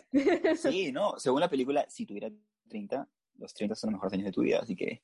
Sí, 0.56 0.92
no, 0.92 1.18
según 1.18 1.40
la 1.40 1.50
película, 1.50 1.84
si 1.88 2.06
tuviera 2.06 2.30
30, 2.68 3.08
los 3.38 3.52
30 3.52 3.74
son 3.74 3.90
los 3.90 3.98
mejores 3.98 4.12
años 4.12 4.26
de 4.26 4.32
tu 4.32 4.42
vida, 4.42 4.60
así 4.60 4.76
que 4.76 5.02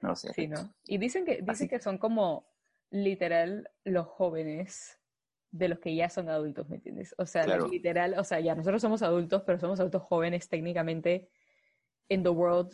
no 0.00 0.08
lo 0.08 0.16
sé. 0.16 0.32
Sí, 0.32 0.48
¿no? 0.48 0.74
Y 0.86 0.96
dicen 0.96 1.26
que, 1.26 1.42
dicen 1.42 1.68
que 1.68 1.80
son 1.80 1.98
como 1.98 2.46
literal 2.88 3.70
los 3.84 4.06
jóvenes 4.06 4.98
de 5.50 5.68
los 5.68 5.80
que 5.80 5.94
ya 5.94 6.08
son 6.08 6.30
adultos, 6.30 6.66
¿me 6.70 6.76
entiendes? 6.76 7.14
O 7.18 7.26
sea, 7.26 7.46
literal, 7.46 8.18
o 8.18 8.24
sea, 8.24 8.40
ya 8.40 8.54
nosotros 8.54 8.80
somos 8.80 9.02
adultos, 9.02 9.42
pero 9.44 9.58
somos 9.60 9.78
adultos 9.80 10.02
jóvenes 10.02 10.48
técnicamente 10.48 11.28
en 12.08 12.22
the 12.22 12.30
world 12.30 12.72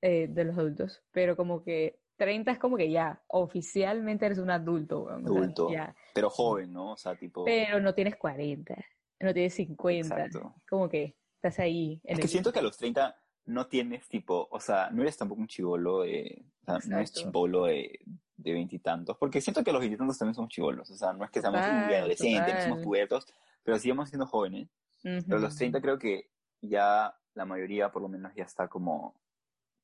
eh, 0.00 0.28
de 0.28 0.44
los 0.44 0.56
adultos, 0.56 1.02
pero 1.10 1.36
como 1.36 1.64
que 1.64 1.98
30 2.18 2.52
es 2.52 2.58
como 2.60 2.76
que 2.76 2.88
ya, 2.88 3.20
oficialmente 3.26 4.26
eres 4.26 4.38
un 4.38 4.50
adulto. 4.50 5.08
Adulto, 5.08 5.70
pero 6.14 6.30
joven, 6.30 6.72
¿no? 6.72 6.92
O 6.92 6.96
sea, 6.96 7.16
tipo... 7.16 7.44
Pero 7.44 7.80
no 7.80 7.94
tienes 7.94 8.14
40, 8.14 8.76
no 9.20 9.32
tienes 9.32 9.54
50, 9.54 10.24
Exacto. 10.24 10.54
como 10.68 10.88
que 10.88 11.16
estás 11.34 11.58
ahí. 11.58 12.00
es 12.04 12.18
que 12.18 12.28
siento 12.28 12.52
que 12.52 12.58
a 12.58 12.62
los 12.62 12.76
30 12.76 13.16
no 13.46 13.66
tienes 13.66 14.08
tipo, 14.08 14.48
o 14.50 14.60
sea, 14.60 14.90
no 14.90 15.02
eres 15.02 15.16
tampoco 15.16 15.40
un 15.40 15.48
chivolo, 15.48 16.02
de, 16.02 16.44
o 16.66 16.80
sea, 16.80 16.90
no 16.90 17.00
es 17.00 17.12
chivolo 17.12 17.64
de 17.64 18.00
veintitantos, 18.36 19.16
porque 19.18 19.40
siento 19.40 19.62
que 19.64 19.72
los 19.72 19.80
veintitantos 19.80 20.18
también 20.18 20.34
somos 20.34 20.50
chivolos, 20.50 20.90
o 20.90 20.96
sea, 20.96 21.12
no 21.12 21.24
es 21.24 21.30
que 21.30 21.40
seamos 21.40 21.60
adolescentes, 21.60 22.54
no 22.54 22.62
somos 22.62 22.84
pubertos, 22.84 23.26
pero 23.62 23.78
sigamos 23.78 24.08
siendo 24.08 24.26
jóvenes. 24.26 24.68
Pero 25.02 25.36
a 25.36 25.40
los 25.40 25.56
30 25.56 25.80
creo 25.80 25.98
que 25.98 26.30
ya 26.60 27.14
la 27.34 27.44
mayoría 27.44 27.90
por 27.90 28.02
lo 28.02 28.08
menos 28.08 28.34
ya 28.34 28.44
está 28.44 28.68
como 28.68 29.14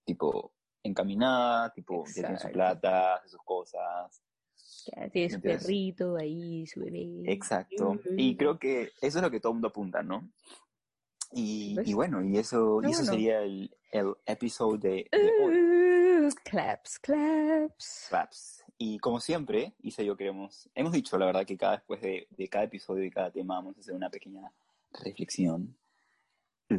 tipo 0.05 0.53
encaminada, 0.83 1.73
tipo 1.73 2.05
ya 2.07 2.23
tiene 2.23 2.39
su 2.39 2.51
plata, 2.51 3.15
hace 3.15 3.29
sus 3.29 3.43
cosas. 3.43 4.23
Tiene 5.13 5.31
su 5.31 5.41
perrito 5.41 6.17
ahí, 6.17 6.67
su 6.67 6.81
bebé. 6.81 7.23
Exacto. 7.27 7.99
Y 8.17 8.37
creo 8.37 8.59
que 8.59 8.93
eso 9.01 9.19
es 9.19 9.23
lo 9.23 9.31
que 9.31 9.41
todo 9.41 9.53
el 9.53 9.55
mundo 9.57 9.69
apunta, 9.69 10.03
¿no? 10.03 10.31
Y, 11.33 11.77
y 11.85 11.93
bueno, 11.93 12.25
y 12.25 12.39
eso, 12.39 12.81
y 12.87 12.93
eso 12.93 13.05
sería 13.05 13.43
el, 13.43 13.71
el 13.91 14.15
episodio 14.27 14.79
de, 14.79 15.09
hoy. 15.13 16.27
Uh, 16.27 16.31
claps, 16.45 16.99
claps. 16.99 18.07
Claps. 18.09 18.65
Y 18.79 18.99
como 18.99 19.21
siempre, 19.21 19.75
Isa 19.83 20.03
y 20.03 20.07
yo 20.07 20.17
queremos, 20.17 20.69
hemos 20.75 20.93
dicho 20.93 21.19
la 21.19 21.27
verdad 21.27 21.47
que 21.47 21.57
cada 21.57 21.79
después 21.79 22.01
de, 22.01 22.29
de 22.31 22.49
cada 22.49 22.65
episodio 22.65 23.05
y 23.05 23.11
cada 23.11 23.31
tema 23.31 23.55
vamos 23.57 23.77
a 23.77 23.81
hacer 23.81 23.95
una 23.95 24.11
pequeña 24.11 24.53
reflexión. 25.03 25.77
o 26.71 26.77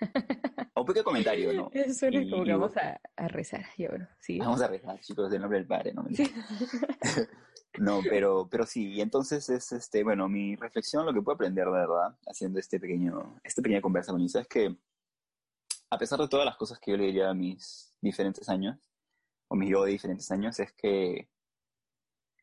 un 0.74 0.86
pequeño 0.86 1.04
comentario, 1.04 1.52
¿no? 1.52 1.70
Eso 1.72 2.06
es 2.06 2.30
como 2.30 2.44
que 2.44 2.52
vamos 2.52 2.76
a, 2.76 3.00
a 3.16 3.28
rezar. 3.28 3.64
Y 3.76 3.86
bueno, 3.86 4.08
sí. 4.18 4.38
Vamos 4.38 4.60
a 4.62 4.68
rezar, 4.68 5.00
chicos, 5.00 5.30
del 5.30 5.40
nombre 5.40 5.58
del 5.58 5.66
Padre, 5.66 5.92
¿no? 5.92 6.06
Sí. 6.10 6.24
No, 7.78 8.00
pero, 8.02 8.48
pero 8.50 8.66
sí, 8.66 8.94
y 8.94 9.00
entonces 9.00 9.48
es, 9.48 9.70
este, 9.72 10.02
bueno, 10.02 10.28
mi 10.28 10.56
reflexión, 10.56 11.06
lo 11.06 11.14
que 11.14 11.22
puedo 11.22 11.36
aprender, 11.36 11.66
de 11.66 11.70
verdad, 11.70 12.18
haciendo 12.26 12.58
este 12.58 12.80
pequeño, 12.80 13.40
esta 13.44 13.62
pequeña 13.62 13.80
conversa 13.80 14.12
con 14.12 14.20
Isa, 14.20 14.40
es 14.40 14.48
que 14.48 14.76
a 15.90 15.98
pesar 15.98 16.18
de 16.18 16.28
todas 16.28 16.44
las 16.44 16.56
cosas 16.56 16.78
que 16.80 16.90
yo 16.90 16.96
le 16.96 17.06
diría 17.06 17.30
a 17.30 17.34
mis 17.34 17.94
diferentes 18.00 18.48
años, 18.48 18.78
o 19.48 19.56
mis 19.56 19.70
yo 19.70 19.84
de 19.84 19.92
diferentes 19.92 20.30
años, 20.30 20.58
es 20.60 20.72
que 20.72 21.28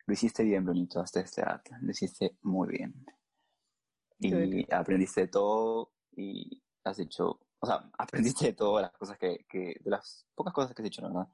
lo 0.05 0.13
hiciste 0.13 0.43
bien, 0.43 0.65
bonito, 0.65 0.99
hasta 1.01 1.19
este 1.19 1.41
edad, 1.41 1.61
lo 1.81 1.91
hiciste 1.91 2.37
muy 2.41 2.69
bien. 2.69 3.05
Y 4.19 4.65
aprendiste 4.73 5.21
de 5.21 5.27
todo 5.27 5.91
y 6.15 6.63
has 6.83 6.99
hecho, 6.99 7.39
o 7.59 7.65
sea, 7.65 7.89
aprendiste 7.97 8.47
de 8.47 8.53
todas 8.53 8.83
las 8.83 8.91
cosas 8.91 9.17
que, 9.17 9.45
que, 9.49 9.79
de 9.79 9.89
las 9.91 10.25
pocas 10.35 10.53
cosas 10.53 10.73
que 10.73 10.81
has 10.81 10.87
hecho, 10.87 11.01
¿verdad? 11.01 11.27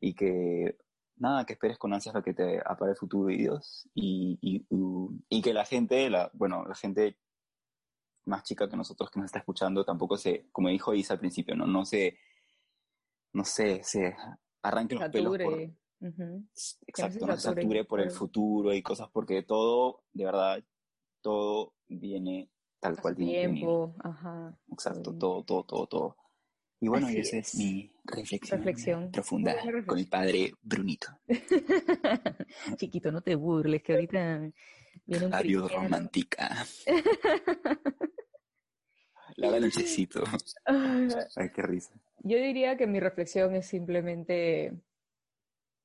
Y 0.00 0.14
que 0.14 0.78
nada, 1.16 1.44
que 1.44 1.54
esperes 1.54 1.78
con 1.78 1.92
ansias 1.92 2.14
lo 2.14 2.22
que 2.22 2.34
te 2.34 2.60
apare 2.64 2.92
el 2.92 2.96
futuro 2.96 3.28
de 3.28 3.36
Dios. 3.36 3.88
Y, 3.94 4.38
y, 4.40 4.66
y, 5.28 5.42
que 5.42 5.52
la 5.52 5.64
gente, 5.64 6.08
la, 6.10 6.30
bueno, 6.34 6.64
la 6.66 6.74
gente 6.74 7.18
más 8.24 8.44
chica 8.44 8.68
que 8.68 8.76
nosotros 8.76 9.10
que 9.10 9.18
nos 9.18 9.26
está 9.26 9.40
escuchando 9.40 9.84
tampoco 9.84 10.16
se, 10.16 10.48
como 10.52 10.68
dijo 10.68 10.94
Isa 10.94 11.14
al 11.14 11.20
principio, 11.20 11.54
no, 11.54 11.66
no 11.66 11.84
se, 11.84 12.18
no 13.32 13.44
sé, 13.44 13.82
se 13.82 14.16
arranque 14.62 14.94
los 14.94 15.08
pelos 15.10 15.38
por, 15.38 15.60
exacto, 16.86 17.26
no 17.26 17.34
se 17.34 17.40
sature 17.40 17.84
por 17.84 18.00
el 18.00 18.10
futuro 18.10 18.72
y 18.72 18.82
cosas 18.82 19.08
porque 19.12 19.42
todo, 19.42 20.04
de 20.12 20.24
verdad, 20.24 20.64
todo 21.20 21.74
viene 21.88 22.51
tal 22.82 23.00
cual 23.00 23.14
tiene 23.14 23.64
ajá. 24.02 24.58
Exacto, 24.72 25.16
todo, 25.16 25.44
todo, 25.44 25.64
todo, 25.64 25.86
todo. 25.86 26.16
Y 26.80 26.88
bueno, 26.88 27.08
esa 27.08 27.36
es. 27.36 27.54
mi 27.54 27.92
reflexión, 28.02 29.12
profunda 29.12 29.54
con 29.86 30.00
el 30.00 30.08
padre 30.08 30.52
Brunito. 30.60 31.06
Chiquito, 32.76 33.12
no 33.12 33.20
te 33.20 33.36
burles, 33.36 33.84
que 33.84 33.92
ahorita 33.92 34.50
viene 35.06 35.26
un 35.26 35.32
Adiós 35.32 35.72
romántica. 35.72 36.66
La 39.36 39.60
nochecito. 39.60 40.24
Ay, 40.66 41.50
qué 41.54 41.62
risa. 41.62 41.94
Yo 42.24 42.36
diría 42.36 42.76
que 42.76 42.88
mi 42.88 42.98
reflexión 42.98 43.54
es 43.54 43.66
simplemente 43.66 44.72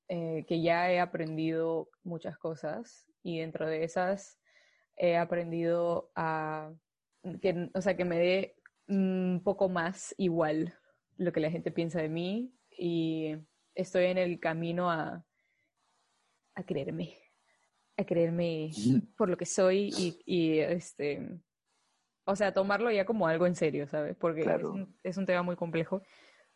eh, 0.09 0.45
que 0.47 0.61
ya 0.63 0.91
he 0.91 0.99
aprendido 0.99 1.91
muchas 2.03 2.39
cosas 2.39 3.05
y 3.21 3.37
dentro 3.37 3.67
de 3.67 3.83
esas 3.83 4.39
he 4.95 5.15
aprendido 5.15 6.11
a 6.15 6.73
que, 7.41 7.69
o 7.73 7.81
sea, 7.81 7.95
que 7.95 8.05
me 8.05 8.17
dé 8.17 8.55
un 8.87 9.41
poco 9.43 9.69
más 9.69 10.15
igual 10.17 10.73
lo 11.17 11.31
que 11.31 11.39
la 11.39 11.51
gente 11.51 11.71
piensa 11.71 12.01
de 12.01 12.09
mí 12.09 12.53
y 12.69 13.35
estoy 13.75 14.05
en 14.05 14.17
el 14.17 14.39
camino 14.39 14.89
a, 14.89 15.25
a 16.55 16.63
creerme, 16.63 17.17
a 17.97 18.05
creerme 18.05 18.71
por 19.17 19.29
lo 19.29 19.37
que 19.37 19.45
soy 19.45 19.89
y, 19.97 20.19
y, 20.25 20.59
este, 20.59 21.39
o 22.25 22.35
sea, 22.35 22.53
tomarlo 22.53 22.91
ya 22.91 23.05
como 23.05 23.27
algo 23.27 23.45
en 23.45 23.55
serio, 23.55 23.87
¿sabes? 23.87 24.15
Porque 24.15 24.41
es, 24.41 24.63
un, 24.63 24.95
es, 25.03 25.17
un, 25.17 25.25
tema 25.25 25.43
muy 25.43 25.55
complejo, 25.55 26.01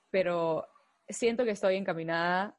pero 0.09 0.67
siento 1.07 1.43
que 1.43 1.51
estoy 1.51 1.75
encaminada 1.75 2.57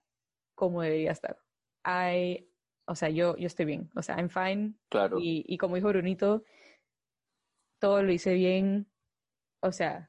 como 0.54 0.82
debería 0.82 1.12
estar. 1.12 1.38
Hay, 1.82 2.48
o 2.86 2.94
sea, 2.94 3.10
yo, 3.10 3.36
yo 3.36 3.46
estoy 3.46 3.66
bien, 3.66 3.90
o 3.94 4.02
sea, 4.02 4.16
I'm 4.16 4.28
fine. 4.28 4.74
Claro. 4.88 5.18
Y, 5.20 5.44
y 5.46 5.58
como 5.58 5.76
dijo 5.76 5.88
Brunito, 5.88 6.44
todo 7.82 8.00
lo 8.00 8.12
hice 8.12 8.32
bien, 8.34 8.88
o 9.60 9.72
sea, 9.72 10.08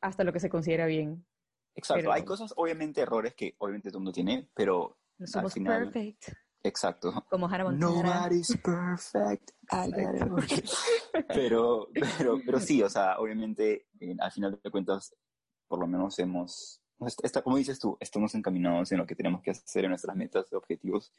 hasta 0.00 0.22
lo 0.22 0.32
que 0.32 0.38
se 0.38 0.48
considera 0.48 0.86
bien. 0.86 1.26
Exacto, 1.74 2.12
hay 2.12 2.24
cosas, 2.24 2.54
obviamente, 2.56 3.00
errores 3.00 3.34
que 3.34 3.56
obviamente 3.58 3.88
todo 3.88 3.98
el 3.98 4.02
mundo 4.04 4.12
tiene, 4.12 4.48
pero 4.54 4.96
no 5.18 5.26
somos 5.26 5.50
al 5.50 5.54
final... 5.54 5.90
perfect. 5.90 6.28
Exacto. 6.62 7.12
Como 7.28 7.46
Hannah 7.46 7.64
Montana. 7.64 8.28
Nobody's 8.28 8.56
perfect. 8.62 9.50
pero, 11.28 11.88
pero, 12.16 12.40
pero 12.46 12.60
sí, 12.60 12.80
o 12.80 12.88
sea, 12.88 13.18
obviamente, 13.18 13.88
al 14.20 14.30
final 14.30 14.60
de 14.62 14.70
cuentas, 14.70 15.16
por 15.66 15.80
lo 15.80 15.88
menos 15.88 16.16
hemos, 16.20 16.80
está, 17.24 17.42
como 17.42 17.56
dices 17.56 17.80
tú, 17.80 17.98
estamos 17.98 18.36
encaminados 18.36 18.92
en 18.92 18.98
lo 18.98 19.06
que 19.06 19.16
tenemos 19.16 19.42
que 19.42 19.50
hacer 19.50 19.84
en 19.84 19.90
nuestras 19.90 20.16
metas, 20.16 20.50
objetivos, 20.52 21.12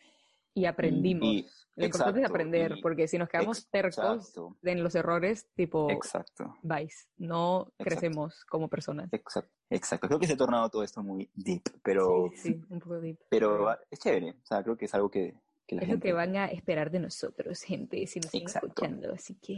y 0.56 0.66
aprendimos. 0.66 1.68
lo 1.76 1.86
importante 1.86 2.22
es 2.22 2.26
aprender, 2.26 2.76
porque 2.82 3.08
si 3.08 3.18
nos 3.18 3.28
quedamos 3.28 3.70
tercos 3.70 4.34
en 4.64 4.82
los 4.82 4.96
errores, 4.96 5.48
tipo, 5.54 5.92
exacto. 5.92 6.58
vais, 6.64 7.10
no 7.18 7.72
crecemos 7.78 8.46
como 8.46 8.70
personas. 8.70 9.12
Exacto. 9.12 9.52
Exacto, 9.70 10.08
creo 10.08 10.20
que 10.20 10.28
se 10.28 10.34
ha 10.34 10.38
tornado 10.38 10.70
todo 10.70 10.84
esto 10.84 11.04
muy 11.04 11.30
deep, 11.34 11.64
pero... 11.84 12.30
Sí, 12.36 12.54
sí, 12.54 12.62
un 12.70 12.80
poco 12.80 13.00
deep. 13.02 13.18
Pero 13.30 13.68
es 13.90 14.00
chévere, 14.00 14.32
o 14.32 14.46
sea, 14.46 14.64
creo 14.64 14.78
que 14.78 14.86
es 14.86 14.94
algo 14.94 15.10
que... 15.10 15.34
que 15.68 15.76
la 15.76 15.82
es 15.82 15.88
gente... 15.88 16.08
lo 16.08 16.12
que 16.12 16.14
van 16.14 16.36
a 16.38 16.46
esperar 16.46 16.92
de 16.92 17.00
nosotros, 17.00 17.62
gente, 17.62 18.06
si 18.08 18.20
nos 18.20 18.32
siguen 18.32 18.48
escuchando, 18.48 19.12
así 19.12 19.36
que 19.36 19.58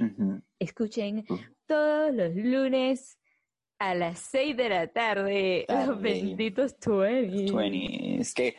escuchen 0.57 1.25
todos 1.67 2.13
los 2.13 2.33
lunes 2.35 3.19
a 3.79 3.93
las 3.93 4.19
6 4.19 4.57
de 4.57 4.69
la 4.69 4.87
tarde, 4.87 5.65
los 5.67 6.01
benditos 6.01 6.75
20. 6.83 7.53
20, 7.53 8.21
es 8.21 8.33
que 8.33 8.55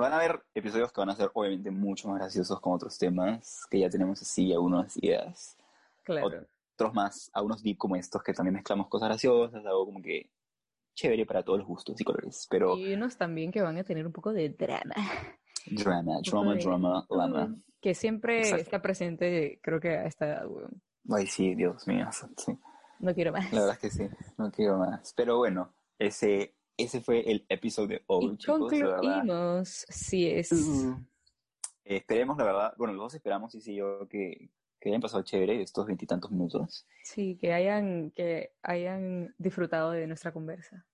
Van 0.00 0.14
a 0.14 0.16
haber 0.16 0.42
episodios 0.54 0.90
que 0.92 1.00
van 1.02 1.10
a 1.10 1.14
ser 1.14 1.30
obviamente 1.34 1.70
mucho 1.70 2.08
más 2.08 2.18
graciosos 2.18 2.58
con 2.58 2.72
otros 2.72 2.96
temas, 2.96 3.66
que 3.70 3.80
ya 3.80 3.90
tenemos 3.90 4.22
así 4.22 4.50
algunas 4.50 4.96
ideas. 4.96 5.58
Claro. 6.04 6.46
Otros 6.74 6.94
más, 6.94 7.30
algunos 7.34 7.62
deep 7.62 7.76
como 7.76 7.96
estos, 7.96 8.22
que 8.22 8.32
también 8.32 8.54
mezclamos 8.54 8.88
cosas 8.88 9.10
graciosas, 9.10 9.62
algo 9.66 9.84
como 9.84 10.00
que 10.00 10.30
chévere 10.94 11.26
para 11.26 11.42
todos 11.42 11.58
los 11.58 11.68
gustos 11.68 12.00
y 12.00 12.04
colores. 12.04 12.46
Pero... 12.48 12.78
Y 12.78 12.94
unos 12.94 13.18
también 13.18 13.52
que 13.52 13.60
van 13.60 13.76
a 13.76 13.84
tener 13.84 14.06
un 14.06 14.12
poco 14.12 14.32
de 14.32 14.48
drama. 14.48 14.94
Drama, 15.66 16.20
drama, 16.24 16.54
drama, 16.54 17.06
drama. 17.10 17.56
Que 17.82 17.94
siempre 17.94 18.40
está 18.40 18.80
presente, 18.80 19.60
creo 19.62 19.80
que 19.80 19.90
a 19.90 20.06
esta 20.06 20.26
edad, 20.26 20.46
Ay, 21.10 21.26
sí, 21.26 21.54
Dios 21.54 21.86
mío. 21.86 22.08
No 23.00 23.14
quiero 23.14 23.32
más. 23.32 23.52
La 23.52 23.60
verdad 23.60 23.74
es 23.74 23.80
que 23.80 23.90
sí, 23.90 24.08
no 24.38 24.50
quiero 24.50 24.78
más. 24.78 25.12
Pero 25.14 25.36
bueno, 25.36 25.74
ese 25.98 26.54
ese 26.82 27.00
fue 27.00 27.20
el 27.30 27.44
episodio 27.48 27.98
de 27.98 28.04
hoy, 28.06 28.36
y 28.38 28.44
concluimos, 28.44 29.86
sí 29.88 30.28
es. 30.28 30.52
Uh, 30.52 30.96
esperemos, 31.84 32.36
la 32.38 32.44
verdad, 32.44 32.74
bueno, 32.76 32.94
los 32.94 33.04
dos 33.04 33.14
esperamos, 33.14 33.54
y 33.54 33.60
sí, 33.60 33.74
yo, 33.74 34.08
que, 34.08 34.50
que 34.78 34.88
hayan 34.88 35.00
pasado 35.00 35.22
chévere 35.22 35.60
estos 35.62 35.86
veintitantos 35.86 36.30
minutos. 36.30 36.86
Sí, 37.02 37.36
que 37.40 37.52
hayan, 37.52 38.10
que 38.12 38.54
hayan 38.62 39.34
disfrutado 39.38 39.90
de 39.92 40.06
nuestra 40.06 40.32
conversa. 40.32 40.86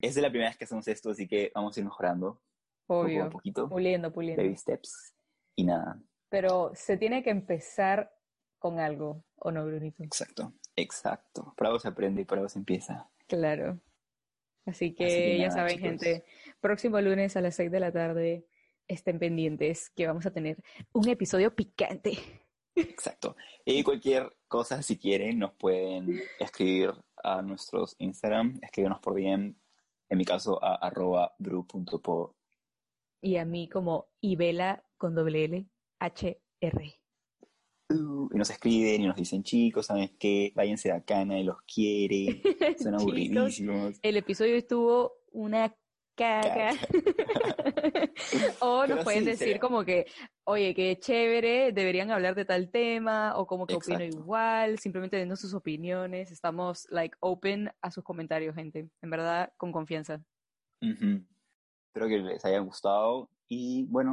Es 0.00 0.14
de 0.14 0.22
la 0.22 0.30
primera 0.30 0.50
vez 0.50 0.58
que 0.58 0.64
hacemos 0.64 0.86
esto, 0.88 1.10
así 1.10 1.26
que 1.26 1.50
vamos 1.54 1.76
a 1.76 1.80
ir 1.80 1.84
mejorando. 1.84 2.40
Obvio. 2.86 3.24
un 3.24 3.30
poquito. 3.30 3.68
Puliendo, 3.68 4.12
puliendo. 4.12 4.42
Baby 4.42 4.56
steps. 4.56 5.14
Y 5.56 5.64
nada. 5.64 5.98
Pero 6.28 6.72
se 6.74 6.96
tiene 6.96 7.22
que 7.22 7.30
empezar 7.30 8.12
con 8.58 8.80
algo, 8.80 9.24
¿o 9.36 9.50
no, 9.50 9.64
Brunito? 9.64 10.02
Exacto, 10.02 10.52
exacto. 10.74 11.54
Por 11.56 11.66
algo 11.66 11.78
se 11.78 11.88
aprende 11.88 12.22
y 12.22 12.24
por 12.24 12.38
algo 12.38 12.48
se 12.48 12.58
empieza. 12.58 13.08
Claro. 13.26 13.80
Así 14.66 14.94
que, 14.94 15.38
ya 15.38 15.50
saben, 15.50 15.78
gente, 15.78 16.24
próximo 16.60 17.00
lunes 17.00 17.36
a 17.36 17.40
las 17.40 17.56
6 17.56 17.70
de 17.70 17.80
la 17.80 17.92
tarde, 17.92 18.46
estén 18.88 19.18
pendientes 19.18 19.90
que 19.90 20.06
vamos 20.06 20.26
a 20.26 20.32
tener 20.32 20.56
un 20.92 21.08
episodio 21.08 21.54
picante. 21.54 22.18
Exacto. 22.74 23.36
Y 23.64 23.82
cualquier 23.82 24.36
cosa, 24.48 24.82
si 24.82 24.98
quieren, 24.98 25.38
nos 25.38 25.52
pueden 25.52 26.22
escribir 26.40 26.92
a 27.22 27.42
nuestros 27.42 27.94
Instagram, 27.98 28.58
escríbenos 28.62 29.00
por 29.00 29.14
DM, 29.14 29.54
en 30.08 30.18
mi 30.18 30.24
caso 30.24 30.62
a 30.62 30.74
arroba. 30.74 31.34
Y 33.20 33.36
a 33.36 33.44
mí 33.44 33.68
como 33.68 34.08
Ibela 34.20 34.84
con 34.96 35.14
doble 35.14 35.44
L 35.44 35.66
H 35.98 36.40
R. 36.60 37.03
Uh, 37.94 38.28
y 38.32 38.38
nos 38.38 38.50
escriben 38.50 39.02
y 39.02 39.06
nos 39.06 39.16
dicen, 39.16 39.42
chicos, 39.42 39.86
¿sabes 39.86 40.10
qué? 40.18 40.52
Váyanse 40.54 40.88
de 40.88 40.94
acá, 40.94 41.24
nadie 41.24 41.44
los 41.44 41.62
quiere. 41.62 42.42
Son 42.78 42.94
aburridísimos. 42.94 43.98
El 44.02 44.16
episodio 44.16 44.56
estuvo 44.56 45.12
una 45.32 45.74
caca. 46.14 46.72
o 48.60 48.86
nos 48.86 49.04
pueden 49.04 49.24
decir 49.24 49.58
como 49.58 49.84
que, 49.84 50.06
oye, 50.44 50.74
qué 50.74 50.98
chévere, 50.98 51.72
deberían 51.72 52.10
hablar 52.10 52.34
de 52.34 52.44
tal 52.44 52.70
tema, 52.70 53.36
o 53.36 53.46
como 53.46 53.66
que 53.66 53.74
opino 53.74 54.02
igual, 54.02 54.78
simplemente 54.78 55.16
denos 55.16 55.40
sus 55.40 55.54
opiniones. 55.54 56.30
Estamos, 56.30 56.86
like, 56.90 57.16
open 57.20 57.70
a 57.80 57.90
sus 57.90 58.04
comentarios, 58.04 58.54
gente. 58.54 58.88
En 59.02 59.10
verdad, 59.10 59.52
con 59.56 59.72
confianza. 59.72 60.22
Espero 60.80 62.08
que 62.08 62.18
les 62.18 62.44
haya 62.44 62.58
gustado 62.58 63.30
y 63.48 63.86
bueno, 63.86 64.12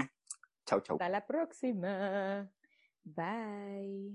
chau, 0.66 0.82
chau. 0.82 0.96
Hasta 0.96 1.10
la 1.10 1.26
próxima. 1.26 2.50
Bye. 3.06 4.12